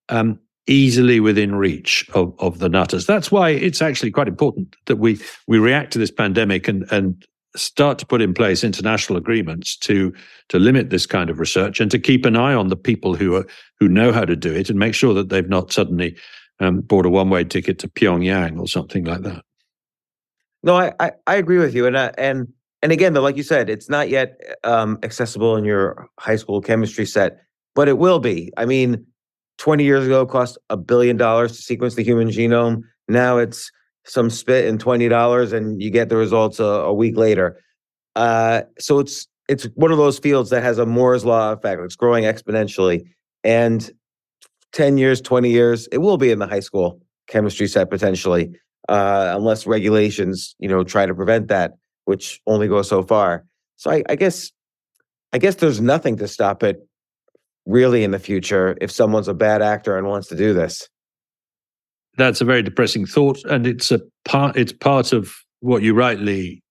um, 0.09 0.39
easily 0.67 1.19
within 1.19 1.53
reach 1.53 2.09
of, 2.13 2.33
of 2.39 2.59
the 2.59 2.69
nutters. 2.69 3.05
That's 3.05 3.31
why 3.31 3.49
it's 3.49 3.81
actually 3.81 4.11
quite 4.11 4.27
important 4.27 4.75
that 4.87 4.95
we 4.95 5.19
we 5.47 5.59
react 5.59 5.93
to 5.93 5.99
this 5.99 6.11
pandemic 6.11 6.67
and 6.67 6.85
and 6.91 7.23
start 7.55 7.99
to 7.99 8.05
put 8.05 8.21
in 8.21 8.33
place 8.33 8.63
international 8.63 9.17
agreements 9.17 9.75
to 9.77 10.13
to 10.49 10.59
limit 10.59 10.89
this 10.89 11.05
kind 11.05 11.29
of 11.29 11.39
research 11.39 11.79
and 11.79 11.91
to 11.91 11.99
keep 11.99 12.25
an 12.25 12.35
eye 12.35 12.53
on 12.53 12.69
the 12.69 12.75
people 12.75 13.15
who 13.15 13.35
are 13.35 13.45
who 13.79 13.87
know 13.87 14.11
how 14.11 14.25
to 14.25 14.35
do 14.35 14.53
it 14.53 14.69
and 14.69 14.79
make 14.79 14.95
sure 14.95 15.13
that 15.13 15.29
they've 15.29 15.49
not 15.49 15.71
suddenly 15.71 16.15
um, 16.59 16.81
bought 16.81 17.05
a 17.05 17.09
one 17.09 17.29
way 17.29 17.43
ticket 17.43 17.79
to 17.79 17.87
Pyongyang 17.87 18.59
or 18.59 18.67
something 18.67 19.03
like 19.03 19.21
that. 19.23 19.43
No, 20.63 20.75
I 20.77 20.93
I, 20.99 21.11
I 21.27 21.35
agree 21.35 21.57
with 21.57 21.73
you, 21.73 21.87
and 21.87 21.95
uh, 21.95 22.11
and 22.17 22.47
and 22.81 22.91
again, 22.91 23.13
though, 23.13 23.21
like 23.21 23.37
you 23.37 23.43
said, 23.43 23.69
it's 23.69 23.89
not 23.89 24.09
yet 24.09 24.39
um, 24.63 24.97
accessible 25.03 25.55
in 25.55 25.65
your 25.65 26.07
high 26.19 26.35
school 26.35 26.61
chemistry 26.61 27.05
set, 27.05 27.39
but 27.75 27.87
it 27.87 27.97
will 27.97 28.19
be. 28.19 28.51
I 28.57 28.65
mean, 28.65 29.05
20 29.59 29.83
years 29.83 30.05
ago 30.05 30.25
cost 30.25 30.57
a 30.69 30.77
billion 30.77 31.17
dollars 31.17 31.55
to 31.55 31.61
sequence 31.61 31.95
the 31.95 32.03
human 32.03 32.29
genome. 32.29 32.81
Now 33.07 33.37
it's 33.37 33.71
some 34.05 34.29
spit 34.29 34.67
and 34.67 34.83
$20 34.83 35.53
and 35.53 35.81
you 35.81 35.89
get 35.89 36.09
the 36.09 36.17
results 36.17 36.59
a, 36.59 36.63
a 36.63 36.93
week 36.93 37.17
later. 37.17 37.59
Uh, 38.15 38.61
so 38.79 38.99
it's 38.99 39.27
it's 39.47 39.65
one 39.75 39.91
of 39.91 39.97
those 39.97 40.17
fields 40.17 40.49
that 40.49 40.63
has 40.63 40.77
a 40.77 40.85
Moore's 40.85 41.25
law 41.25 41.51
effect. 41.51 41.81
It's 41.81 41.95
growing 41.95 42.23
exponentially. 42.23 43.05
And 43.43 43.91
10 44.71 44.97
years, 44.97 45.19
20 45.19 45.49
years, 45.49 45.87
it 45.87 45.97
will 45.97 46.17
be 46.17 46.31
in 46.31 46.39
the 46.39 46.47
high 46.47 46.61
school 46.61 47.01
chemistry 47.27 47.67
set 47.67 47.89
potentially, 47.89 48.51
uh, 48.87 49.33
unless 49.35 49.67
regulations, 49.67 50.55
you 50.59 50.69
know, 50.69 50.83
try 50.83 51.05
to 51.05 51.13
prevent 51.13 51.47
that, 51.49 51.73
which 52.05 52.41
only 52.47 52.67
goes 52.67 52.87
so 52.87 53.03
far. 53.03 53.45
So 53.75 53.91
I, 53.91 54.03
I 54.07 54.15
guess 54.15 54.51
I 55.33 55.37
guess 55.37 55.55
there's 55.55 55.81
nothing 55.81 56.17
to 56.17 56.27
stop 56.27 56.61
it 56.63 56.77
really 57.65 58.03
in 58.03 58.11
the 58.11 58.19
future 58.19 58.77
if 58.81 58.91
someone's 58.91 59.27
a 59.27 59.33
bad 59.33 59.61
actor 59.61 59.97
and 59.97 60.07
wants 60.07 60.27
to 60.27 60.35
do 60.35 60.53
this. 60.53 60.87
That's 62.21 62.39
a 62.39 62.45
very 62.45 62.61
depressing 62.61 63.07
thought, 63.07 63.43
and 63.45 63.65
it's 63.65 63.91
a 63.91 63.99
part. 64.25 64.55
It's 64.55 64.71
part 64.71 65.11
of 65.11 65.33
what 65.61 65.81
you 65.81 65.95
rightly 65.95 66.61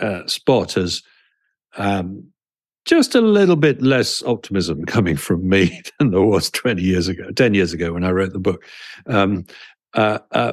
uh, 0.00 0.24
spot 0.28 0.76
as 0.76 1.02
um, 1.76 2.30
just 2.84 3.16
a 3.16 3.20
little 3.20 3.56
bit 3.56 3.82
less 3.82 4.22
optimism 4.22 4.84
coming 4.86 5.16
from 5.16 5.48
me 5.48 5.82
than 5.98 6.12
there 6.12 6.22
was 6.22 6.48
20 6.52 6.80
years 6.80 7.08
ago, 7.08 7.28
10 7.32 7.54
years 7.54 7.72
ago 7.72 7.92
when 7.92 8.04
I 8.04 8.12
wrote 8.12 8.32
the 8.32 8.38
book. 8.38 8.64
Um, 9.06 9.46
uh, 9.94 10.20
uh, 10.30 10.52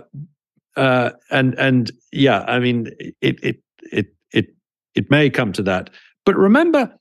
uh, 0.76 1.12
and 1.30 1.54
and 1.60 1.92
yeah, 2.12 2.44
I 2.48 2.58
mean, 2.58 2.88
it 3.22 3.38
it 3.44 3.62
it 3.92 4.08
it 4.34 4.48
it 4.96 5.12
may 5.12 5.30
come 5.30 5.54
to 5.54 5.62
that, 5.64 5.92
but 6.26 6.36
remember, 6.36 6.92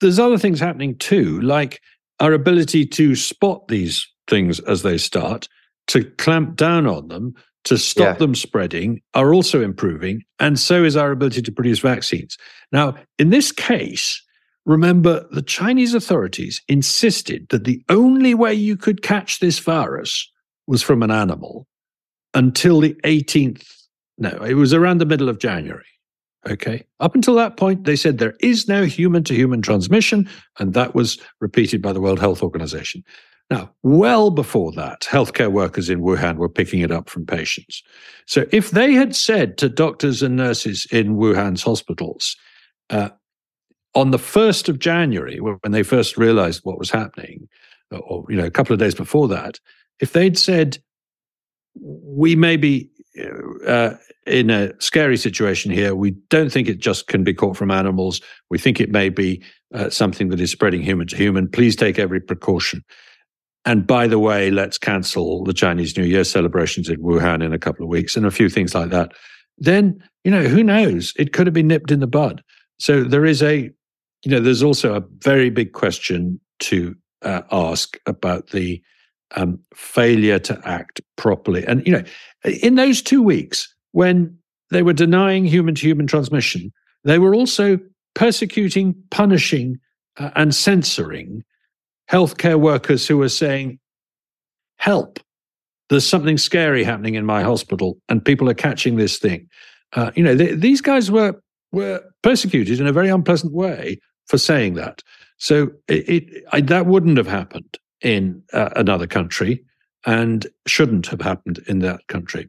there's 0.00 0.18
other 0.18 0.36
things 0.36 0.58
happening 0.58 0.98
too, 0.98 1.40
like 1.42 1.80
our 2.18 2.32
ability 2.32 2.86
to 2.86 3.14
spot 3.14 3.68
these 3.68 4.04
things 4.26 4.58
as 4.58 4.82
they 4.82 4.98
start, 4.98 5.46
to 5.88 6.04
clamp 6.18 6.56
down 6.56 6.86
on 6.86 7.08
them, 7.08 7.34
to 7.64 7.76
stop 7.76 8.04
yeah. 8.04 8.12
them 8.14 8.34
spreading, 8.34 9.00
are 9.14 9.34
also 9.34 9.60
improving. 9.60 10.22
And 10.38 10.58
so 10.58 10.84
is 10.84 10.96
our 10.96 11.10
ability 11.10 11.42
to 11.42 11.52
produce 11.52 11.80
vaccines. 11.80 12.38
Now, 12.72 12.94
in 13.18 13.30
this 13.30 13.52
case, 13.52 14.22
remember 14.64 15.26
the 15.32 15.42
Chinese 15.42 15.94
authorities 15.94 16.62
insisted 16.68 17.48
that 17.48 17.64
the 17.64 17.82
only 17.88 18.34
way 18.34 18.54
you 18.54 18.76
could 18.76 19.02
catch 19.02 19.40
this 19.40 19.58
virus 19.58 20.30
was 20.66 20.82
from 20.82 21.02
an 21.02 21.10
animal 21.10 21.66
until 22.34 22.80
the 22.80 22.94
18th. 23.04 23.66
No, 24.18 24.30
it 24.46 24.54
was 24.54 24.74
around 24.74 24.98
the 24.98 25.06
middle 25.06 25.28
of 25.28 25.38
January. 25.38 25.84
Okay. 26.48 26.84
Up 27.00 27.14
until 27.14 27.34
that 27.34 27.56
point, 27.56 27.84
they 27.84 27.96
said 27.96 28.18
there 28.18 28.36
is 28.40 28.68
no 28.68 28.84
human 28.84 29.24
to 29.24 29.34
human 29.34 29.60
transmission, 29.60 30.28
and 30.58 30.72
that 30.74 30.94
was 30.94 31.18
repeated 31.40 31.82
by 31.82 31.92
the 31.92 32.00
World 32.00 32.20
Health 32.20 32.42
Organization. 32.42 33.02
Now, 33.50 33.70
well 33.82 34.30
before 34.30 34.72
that, 34.72 35.02
healthcare 35.02 35.50
workers 35.50 35.88
in 35.88 36.00
Wuhan 36.00 36.36
were 36.36 36.50
picking 36.50 36.80
it 36.80 36.90
up 36.90 37.08
from 37.08 37.24
patients. 37.24 37.82
So 38.26 38.44
if 38.52 38.72
they 38.72 38.92
had 38.92 39.16
said 39.16 39.56
to 39.58 39.70
doctors 39.70 40.22
and 40.22 40.36
nurses 40.36 40.86
in 40.90 41.16
Wuhan's 41.16 41.62
hospitals 41.62 42.36
uh, 42.90 43.08
on 43.94 44.10
the 44.10 44.18
1st 44.18 44.68
of 44.68 44.78
January, 44.78 45.38
when 45.38 45.72
they 45.72 45.82
first 45.82 46.18
realized 46.18 46.60
what 46.64 46.78
was 46.78 46.90
happening, 46.90 47.48
or 47.90 48.26
you 48.28 48.36
know, 48.36 48.44
a 48.44 48.50
couple 48.50 48.74
of 48.74 48.80
days 48.80 48.94
before 48.94 49.28
that, 49.28 49.58
if 49.98 50.12
they'd 50.12 50.38
said, 50.38 50.78
we 51.74 52.36
may 52.36 52.56
be 52.56 52.90
uh, 53.66 53.94
in 54.26 54.50
a 54.50 54.78
scary 54.80 55.16
situation 55.16 55.72
here. 55.72 55.94
We 55.94 56.10
don't 56.28 56.52
think 56.52 56.68
it 56.68 56.78
just 56.78 57.06
can 57.06 57.24
be 57.24 57.34
caught 57.34 57.56
from 57.56 57.70
animals. 57.70 58.20
We 58.50 58.58
think 58.58 58.80
it 58.80 58.90
may 58.90 59.08
be 59.08 59.42
uh, 59.74 59.90
something 59.90 60.28
that 60.28 60.40
is 60.40 60.50
spreading 60.50 60.82
human 60.82 61.06
to 61.08 61.16
human. 61.16 61.48
Please 61.48 61.74
take 61.74 61.98
every 61.98 62.20
precaution. 62.20 62.84
And 63.68 63.86
by 63.86 64.06
the 64.06 64.18
way, 64.18 64.50
let's 64.50 64.78
cancel 64.78 65.44
the 65.44 65.52
Chinese 65.52 65.94
New 65.94 66.04
Year 66.04 66.24
celebrations 66.24 66.88
in 66.88 67.02
Wuhan 67.02 67.44
in 67.44 67.52
a 67.52 67.58
couple 67.58 67.84
of 67.84 67.90
weeks 67.90 68.16
and 68.16 68.24
a 68.24 68.30
few 68.30 68.48
things 68.48 68.74
like 68.74 68.88
that. 68.88 69.12
Then, 69.58 70.02
you 70.24 70.30
know, 70.30 70.44
who 70.44 70.64
knows? 70.64 71.12
It 71.18 71.34
could 71.34 71.46
have 71.46 71.52
been 71.52 71.66
nipped 71.68 71.90
in 71.90 72.00
the 72.00 72.06
bud. 72.06 72.42
So 72.78 73.04
there 73.04 73.26
is 73.26 73.42
a, 73.42 73.70
you 74.24 74.30
know, 74.30 74.40
there's 74.40 74.62
also 74.62 74.94
a 74.94 75.02
very 75.18 75.50
big 75.50 75.74
question 75.74 76.40
to 76.60 76.96
uh, 77.20 77.42
ask 77.52 77.98
about 78.06 78.46
the 78.52 78.82
um, 79.36 79.58
failure 79.74 80.38
to 80.38 80.58
act 80.64 81.02
properly. 81.16 81.66
And, 81.66 81.86
you 81.86 81.92
know, 81.92 82.04
in 82.62 82.76
those 82.76 83.02
two 83.02 83.22
weeks 83.22 83.68
when 83.92 84.34
they 84.70 84.80
were 84.80 84.94
denying 84.94 85.44
human 85.44 85.74
to 85.74 85.86
human 85.86 86.06
transmission, 86.06 86.72
they 87.04 87.18
were 87.18 87.34
also 87.34 87.78
persecuting, 88.14 88.94
punishing, 89.10 89.78
uh, 90.16 90.30
and 90.36 90.54
censoring 90.54 91.44
healthcare 92.10 92.58
workers 92.58 93.06
who 93.06 93.18
were 93.18 93.28
saying, 93.28 93.78
help. 94.76 95.20
There's 95.88 96.06
something 96.06 96.38
scary 96.38 96.84
happening 96.84 97.14
in 97.14 97.24
my 97.24 97.42
hospital, 97.42 97.98
and 98.08 98.24
people 98.24 98.48
are 98.48 98.54
catching 98.54 98.96
this 98.96 99.18
thing. 99.18 99.48
Uh, 99.94 100.10
you 100.14 100.22
know, 100.22 100.34
these 100.34 100.80
guys 100.80 101.10
were 101.10 101.40
were 101.72 102.02
persecuted 102.22 102.80
in 102.80 102.86
a 102.86 102.92
very 102.92 103.08
unpleasant 103.08 103.52
way 103.52 103.98
for 104.26 104.38
saying 104.38 104.74
that. 104.74 105.02
So 105.38 105.70
it, 105.86 106.08
it 106.08 106.44
I, 106.52 106.60
that 106.62 106.86
wouldn't 106.86 107.16
have 107.16 107.26
happened 107.26 107.78
in 108.02 108.42
uh, 108.52 108.70
another 108.76 109.06
country 109.06 109.64
and 110.06 110.46
shouldn't 110.66 111.06
have 111.06 111.20
happened 111.20 111.64
in 111.66 111.80
that 111.80 112.06
country. 112.06 112.48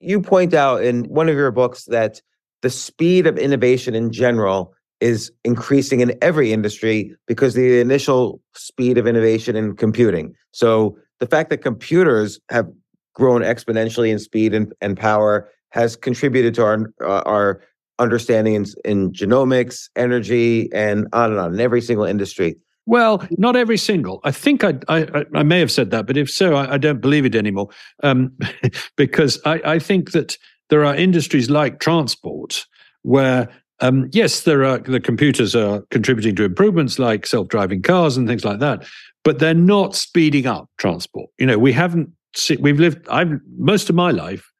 You 0.00 0.20
point 0.20 0.54
out 0.54 0.82
in 0.82 1.04
one 1.04 1.28
of 1.28 1.34
your 1.34 1.50
books 1.50 1.84
that 1.84 2.20
the 2.62 2.70
speed 2.70 3.26
of 3.26 3.38
innovation 3.38 3.94
in 3.94 4.12
general 4.12 4.74
is 5.00 5.30
increasing 5.44 6.00
in 6.00 6.16
every 6.22 6.52
industry 6.52 7.14
because 7.26 7.54
the 7.54 7.80
initial 7.80 8.40
speed 8.54 8.96
of 8.98 9.06
innovation 9.06 9.54
in 9.56 9.76
computing. 9.76 10.34
So 10.52 10.96
the 11.20 11.26
fact 11.26 11.50
that 11.50 11.58
computers 11.58 12.40
have 12.50 12.66
grown 13.14 13.42
exponentially 13.42 14.10
in 14.10 14.18
speed 14.18 14.54
and, 14.54 14.72
and 14.80 14.96
power 14.96 15.50
has 15.70 15.96
contributed 15.96 16.54
to 16.54 16.62
our 16.62 16.92
uh, 17.02 17.22
our 17.26 17.62
understanding 17.98 18.54
in, 18.54 18.66
in 18.84 19.12
genomics, 19.12 19.88
energy, 19.96 20.70
and 20.72 21.06
on 21.12 21.30
and 21.30 21.40
on 21.40 21.54
in 21.54 21.60
every 21.60 21.80
single 21.80 22.04
industry. 22.04 22.56
Well, 22.86 23.26
not 23.32 23.56
every 23.56 23.76
single. 23.76 24.20
I 24.24 24.30
think 24.30 24.62
I 24.64 24.74
I, 24.88 25.24
I 25.34 25.42
may 25.42 25.58
have 25.58 25.72
said 25.72 25.90
that, 25.90 26.06
but 26.06 26.16
if 26.16 26.30
so, 26.30 26.54
I, 26.54 26.74
I 26.74 26.78
don't 26.78 27.00
believe 27.00 27.26
it 27.26 27.34
anymore. 27.34 27.68
Um, 28.02 28.36
because 28.96 29.40
I, 29.44 29.60
I 29.64 29.78
think 29.78 30.12
that 30.12 30.38
there 30.70 30.84
are 30.84 30.94
industries 30.94 31.50
like 31.50 31.80
transport 31.80 32.64
where 33.02 33.48
um, 33.80 34.08
yes, 34.12 34.42
there 34.42 34.64
are 34.64 34.78
the 34.78 35.00
computers 35.00 35.54
are 35.54 35.82
contributing 35.90 36.34
to 36.36 36.44
improvements 36.44 36.98
like 36.98 37.26
self-driving 37.26 37.82
cars 37.82 38.16
and 38.16 38.26
things 38.26 38.44
like 38.44 38.60
that, 38.60 38.86
but 39.22 39.38
they're 39.38 39.52
not 39.52 39.94
speeding 39.94 40.46
up 40.46 40.70
transport. 40.78 41.28
You 41.38 41.46
know, 41.46 41.58
we 41.58 41.72
haven't 41.72 42.10
see, 42.34 42.56
we've 42.56 42.80
lived 42.80 43.06
I've 43.08 43.32
most 43.58 43.90
of 43.90 43.96
my 43.96 44.12
life 44.12 44.50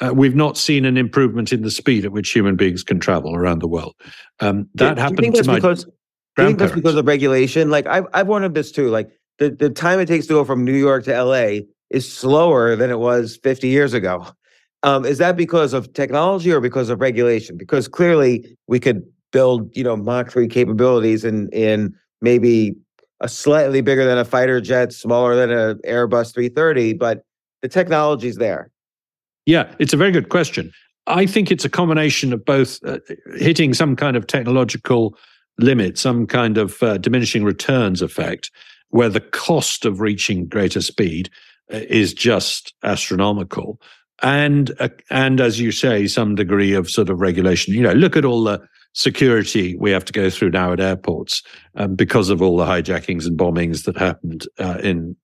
uh, 0.00 0.12
we've 0.14 0.34
not 0.34 0.56
seen 0.56 0.84
an 0.84 0.96
improvement 0.96 1.52
in 1.52 1.62
the 1.62 1.70
speed 1.70 2.04
at 2.04 2.12
which 2.12 2.30
human 2.30 2.56
beings 2.56 2.82
can 2.82 2.98
travel 2.98 3.34
around 3.34 3.60
the 3.60 3.68
world. 3.68 3.94
Um, 4.40 4.68
that 4.74 4.98
happened 4.98 5.34
to 5.34 5.44
my 5.44 5.56
because 5.56 5.86
I 6.40 6.46
think 6.46 6.58
that's 6.58 6.72
because 6.72 6.94
of 6.96 7.06
regulation. 7.06 7.70
Like 7.70 7.86
I've 7.86 8.06
I've 8.12 8.26
wondered 8.26 8.54
this 8.54 8.72
too. 8.72 8.88
Like 8.88 9.10
the, 9.38 9.50
the 9.50 9.70
time 9.70 10.00
it 10.00 10.06
takes 10.06 10.26
to 10.26 10.34
go 10.34 10.44
from 10.44 10.64
New 10.64 10.74
York 10.74 11.04
to 11.04 11.22
LA 11.22 11.60
is 11.90 12.10
slower 12.10 12.76
than 12.76 12.90
it 12.90 12.98
was 12.98 13.38
50 13.42 13.68
years 13.68 13.94
ago. 13.94 14.26
Um, 14.82 15.04
is 15.04 15.18
that 15.18 15.36
because 15.36 15.74
of 15.74 15.92
technology 15.92 16.50
or 16.50 16.58
because 16.58 16.88
of 16.88 17.02
regulation? 17.02 17.58
Because 17.58 17.86
clearly 17.86 18.56
we 18.66 18.80
could 18.80 19.02
build, 19.30 19.76
you 19.76 19.84
know, 19.84 19.94
Mach 19.94 20.30
3 20.30 20.48
capabilities 20.48 21.22
in 21.22 21.50
in 21.50 21.94
maybe 22.22 22.74
a 23.20 23.28
slightly 23.28 23.82
bigger 23.82 24.06
than 24.06 24.16
a 24.16 24.24
fighter 24.24 24.58
jet, 24.58 24.94
smaller 24.94 25.36
than 25.36 25.50
an 25.50 25.78
Airbus 25.86 26.32
330, 26.32 26.94
but 26.94 27.24
the 27.60 27.68
technology's 27.68 28.36
there. 28.36 28.70
Yeah, 29.46 29.70
it's 29.78 29.92
a 29.92 29.96
very 29.96 30.12
good 30.12 30.30
question. 30.30 30.72
I 31.06 31.26
think 31.26 31.50
it's 31.50 31.64
a 31.64 31.68
combination 31.68 32.32
of 32.32 32.44
both 32.44 32.78
uh, 32.84 32.98
hitting 33.36 33.74
some 33.74 33.96
kind 33.96 34.16
of 34.16 34.26
technological 34.26 35.16
limit, 35.62 35.98
some 35.98 36.26
kind 36.26 36.58
of 36.58 36.82
uh, 36.82 36.98
diminishing 36.98 37.44
returns 37.44 38.02
effect, 38.02 38.50
where 38.88 39.08
the 39.08 39.20
cost 39.20 39.84
of 39.84 40.00
reaching 40.00 40.46
greater 40.46 40.80
speed 40.80 41.30
uh, 41.72 41.80
is 41.88 42.12
just 42.12 42.74
astronomical. 42.82 43.80
And 44.22 44.72
uh, 44.80 44.88
and 45.10 45.40
as 45.40 45.60
you 45.60 45.72
say, 45.72 46.06
some 46.06 46.34
degree 46.34 46.74
of 46.74 46.90
sort 46.90 47.08
of 47.08 47.20
regulation. 47.20 47.74
You 47.74 47.82
know, 47.82 47.92
look 47.92 48.16
at 48.16 48.24
all 48.24 48.44
the 48.44 48.60
security 48.92 49.76
we 49.76 49.90
have 49.92 50.04
to 50.04 50.12
go 50.12 50.28
through 50.30 50.50
now 50.50 50.72
at 50.72 50.80
airports 50.80 51.42
um, 51.76 51.94
because 51.94 52.28
of 52.28 52.42
all 52.42 52.56
the 52.56 52.64
hijackings 52.64 53.26
and 53.26 53.38
bombings 53.38 53.84
that 53.84 53.96
happened 53.96 54.46
uh, 54.58 54.78
in 54.82 55.16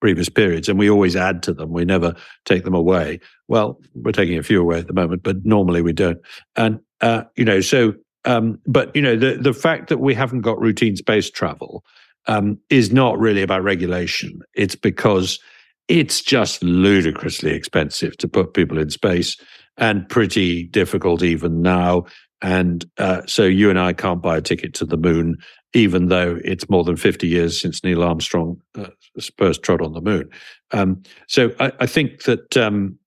previous 0.00 0.28
periods, 0.28 0.68
and 0.68 0.78
we 0.78 0.90
always 0.90 1.16
add 1.16 1.42
to 1.44 1.52
them. 1.52 1.70
We 1.72 1.84
never 1.84 2.14
take 2.44 2.64
them 2.64 2.74
away. 2.74 3.20
Well, 3.48 3.80
we're 3.94 4.12
taking 4.12 4.38
a 4.38 4.42
few 4.42 4.60
away 4.60 4.78
at 4.78 4.86
the 4.86 4.92
moment, 4.92 5.22
but 5.22 5.44
normally 5.44 5.82
we 5.82 5.92
don't. 5.92 6.18
And 6.56 6.80
uh, 7.00 7.24
you 7.36 7.44
know, 7.44 7.60
so 7.60 7.94
um, 8.24 8.58
but 8.66 8.94
you 8.94 9.02
know, 9.02 9.16
the 9.16 9.36
the 9.36 9.54
fact 9.54 9.88
that 9.88 9.98
we 9.98 10.14
haven't 10.14 10.42
got 10.42 10.60
routine 10.60 10.96
space 10.96 11.30
travel 11.30 11.84
um, 12.26 12.58
is 12.70 12.92
not 12.92 13.18
really 13.18 13.42
about 13.42 13.62
regulation. 13.62 14.40
It's 14.54 14.76
because 14.76 15.40
it's 15.88 16.20
just 16.20 16.62
ludicrously 16.62 17.52
expensive 17.52 18.16
to 18.18 18.28
put 18.28 18.54
people 18.54 18.78
in 18.78 18.90
space 18.90 19.36
and 19.76 20.08
pretty 20.08 20.64
difficult 20.64 21.22
even 21.22 21.62
now. 21.62 22.04
And 22.40 22.84
uh, 22.98 23.22
so 23.26 23.44
you 23.44 23.70
and 23.70 23.78
I 23.78 23.92
can't 23.92 24.22
buy 24.22 24.36
a 24.36 24.42
ticket 24.42 24.74
to 24.74 24.84
the 24.84 24.96
moon, 24.96 25.38
even 25.74 26.08
though 26.08 26.38
it's 26.44 26.68
more 26.68 26.84
than 26.84 26.96
50 26.96 27.26
years 27.26 27.60
since 27.60 27.82
Neil 27.82 28.02
Armstrong 28.02 28.60
uh, 28.76 28.88
first 29.36 29.62
trod 29.62 29.82
on 29.82 29.92
the 29.92 30.00
moon. 30.00 30.28
Um, 30.72 31.02
so 31.28 31.52
I, 31.60 31.72
I, 31.80 31.86
think 31.86 32.22
that 32.22 32.56
um, 32.56 32.98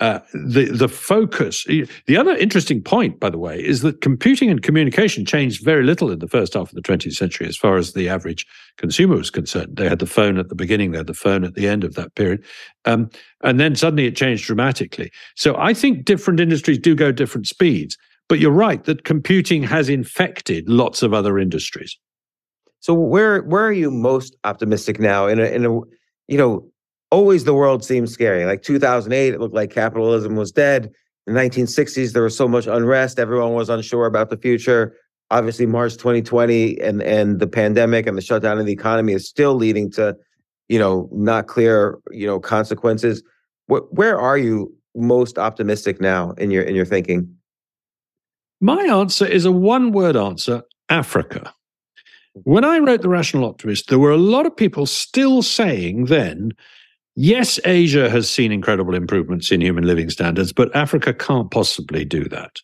uh, 0.00 0.18
the 0.32 0.64
the 0.66 0.88
focus. 0.88 1.64
The 1.64 2.16
other 2.16 2.34
interesting 2.36 2.82
point, 2.82 3.20
by 3.20 3.28
the 3.28 3.38
way, 3.38 3.62
is 3.62 3.82
that 3.82 4.00
computing 4.00 4.50
and 4.50 4.62
communication 4.62 5.26
changed 5.26 5.62
very 5.62 5.84
little 5.84 6.10
in 6.10 6.18
the 6.18 6.28
first 6.28 6.54
half 6.54 6.70
of 6.70 6.74
the 6.74 6.82
20th 6.82 7.12
century, 7.12 7.46
as 7.46 7.56
far 7.56 7.76
as 7.76 7.92
the 7.92 8.08
average 8.08 8.46
consumer 8.78 9.16
was 9.16 9.30
concerned. 9.30 9.76
They 9.76 9.88
had 9.88 9.98
the 9.98 10.06
phone 10.06 10.38
at 10.38 10.48
the 10.48 10.54
beginning, 10.54 10.92
they 10.92 10.98
had 10.98 11.06
the 11.06 11.14
phone 11.14 11.44
at 11.44 11.54
the 11.54 11.68
end 11.68 11.84
of 11.84 11.94
that 11.94 12.14
period, 12.14 12.42
um, 12.86 13.10
and 13.44 13.60
then 13.60 13.76
suddenly 13.76 14.06
it 14.06 14.16
changed 14.16 14.46
dramatically. 14.46 15.10
So 15.36 15.54
I 15.58 15.74
think 15.74 16.06
different 16.06 16.40
industries 16.40 16.78
do 16.78 16.94
go 16.94 17.12
different 17.12 17.46
speeds. 17.46 17.96
But 18.28 18.38
you're 18.38 18.52
right 18.52 18.84
that 18.84 19.02
computing 19.04 19.64
has 19.64 19.88
infected 19.88 20.68
lots 20.68 21.02
of 21.02 21.12
other 21.12 21.36
industries. 21.36 21.98
So 22.78 22.94
where 22.94 23.42
where 23.42 23.66
are 23.66 23.72
you 23.72 23.90
most 23.90 24.36
optimistic 24.44 24.98
now? 24.98 25.26
In 25.26 25.38
a 25.40 25.44
in 25.44 25.66
a 25.66 25.70
you 26.28 26.38
know 26.38 26.70
always 27.10 27.44
the 27.44 27.54
world 27.54 27.84
seemed 27.84 28.10
scary. 28.10 28.44
Like 28.44 28.62
2008, 28.62 29.34
it 29.34 29.40
looked 29.40 29.54
like 29.54 29.70
capitalism 29.70 30.36
was 30.36 30.52
dead. 30.52 30.92
In 31.26 31.34
the 31.34 31.40
1960s, 31.40 32.12
there 32.12 32.22
was 32.22 32.36
so 32.36 32.48
much 32.48 32.66
unrest. 32.66 33.18
Everyone 33.18 33.52
was 33.52 33.68
unsure 33.68 34.06
about 34.06 34.30
the 34.30 34.36
future. 34.36 34.96
Obviously, 35.30 35.66
March 35.66 35.92
2020 35.92 36.80
and 36.80 37.02
and 37.02 37.38
the 37.38 37.46
pandemic 37.46 38.06
and 38.06 38.16
the 38.16 38.22
shutdown 38.22 38.58
of 38.58 38.66
the 38.66 38.72
economy 38.72 39.12
is 39.12 39.28
still 39.28 39.54
leading 39.54 39.90
to, 39.92 40.16
you 40.68 40.78
know, 40.78 41.08
not 41.12 41.46
clear, 41.46 41.98
you 42.10 42.26
know, 42.26 42.40
consequences. 42.40 43.22
Wh- 43.68 43.92
where 43.92 44.18
are 44.18 44.38
you 44.38 44.74
most 44.96 45.38
optimistic 45.38 46.00
now 46.00 46.32
in 46.32 46.50
your 46.50 46.64
in 46.64 46.74
your 46.74 46.84
thinking? 46.84 47.32
My 48.60 48.82
answer 48.82 49.24
is 49.24 49.44
a 49.44 49.52
one-word 49.52 50.16
answer: 50.16 50.62
Africa. 50.88 51.54
When 52.44 52.64
I 52.64 52.78
wrote 52.78 53.02
The 53.02 53.08
Rational 53.08 53.44
Optimist, 53.44 53.88
there 53.88 53.98
were 53.98 54.10
a 54.10 54.16
lot 54.16 54.46
of 54.46 54.56
people 54.56 54.86
still 54.86 55.42
saying 55.42 56.06
then 56.06 56.52
Yes, 57.16 57.58
Asia 57.64 58.08
has 58.08 58.30
seen 58.30 58.52
incredible 58.52 58.94
improvements 58.94 59.50
in 59.50 59.60
human 59.60 59.84
living 59.84 60.10
standards, 60.10 60.52
but 60.52 60.74
Africa 60.74 61.12
can't 61.12 61.50
possibly 61.50 62.04
do 62.04 62.24
that. 62.28 62.60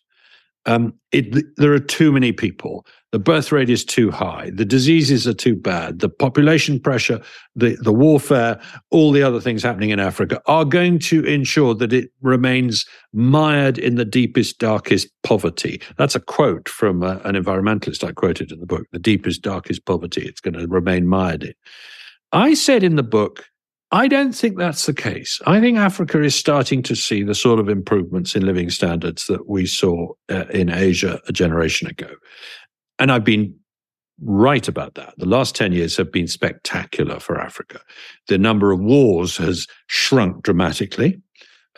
Um, 0.65 0.93
it, 1.13 1.45
there 1.55 1.71
are 1.71 1.79
too 1.79 2.11
many 2.11 2.33
people. 2.33 2.85
The 3.13 3.19
birth 3.19 3.53
rate 3.53 3.69
is 3.69 3.85
too 3.85 4.11
high. 4.11 4.51
The 4.53 4.65
diseases 4.65 5.25
are 5.25 5.33
too 5.33 5.55
bad. 5.55 5.99
The 5.99 6.09
population 6.09 6.77
pressure, 6.77 7.21
the, 7.55 7.77
the 7.81 7.93
warfare, 7.93 8.59
all 8.91 9.13
the 9.13 9.23
other 9.23 9.39
things 9.39 9.63
happening 9.63 9.91
in 9.91 9.99
Africa 10.01 10.41
are 10.45 10.65
going 10.65 10.99
to 10.99 11.23
ensure 11.23 11.73
that 11.75 11.93
it 11.93 12.09
remains 12.21 12.85
mired 13.13 13.77
in 13.77 13.95
the 13.95 14.03
deepest, 14.03 14.59
darkest 14.59 15.07
poverty. 15.23 15.81
That's 15.97 16.15
a 16.15 16.19
quote 16.19 16.67
from 16.67 17.01
uh, 17.01 17.19
an 17.23 17.35
environmentalist 17.35 18.03
I 18.03 18.11
quoted 18.11 18.51
in 18.51 18.59
the 18.59 18.65
book 18.65 18.85
the 18.91 18.99
deepest, 18.99 19.41
darkest 19.41 19.85
poverty. 19.85 20.25
It's 20.25 20.41
going 20.41 20.55
to 20.55 20.67
remain 20.67 21.07
mired 21.07 21.43
in. 21.43 21.53
I 22.33 22.55
said 22.55 22.83
in 22.83 22.97
the 22.97 23.03
book, 23.03 23.45
I 23.91 24.09
don't 24.09 24.33
think 24.33 24.57
that's 24.57 24.85
the 24.85 24.93
case. 24.93 25.39
I 25.47 25.61
think 25.61 25.77
Africa 25.77 26.21
is 26.21 26.35
starting 26.35 26.83
to 26.83 26.95
see 26.95 27.23
the 27.23 27.35
sort 27.35 27.59
of 27.59 27.69
improvements 27.69 28.35
in 28.35 28.45
living 28.45 28.69
standards 28.69 29.27
that 29.27 29.47
we 29.47 29.65
saw 29.65 30.09
uh, 30.29 30.45
in 30.49 30.69
Asia 30.69 31.21
a 31.27 31.31
generation 31.31 31.87
ago. 31.87 32.09
And 32.99 33.11
I've 33.11 33.23
been 33.23 33.55
right 34.21 34.67
about 34.67 34.95
that. 34.95 35.13
The 35.17 35.27
last 35.27 35.55
10 35.55 35.71
years 35.71 35.95
have 35.97 36.11
been 36.11 36.27
spectacular 36.27 37.19
for 37.19 37.39
Africa. 37.39 37.79
The 38.27 38.37
number 38.37 38.71
of 38.71 38.79
wars 38.79 39.37
has 39.37 39.67
shrunk 39.87 40.43
dramatically. 40.43 41.21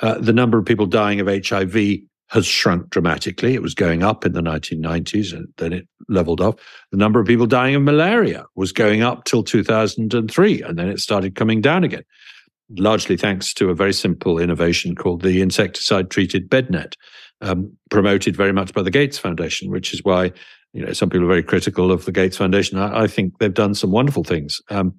Uh, 0.02 0.18
the 0.18 0.34
number 0.34 0.58
of 0.58 0.66
people 0.66 0.86
dying 0.86 1.20
of 1.20 1.28
HIV 1.28 2.00
has 2.30 2.46
shrunk 2.46 2.90
dramatically. 2.90 3.56
It 3.56 3.62
was 3.62 3.74
going 3.74 4.04
up 4.04 4.26
in 4.26 4.34
the 4.34 4.42
1990s 4.42 5.34
and 5.34 5.48
then 5.58 5.74
it 5.74 5.88
leveled 6.08 6.42
off. 6.42 6.56
The 6.92 6.98
number 6.98 7.20
of 7.20 7.28
people 7.28 7.48
dying 7.48 7.76
of 7.76 7.82
malaria 7.82 8.46
was 8.56 8.72
going 8.72 9.02
up 9.02 9.24
till 9.26 9.44
2003 9.44 10.62
and 10.62 10.78
then 10.78 10.88
it 10.88 11.00
started 11.00 11.36
coming 11.36 11.60
down 11.60 11.84
again, 11.84 12.04
largely 12.78 13.18
thanks 13.18 13.54
to 13.56 13.70
a 13.70 13.76
very 13.76 13.94
simple 13.94 14.40
innovation 14.40 14.96
called 14.96 15.24
the 15.24 15.42
insecticide 15.42 16.12
treated 16.12 16.50
bed 16.50 16.70
net, 16.70 16.96
um, 17.42 17.72
promoted 17.90 18.36
very 18.36 18.54
much 18.54 18.74
by 18.74 18.84
the 18.84 18.92
Gates 18.92 19.18
Foundation, 19.18 19.72
which 19.72 19.94
is 19.94 20.04
why 20.04 20.32
you 20.74 20.86
know 20.86 20.94
some 20.94 21.10
people 21.10 21.26
are 21.26 21.30
very 21.30 21.44
critical 21.44 21.92
of 21.92 22.06
the 22.06 22.12
Gates 22.12 22.38
Foundation. 22.38 22.78
I, 22.78 23.04
I 23.04 23.08
think 23.08 23.40
they've 23.40 23.54
done 23.54 23.74
some 23.74 23.92
wonderful 23.92 24.24
things. 24.24 24.62
Um, 24.70 24.94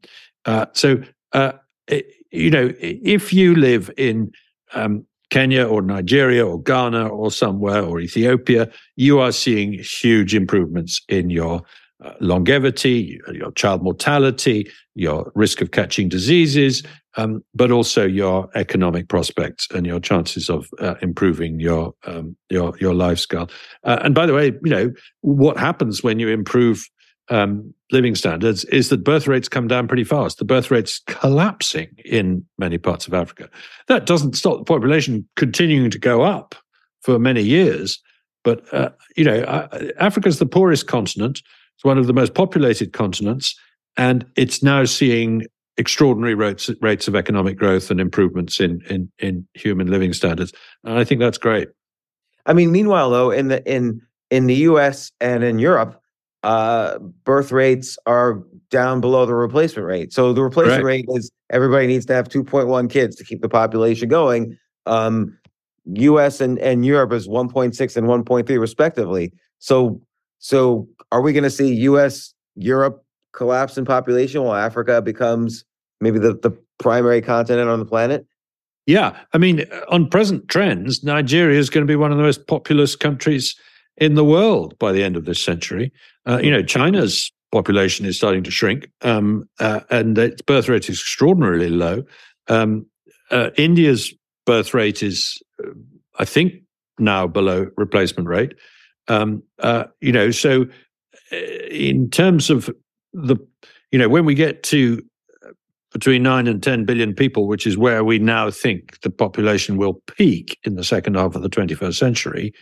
uh, 0.47 0.67
so, 0.73 1.01
uh, 1.33 1.53
it, 1.87 2.07
you 2.33 2.51
know, 2.51 2.73
if 2.81 3.33
you 3.33 3.55
live 3.55 3.91
in 3.97 4.33
um, 4.75 5.07
Kenya 5.31 5.67
or 5.67 5.81
Nigeria 5.83 6.47
or 6.47 6.61
Ghana 6.63 7.09
or 7.09 7.31
somewhere 7.31 7.83
or 7.83 8.01
Ethiopia, 8.01 8.69
you 8.97 9.21
are 9.21 9.33
seeing 9.33 9.73
huge 9.75 10.35
improvements 10.35 11.01
in 11.09 11.31
your 11.31 11.63
uh, 12.05 12.15
longevity, 12.21 13.21
your 13.33 13.53
child 13.53 13.83
mortality, 13.83 14.71
your 14.95 15.31
risk 15.35 15.61
of 15.61 15.71
catching 15.71 16.09
diseases, 16.09 16.83
um, 17.17 17.45
but 17.55 17.71
also 17.71 18.07
your 18.07 18.49
economic 18.55 19.09
prospects 19.09 19.69
and 19.75 19.87
your 19.87 20.01
chances 20.01 20.49
of 20.49 20.69
uh, 20.79 20.95
improving 21.03 21.61
your 21.61 21.93
um, 22.07 22.37
your 22.49 22.77
your 22.79 22.95
lifestyle. 22.95 23.51
Uh, 23.85 23.99
and 24.03 24.15
by 24.15 24.27
the 24.27 24.35
way, 24.35 24.47
you 24.65 24.71
know 24.71 24.93
what 25.21 25.57
happens 25.57 26.03
when 26.03 26.19
you 26.19 26.29
improve 26.29 26.89
um, 27.31 27.73
living 27.93 28.15
standards 28.15 28.65
is 28.67 28.89
that 28.89 29.05
birth 29.05 29.27
rates 29.27 29.49
come 29.49 29.69
down 29.69 29.89
pretty 29.89 30.05
fast. 30.05 30.39
The 30.39 30.45
birth 30.45 30.71
rate's 30.71 31.01
collapsing 31.07 31.89
in 32.05 32.45
many 32.59 32.77
parts 32.77 33.07
of 33.07 33.15
Africa. 33.15 33.49
That 33.89 34.07
doesn't 34.07 34.37
stop 34.37 34.59
the 34.59 34.65
population 34.65 35.27
continuing 35.37 35.91
to 35.91 35.99
go 35.99 36.23
up 36.23 36.55
for 37.01 37.19
many 37.19 37.43
years. 37.43 38.01
But, 38.43 38.63
uh, 38.75 38.91
you 39.17 39.25
know, 39.25 39.41
uh, 39.41 39.89
Africa's 39.99 40.39
the 40.39 40.47
poorest 40.47 40.87
continent. 40.87 41.43
It's 41.77 41.85
one 41.85 41.99
of 41.99 42.07
the 42.07 42.13
most 42.13 42.35
populated 42.35 42.93
continents. 42.93 43.59
And 43.97 44.27
it's 44.37 44.63
now 44.63 44.85
seeing 44.85 45.47
extraordinary 45.77 46.35
rates, 46.35 46.71
rates 46.81 47.09
of 47.09 47.15
economic 47.15 47.57
growth 47.57 47.91
and 47.91 48.01
improvements 48.01 48.61
in, 48.61 48.83
in, 48.89 49.11
in 49.19 49.47
human 49.55 49.89
living 49.89 50.13
standards. 50.13 50.53
And 50.85 50.99
I 50.99 51.05
think 51.05 51.21
that's 51.21 51.39
great. 51.39 51.69
I 52.47 52.53
mean, 52.53 52.73
meanwhile, 52.73 53.11
though, 53.11 53.31
in 53.31 53.49
the 53.49 53.63
in 53.71 54.01
in 54.31 54.47
the 54.47 54.55
U.S. 54.55 55.13
and 55.21 55.45
in 55.45 55.59
Europe, 55.59 56.01
uh, 56.43 56.99
birth 57.25 57.53
rates 57.53 57.99
are 58.07 58.43
down 58.71 59.01
below 59.01 59.27
the 59.27 59.35
replacement 59.35 59.87
rate. 59.87 60.13
So 60.13 60.33
the 60.33 60.43
replacement 60.43 60.85
right. 60.85 61.05
rate 61.07 61.07
is 61.09 61.31
everybody 61.51 61.87
needs 61.87 62.07
to 62.07 62.15
have 62.15 62.29
2.1 62.29 62.91
kids 62.91 63.17
to 63.17 63.25
keep 63.25 63.43
the 63.43 63.49
population 63.49 64.09
going. 64.09 64.57
Um, 64.87 65.37
U.S. 65.95 66.41
and, 66.41 66.59
and 66.59 66.85
Europe 66.85 67.13
is 67.13 67.29
1.6 67.29 67.97
and 67.97 68.07
1.3 68.07 68.61
respectively. 68.61 69.33
So 69.59 70.01
so 70.41 70.89
are 71.13 71.21
we 71.21 71.33
going 71.33 71.45
to 71.45 71.51
see 71.51 71.75
U.S. 71.75 72.35
Europe 72.57 73.05
collapse 73.33 73.77
in 73.77 73.85
population 73.85 74.43
while 74.43 74.55
Africa 74.55 75.03
becomes 75.03 75.65
maybe 76.01 76.19
the, 76.19 76.35
the 76.35 76.51
primary 76.79 77.21
continent 77.21 77.69
on 77.69 77.79
the 77.79 77.85
planet? 77.85 78.27
Yeah, 78.87 79.17
I 79.35 79.39
mean, 79.39 79.67
on 79.91 80.09
present 80.09 80.49
trends, 80.49 81.05
Nigeria 81.05 81.59
is 81.59 81.69
going 81.69 81.87
to 81.87 81.91
be 81.91 81.95
one 81.97 82.11
of 82.11 82.17
the 82.17 82.25
most 82.25 82.47
populous 82.47 82.97
countries 82.97 83.55
in 84.01 84.15
the 84.15 84.25
world 84.25 84.77
by 84.79 84.91
the 84.91 85.05
end 85.05 85.17
of 85.17 85.27
this 85.27 85.43
century. 85.43 85.93
Uh, 86.27 86.41
you 86.43 86.51
know, 86.51 86.63
China's 86.63 87.31
population 87.53 88.07
is 88.07 88.17
starting 88.17 88.43
to 88.43 88.51
shrink, 88.51 88.91
um, 89.03 89.49
uh, 89.61 89.81
and 89.91 90.17
its 90.19 90.43
birth 90.43 90.69
rate 90.69 90.89
is 90.89 90.99
extraordinarily 91.01 91.69
low. 91.69 92.03
Um, 92.49 92.87
uh, 93.31 93.51
India's 93.57 94.13
birth 94.47 94.75
rate 94.75 95.03
is, 95.03 95.41
uh, 95.63 95.71
I 96.19 96.25
think, 96.25 96.55
now 96.99 97.27
below 97.27 97.69
replacement 97.77 98.29
rate. 98.29 98.55
Um, 99.09 99.43
uh, 99.59 99.85
you 100.01 100.13
know, 100.13 100.31
so 100.31 100.67
uh, 101.33 101.37
in 101.71 102.11
terms 102.11 102.51
of 102.51 102.71
the, 103.13 103.37
you 103.91 103.99
know, 103.99 104.09
when 104.09 104.25
we 104.25 104.35
get 104.35 104.63
to 104.65 105.03
between 105.93 106.23
9 106.23 106.47
and 106.47 106.63
10 106.63 106.85
billion 106.85 107.15
people, 107.15 107.49
which 107.49 107.67
is 107.67 107.77
where 107.77 108.05
we 108.05 108.19
now 108.19 108.49
think 108.49 109.01
the 109.01 109.11
population 109.11 109.77
will 109.77 109.95
peak 110.17 110.57
in 110.65 110.77
the 110.77 110.85
second 110.85 111.17
half 111.17 111.35
of 111.35 111.43
the 111.43 111.51
21st 111.51 111.97
century, 111.97 112.55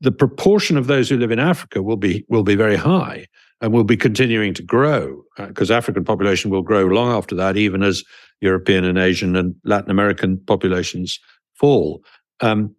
the 0.00 0.12
proportion 0.12 0.76
of 0.76 0.86
those 0.86 1.08
who 1.08 1.16
live 1.16 1.30
in 1.30 1.38
Africa 1.38 1.82
will 1.82 1.96
be 1.96 2.24
will 2.28 2.42
be 2.42 2.54
very 2.54 2.76
high 2.76 3.26
and 3.60 3.72
will 3.72 3.84
be 3.84 3.96
continuing 3.96 4.52
to 4.54 4.62
grow 4.62 5.22
because 5.38 5.70
uh, 5.70 5.74
African 5.74 6.04
population 6.04 6.50
will 6.50 6.62
grow 6.62 6.84
long 6.84 7.10
after 7.12 7.34
that, 7.34 7.56
even 7.56 7.82
as 7.82 8.04
European 8.40 8.84
and 8.84 8.98
Asian 8.98 9.34
and 9.36 9.54
Latin 9.64 9.90
American 9.90 10.38
populations 10.46 11.18
fall. 11.54 12.02
Um, 12.40 12.74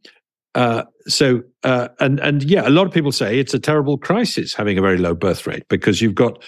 uh, 0.54 0.84
so 1.08 1.42
uh, 1.64 1.88
and 2.00 2.20
and 2.20 2.44
yeah, 2.44 2.68
a 2.68 2.70
lot 2.70 2.88
of 2.88 2.94
people 2.94 3.12
say 3.12 3.40
it's 3.40 3.54
a 3.54 3.60
terrible 3.60 3.98
crisis 3.98 4.54
having 4.54 4.78
a 4.78 4.82
very 4.82 4.98
low 4.98 5.14
birth 5.14 5.48
rate 5.48 5.64
because 5.70 6.02
you've 6.02 6.16
got 6.16 6.44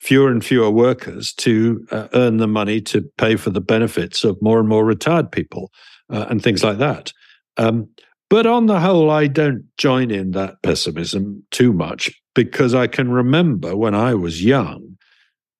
fewer 0.00 0.30
and 0.30 0.44
fewer 0.44 0.70
workers 0.70 1.32
to 1.32 1.86
uh, 1.92 2.08
earn 2.14 2.38
the 2.38 2.48
money 2.48 2.80
to 2.80 3.02
pay 3.18 3.36
for 3.36 3.50
the 3.50 3.60
benefits 3.60 4.24
of 4.24 4.40
more 4.42 4.58
and 4.58 4.68
more 4.68 4.84
retired 4.84 5.30
people 5.30 5.70
uh, 6.10 6.26
and 6.28 6.42
things 6.42 6.64
like 6.64 6.78
that. 6.78 7.12
Um, 7.56 7.88
but 8.32 8.46
on 8.46 8.64
the 8.64 8.80
whole, 8.80 9.10
I 9.10 9.26
don't 9.26 9.62
join 9.76 10.10
in 10.10 10.30
that 10.30 10.54
pessimism 10.62 11.44
too 11.50 11.70
much 11.70 12.10
because 12.34 12.74
I 12.74 12.86
can 12.86 13.10
remember 13.10 13.76
when 13.76 13.94
I 13.94 14.14
was 14.14 14.42
young, 14.42 14.96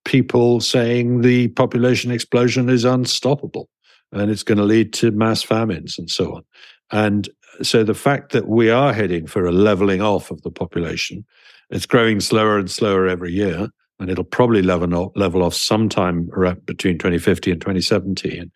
people 0.05 0.59
saying 0.59 1.21
the 1.21 1.49
population 1.49 2.09
explosion 2.09 2.69
is 2.69 2.83
unstoppable 2.83 3.69
and 4.11 4.31
it's 4.31 4.41
going 4.41 4.57
to 4.57 4.63
lead 4.63 4.91
to 4.93 5.11
mass 5.11 5.43
famines 5.43 5.99
and 5.99 6.09
so 6.09 6.37
on. 6.37 6.43
And 6.91 7.29
so 7.61 7.83
the 7.83 7.93
fact 7.93 8.31
that 8.31 8.47
we 8.47 8.71
are 8.71 8.91
heading 8.91 9.27
for 9.27 9.45
a 9.45 9.51
leveling 9.51 10.01
off 10.01 10.31
of 10.31 10.41
the 10.41 10.49
population, 10.49 11.23
it's 11.69 11.85
growing 11.85 12.19
slower 12.21 12.57
and 12.57 12.71
slower 12.71 13.07
every 13.07 13.33
year, 13.33 13.67
and 13.99 14.09
it'll 14.09 14.23
probably 14.23 14.63
level 14.63 15.43
off, 15.43 15.53
sometime 15.53 16.27
between 16.65 16.97
2050 16.97 17.51
and 17.51 17.61
2070. 17.61 18.49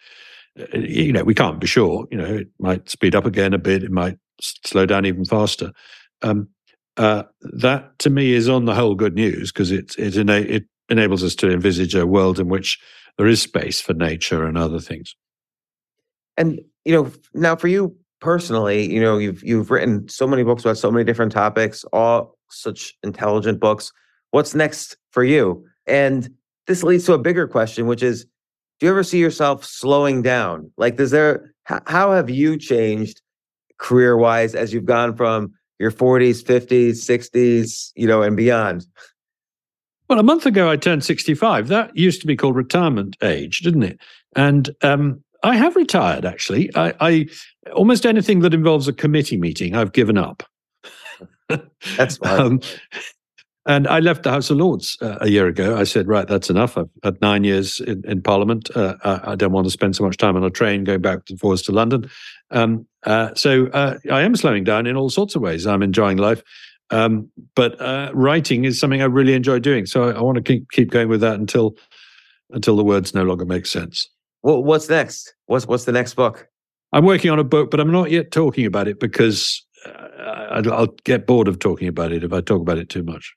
Uh, 0.60 0.78
you 0.78 1.12
know, 1.12 1.24
we 1.24 1.34
can't 1.34 1.60
be 1.60 1.68
sure. 1.68 2.08
You 2.12 2.18
know, 2.18 2.26
it 2.26 2.48
might 2.60 2.90
speed 2.90 3.16
up 3.16 3.26
again 3.26 3.54
a 3.54 3.58
bit. 3.58 3.84
It 3.84 3.92
might 3.92 4.18
slow 4.42 4.86
down 4.86 5.06
even 5.06 5.26
faster. 5.26 5.72
Um, 6.22 6.50
uh, 6.98 7.24
that 7.42 7.98
to 8.00 8.10
me 8.10 8.34
is 8.34 8.50
on 8.50 8.66
the 8.66 8.74
whole 8.74 8.96
good 8.96 9.14
news 9.14 9.52
because 9.52 9.72
it 9.72 9.96
it, 9.98 10.18
ena- 10.18 10.34
it 10.34 10.66
enables 10.90 11.24
us 11.24 11.36
to 11.36 11.52
envisage 11.52 11.94
a 11.94 12.08
world 12.08 12.40
in 12.40 12.48
which 12.48 12.80
there 13.18 13.28
is 13.28 13.42
space 13.42 13.80
for 13.82 13.94
nature 13.94 14.46
and 14.46 14.58
other 14.58 14.80
things. 14.80 15.16
And 16.38 16.60
you 16.86 16.94
know, 16.94 17.12
now 17.34 17.56
for 17.56 17.68
you 17.68 17.96
personally, 18.20 18.92
you 18.92 19.00
know, 19.00 19.18
you've 19.18 19.44
you've 19.44 19.70
written 19.70 20.08
so 20.08 20.28
many 20.28 20.44
books 20.44 20.64
about 20.64 20.78
so 20.78 20.92
many 20.92 21.04
different 21.04 21.32
topics, 21.32 21.84
all 21.94 22.38
such 22.50 22.96
intelligent 23.04 23.60
books. 23.60 23.92
What's 24.32 24.56
next 24.56 24.98
for 25.12 25.24
you? 25.24 25.66
And 25.86 26.30
this 26.68 26.84
leads 26.84 27.06
to 27.06 27.14
a 27.14 27.20
bigger 27.20 27.48
question, 27.48 27.88
which 27.88 28.04
is 28.04 28.26
do 28.80 28.86
you 28.86 28.92
ever 28.92 29.04
see 29.04 29.20
yourself 29.20 29.66
slowing 29.66 30.22
down? 30.22 30.72
Like, 30.78 31.00
is 31.00 31.12
there, 31.12 31.54
how 31.64 32.12
have 32.12 32.30
you 32.30 32.58
changed 32.58 33.22
career 33.78 34.18
wise 34.18 34.56
as 34.56 34.74
you've 34.74 34.86
gone 34.86 35.16
from 35.16 35.52
your 35.80 35.92
40s, 35.92 36.44
50s, 36.44 36.92
60s, 36.92 37.92
you 37.96 38.08
know, 38.08 38.22
and 38.22 38.38
beyond? 38.38 38.86
Well, 40.10 40.20
a 40.20 40.24
month 40.24 40.46
ago, 40.46 40.70
I 40.70 40.78
turned 40.78 41.04
65. 41.04 41.68
That 41.68 41.96
used 41.96 42.22
to 42.22 42.28
be 42.28 42.36
called 42.36 42.56
retirement 42.56 43.18
age, 43.22 43.60
didn't 43.60 43.84
it? 43.84 44.00
And 44.36 44.70
um, 44.82 45.22
I 45.44 45.56
have 45.56 45.76
retired, 45.76 46.26
actually. 46.26 46.74
I, 46.76 46.94
I 47.00 47.28
almost 47.74 48.06
anything 48.06 48.40
that 48.40 48.54
involves 48.54 48.88
a 48.88 48.94
committee 48.94 49.38
meeting, 49.38 49.76
I've 49.76 49.92
given 49.92 50.18
up. 50.18 50.44
That's 51.98 52.18
fine. 52.18 52.40
um, 52.40 52.62
and 53.68 53.88
I 53.88 54.00
left 54.00 54.24
the 54.24 54.32
House 54.32 54.50
of 54.50 54.58
Lords 54.58 54.98
uh, 55.02 55.18
a 55.22 55.30
year 55.30 55.48
ago. 55.48 55.78
I 55.78 55.84
said, 55.84 56.08
right, 56.08 56.28
that's 56.28 56.50
enough. 56.50 56.78
I've 56.78 56.90
had 57.04 57.22
nine 57.22 57.44
years 57.44 57.80
in, 57.82 58.04
in 58.08 58.22
Parliament. 58.22 58.70
Uh, 58.76 58.96
I, 59.04 59.32
I, 59.32 59.36
don't 59.36 59.52
want 59.52 59.66
to 59.66 59.72
spend 59.72 59.96
so 59.96 60.04
much 60.04 60.18
time 60.18 60.36
on 60.36 60.44
a 60.44 60.50
train 60.50 60.84
going 60.84 61.02
back 61.02 61.20
and 61.30 61.40
forth 61.40 61.64
to 61.66 61.72
London. 61.72 62.10
Um, 62.52 62.88
Uh, 63.08 63.34
so 63.36 63.68
uh, 63.68 63.98
I 64.12 64.22
am 64.22 64.36
slowing 64.36 64.66
down 64.66 64.86
in 64.86 64.98
all 64.98 65.10
sorts 65.10 65.36
of 65.36 65.42
ways. 65.42 65.66
I'm 65.66 65.82
enjoying 65.82 66.18
life. 66.18 66.44
Um, 66.90 67.30
but 67.56 67.80
uh, 67.82 68.12
writing 68.14 68.66
is 68.66 68.80
something 68.80 69.02
I 69.02 69.06
really 69.06 69.34
enjoy 69.34 69.60
doing. 69.60 69.86
So 69.86 70.10
I, 70.10 70.12
I 70.12 70.22
want 70.22 70.36
to 70.36 70.44
keep, 70.44 70.70
keep 70.72 70.92
going 70.92 71.10
with 71.10 71.22
that 71.22 71.40
until 71.40 71.76
until 72.52 72.78
the 72.78 72.84
words 72.84 73.14
no 73.14 73.24
longer 73.24 73.46
make 73.46 73.66
sense. 73.66 74.10
Well, 74.44 74.64
what's 74.64 74.90
next? 74.90 75.34
What's 75.48 75.68
what's 75.68 75.86
the 75.86 75.92
next 75.92 76.14
book? 76.16 76.48
I'm 76.94 77.06
working 77.06 77.32
on 77.32 77.40
a 77.40 77.44
book, 77.44 77.72
but 77.72 77.80
I'm 77.80 77.92
not 77.92 78.12
yet 78.12 78.32
talking 78.32 78.66
about 78.66 78.88
it 78.88 79.00
because 79.00 79.66
uh, 79.86 80.62
I'll 80.72 80.94
get 81.04 81.28
bored 81.28 81.48
of 81.48 81.60
talking 81.60 81.88
about 81.88 82.12
it 82.12 82.24
if 82.24 82.32
I 82.32 82.42
talk 82.42 82.62
about 82.62 82.78
it 82.78 82.90
too 82.90 83.04
much. 83.04 83.36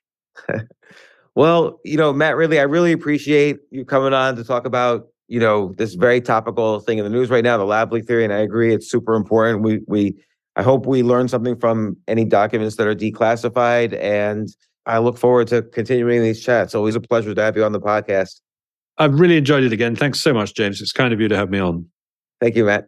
Well, 1.35 1.79
you 1.83 1.97
know, 1.97 2.13
Matt, 2.13 2.35
really, 2.35 2.59
I 2.59 2.63
really 2.63 2.91
appreciate 2.91 3.59
you 3.69 3.85
coming 3.85 4.13
on 4.13 4.35
to 4.35 4.43
talk 4.43 4.65
about 4.65 5.07
you 5.27 5.39
know 5.39 5.73
this 5.77 5.93
very 5.93 6.19
topical 6.19 6.81
thing 6.81 6.97
in 6.97 7.05
the 7.05 7.09
news 7.09 7.29
right 7.29 7.43
now, 7.43 7.57
the 7.57 7.65
lab 7.65 7.93
leak 7.93 8.05
theory, 8.05 8.23
and 8.23 8.33
I 8.33 8.39
agree, 8.39 8.73
it's 8.73 8.89
super 8.89 9.15
important. 9.15 9.63
We 9.63 9.79
we 9.87 10.21
I 10.55 10.63
hope 10.63 10.85
we 10.85 11.03
learn 11.03 11.27
something 11.29 11.57
from 11.57 11.95
any 12.07 12.25
documents 12.25 12.75
that 12.75 12.87
are 12.87 12.95
declassified, 12.95 13.97
and 14.01 14.49
I 14.85 14.97
look 14.97 15.17
forward 15.17 15.47
to 15.47 15.61
continuing 15.61 16.21
these 16.21 16.43
chats. 16.43 16.75
Always 16.75 16.95
a 16.95 16.99
pleasure 16.99 17.33
to 17.33 17.41
have 17.41 17.55
you 17.55 17.63
on 17.63 17.71
the 17.71 17.79
podcast. 17.79 18.41
I've 18.97 19.19
really 19.19 19.37
enjoyed 19.37 19.63
it 19.63 19.71
again. 19.71 19.95
Thanks 19.95 20.19
so 20.19 20.33
much, 20.33 20.53
James. 20.53 20.81
It's 20.81 20.91
kind 20.91 21.13
of 21.13 21.21
you 21.21 21.27
to 21.29 21.37
have 21.37 21.49
me 21.49 21.59
on. 21.59 21.85
Thank 22.41 22.55
you, 22.55 22.65
Matt. 22.65 22.87